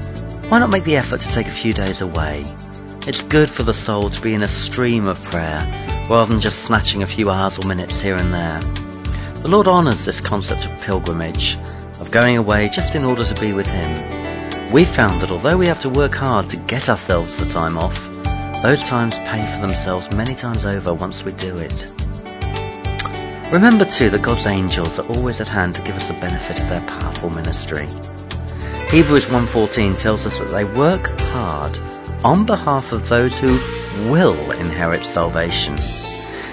why 0.50 0.58
not 0.58 0.72
make 0.72 0.84
the 0.84 0.98
effort 0.98 1.20
to 1.20 1.32
take 1.32 1.46
a 1.46 1.52
few 1.52 1.76
days 1.76 2.02
away? 2.02 2.44
It's 3.06 3.22
good 3.22 3.52
for 3.52 3.62
the 3.62 3.74
soul 3.76 4.10
to 4.10 4.20
be 4.20 4.34
in 4.34 4.42
a 4.42 4.48
stream 4.48 5.08
of 5.08 5.24
prayer, 5.26 5.62
rather 6.10 6.34
than 6.34 6.42
just 6.42 6.64
snatching 6.64 7.04
a 7.04 7.06
few 7.06 7.30
hours 7.30 7.60
or 7.60 7.68
minutes 7.68 8.02
here 8.02 8.16
and 8.16 8.34
there. 8.34 8.60
The 9.44 9.48
Lord 9.48 9.68
honours 9.68 10.06
this 10.06 10.20
concept 10.20 10.66
of 10.66 10.82
pilgrimage, 10.82 11.56
of 12.00 12.10
going 12.10 12.36
away 12.36 12.70
just 12.74 12.96
in 12.96 13.06
order 13.06 13.24
to 13.24 13.40
be 13.40 13.54
with 13.54 13.68
Him. 13.68 14.72
We've 14.72 14.90
found 14.90 15.22
that 15.22 15.30
although 15.30 15.60
we 15.60 15.68
have 15.68 15.82
to 15.82 15.90
work 15.90 16.16
hard 16.16 16.50
to 16.50 16.58
get 16.58 16.90
ourselves 16.90 17.38
the 17.38 17.48
time 17.48 17.78
off, 17.78 18.09
those 18.62 18.84
times 18.84 19.18
pay 19.20 19.42
for 19.54 19.62
themselves 19.62 20.12
many 20.12 20.36
times 20.36 20.66
over 20.66 20.94
once 20.94 21.24
we 21.24 21.32
do 21.32 21.58
it. 21.58 21.94
Remember 23.54 23.86
too 23.86 24.10
that 24.10 24.22
God's 24.22 24.46
angels 24.48 25.00
are 25.00 25.08
always 25.08 25.40
at 25.40 25.48
hand 25.48 25.76
to 25.76 25.82
give 25.82 25.96
us 25.96 26.10
the 26.10 26.14
benefit 26.16 26.60
of 26.60 26.68
their 26.68 26.82
powerful 26.82 27.30
ministry. 27.30 27.88
Hebrews 28.90 29.28
1:14 29.28 29.96
tells 29.96 30.28
us 30.28 30.40
that 30.40 30.52
they 30.52 30.66
work 30.78 31.10
hard 31.32 31.80
on 32.26 32.46
behalf 32.46 32.92
of 32.92 33.08
those 33.08 33.38
who 33.38 33.58
will 34.12 34.52
inherit 34.52 35.06
salvation. 35.06 35.78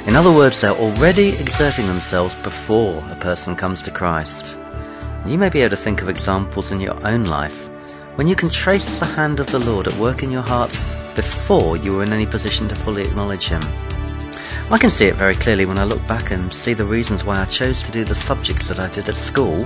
In 0.06 0.14
other 0.14 0.30
words, 0.30 0.60
they're 0.60 0.70
already 0.70 1.30
exerting 1.40 1.88
themselves 1.88 2.36
before 2.36 3.02
a 3.10 3.16
person 3.16 3.56
comes 3.56 3.82
to 3.82 3.90
Christ. 3.90 4.56
You 5.26 5.38
may 5.38 5.48
be 5.48 5.62
able 5.62 5.76
to 5.76 5.82
think 5.82 6.02
of 6.02 6.08
examples 6.08 6.70
in 6.70 6.80
your 6.80 7.04
own 7.04 7.24
life 7.24 7.68
when 8.14 8.28
you 8.28 8.36
can 8.36 8.48
trace 8.48 9.00
the 9.00 9.06
hand 9.06 9.40
of 9.40 9.48
the 9.48 9.58
Lord 9.58 9.88
at 9.88 9.98
work 9.98 10.22
in 10.22 10.30
your 10.30 10.42
heart 10.42 10.70
before 11.16 11.76
you 11.76 11.96
were 11.96 12.04
in 12.04 12.12
any 12.12 12.26
position 12.26 12.68
to 12.68 12.76
fully 12.76 13.02
acknowledge 13.02 13.48
Him. 13.48 13.62
I 14.70 14.78
can 14.78 14.90
see 14.90 15.06
it 15.06 15.14
very 15.14 15.34
clearly 15.34 15.64
when 15.64 15.78
I 15.78 15.84
look 15.84 16.04
back 16.08 16.32
and 16.32 16.52
see 16.52 16.74
the 16.74 16.84
reasons 16.84 17.24
why 17.24 17.40
I 17.40 17.44
chose 17.46 17.82
to 17.84 17.92
do 17.92 18.04
the 18.04 18.14
subjects 18.14 18.68
that 18.68 18.80
I 18.80 18.88
did 18.90 19.08
at 19.08 19.16
school, 19.16 19.64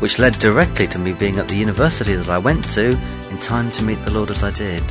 which 0.00 0.18
led 0.18 0.38
directly 0.38 0.86
to 0.88 0.98
me 0.98 1.12
being 1.12 1.38
at 1.38 1.48
the 1.48 1.54
university 1.54 2.14
that 2.14 2.28
I 2.28 2.38
went 2.38 2.68
to 2.70 2.92
in 3.30 3.38
time 3.38 3.70
to 3.72 3.84
meet 3.84 4.02
the 4.04 4.12
Lord 4.12 4.30
as 4.30 4.42
I 4.42 4.50
did. 4.50 4.82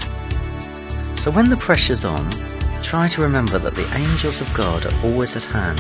So 1.20 1.32
when 1.32 1.50
the 1.50 1.58
pressure's 1.58 2.06
on, 2.06 2.30
try 2.84 3.08
to 3.08 3.22
remember 3.22 3.58
that 3.58 3.76
the 3.76 3.92
angels 3.96 4.42
of 4.42 4.54
God 4.54 4.86
are 4.86 5.06
always 5.06 5.36
at 5.36 5.46
hand. 5.46 5.80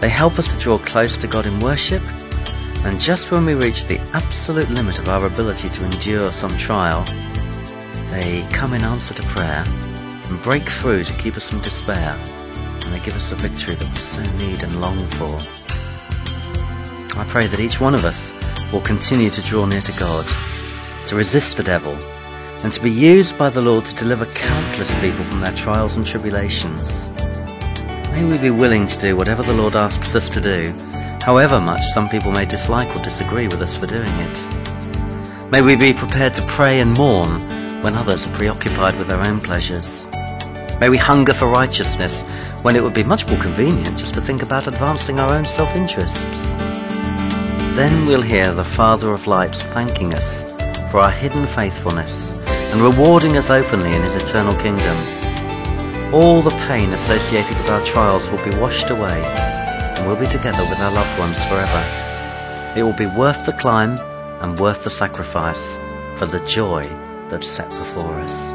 They 0.00 0.08
help 0.08 0.38
us 0.38 0.52
to 0.52 0.60
draw 0.60 0.76
close 0.78 1.16
to 1.18 1.28
God 1.28 1.46
in 1.46 1.60
worship, 1.60 2.02
and 2.84 3.00
just 3.00 3.30
when 3.30 3.46
we 3.46 3.54
reach 3.54 3.84
the 3.84 4.00
absolute 4.12 4.68
limit 4.70 4.98
of 4.98 5.08
our 5.08 5.26
ability 5.26 5.68
to 5.68 5.84
endure 5.84 6.32
some 6.32 6.50
trial, 6.58 7.04
they 8.12 8.46
come 8.52 8.74
in 8.74 8.82
answer 8.82 9.14
to 9.14 9.22
prayer 9.22 9.64
and 9.66 10.42
break 10.42 10.62
through 10.62 11.02
to 11.02 11.12
keep 11.14 11.34
us 11.34 11.48
from 11.48 11.60
despair, 11.60 12.14
and 12.14 12.92
they 12.92 13.00
give 13.00 13.16
us 13.16 13.30
the 13.30 13.36
victory 13.36 13.74
that 13.74 13.88
we 13.88 13.96
so 13.96 14.22
need 14.36 14.62
and 14.62 14.80
long 14.82 14.98
for. 15.16 15.34
I 17.18 17.24
pray 17.24 17.46
that 17.46 17.58
each 17.58 17.80
one 17.80 17.94
of 17.94 18.04
us 18.04 18.34
will 18.70 18.82
continue 18.82 19.30
to 19.30 19.42
draw 19.42 19.64
near 19.64 19.80
to 19.80 19.98
God, 19.98 20.26
to 21.08 21.16
resist 21.16 21.56
the 21.56 21.62
devil, 21.62 21.94
and 22.62 22.72
to 22.72 22.82
be 22.82 22.90
used 22.90 23.38
by 23.38 23.48
the 23.48 23.62
Lord 23.62 23.86
to 23.86 23.94
deliver 23.94 24.26
countless 24.26 25.00
people 25.00 25.24
from 25.24 25.40
their 25.40 25.54
trials 25.54 25.96
and 25.96 26.06
tribulations. 26.06 27.10
May 28.12 28.26
we 28.26 28.38
be 28.38 28.50
willing 28.50 28.86
to 28.88 28.98
do 28.98 29.16
whatever 29.16 29.42
the 29.42 29.54
Lord 29.54 29.74
asks 29.74 30.14
us 30.14 30.28
to 30.28 30.40
do, 30.40 30.74
however 31.22 31.60
much 31.60 31.82
some 31.94 32.10
people 32.10 32.30
may 32.30 32.44
dislike 32.44 32.94
or 32.94 33.02
disagree 33.02 33.48
with 33.48 33.62
us 33.62 33.74
for 33.74 33.86
doing 33.86 34.12
it. 34.20 35.50
May 35.50 35.62
we 35.62 35.76
be 35.76 35.94
prepared 35.94 36.34
to 36.34 36.42
pray 36.42 36.80
and 36.80 36.92
mourn 36.92 37.51
when 37.82 37.96
others 37.96 38.26
are 38.26 38.32
preoccupied 38.32 38.96
with 38.96 39.08
their 39.08 39.22
own 39.22 39.40
pleasures. 39.40 40.06
May 40.80 40.88
we 40.88 40.96
hunger 40.96 41.34
for 41.34 41.46
righteousness 41.46 42.22
when 42.62 42.76
it 42.76 42.82
would 42.82 42.94
be 42.94 43.02
much 43.02 43.26
more 43.26 43.40
convenient 43.40 43.98
just 43.98 44.14
to 44.14 44.20
think 44.20 44.42
about 44.42 44.66
advancing 44.66 45.18
our 45.18 45.36
own 45.36 45.44
self-interests. 45.44 46.54
Then 47.76 48.06
we'll 48.06 48.22
hear 48.22 48.52
the 48.52 48.64
Father 48.64 49.12
of 49.12 49.26
Lights 49.26 49.62
thanking 49.62 50.14
us 50.14 50.44
for 50.90 51.00
our 51.00 51.10
hidden 51.10 51.46
faithfulness 51.46 52.32
and 52.72 52.80
rewarding 52.80 53.36
us 53.36 53.50
openly 53.50 53.92
in 53.94 54.02
his 54.02 54.16
eternal 54.16 54.56
kingdom. 54.56 54.96
All 56.14 56.40
the 56.40 56.56
pain 56.68 56.92
associated 56.92 57.56
with 57.58 57.70
our 57.70 57.84
trials 57.84 58.28
will 58.30 58.44
be 58.44 58.56
washed 58.58 58.90
away 58.90 59.22
and 59.24 60.06
we'll 60.06 60.20
be 60.20 60.26
together 60.26 60.62
with 60.62 60.80
our 60.80 60.92
loved 60.92 61.18
ones 61.18 61.38
forever. 61.48 62.78
It 62.78 62.82
will 62.82 62.96
be 62.96 63.06
worth 63.06 63.44
the 63.44 63.52
climb 63.52 63.98
and 64.40 64.58
worth 64.58 64.84
the 64.84 64.90
sacrifice 64.90 65.78
for 66.16 66.26
the 66.26 66.44
joy 66.46 66.84
that's 67.32 67.46
set 67.46 67.70
before 67.70 68.12
us. 68.20 68.51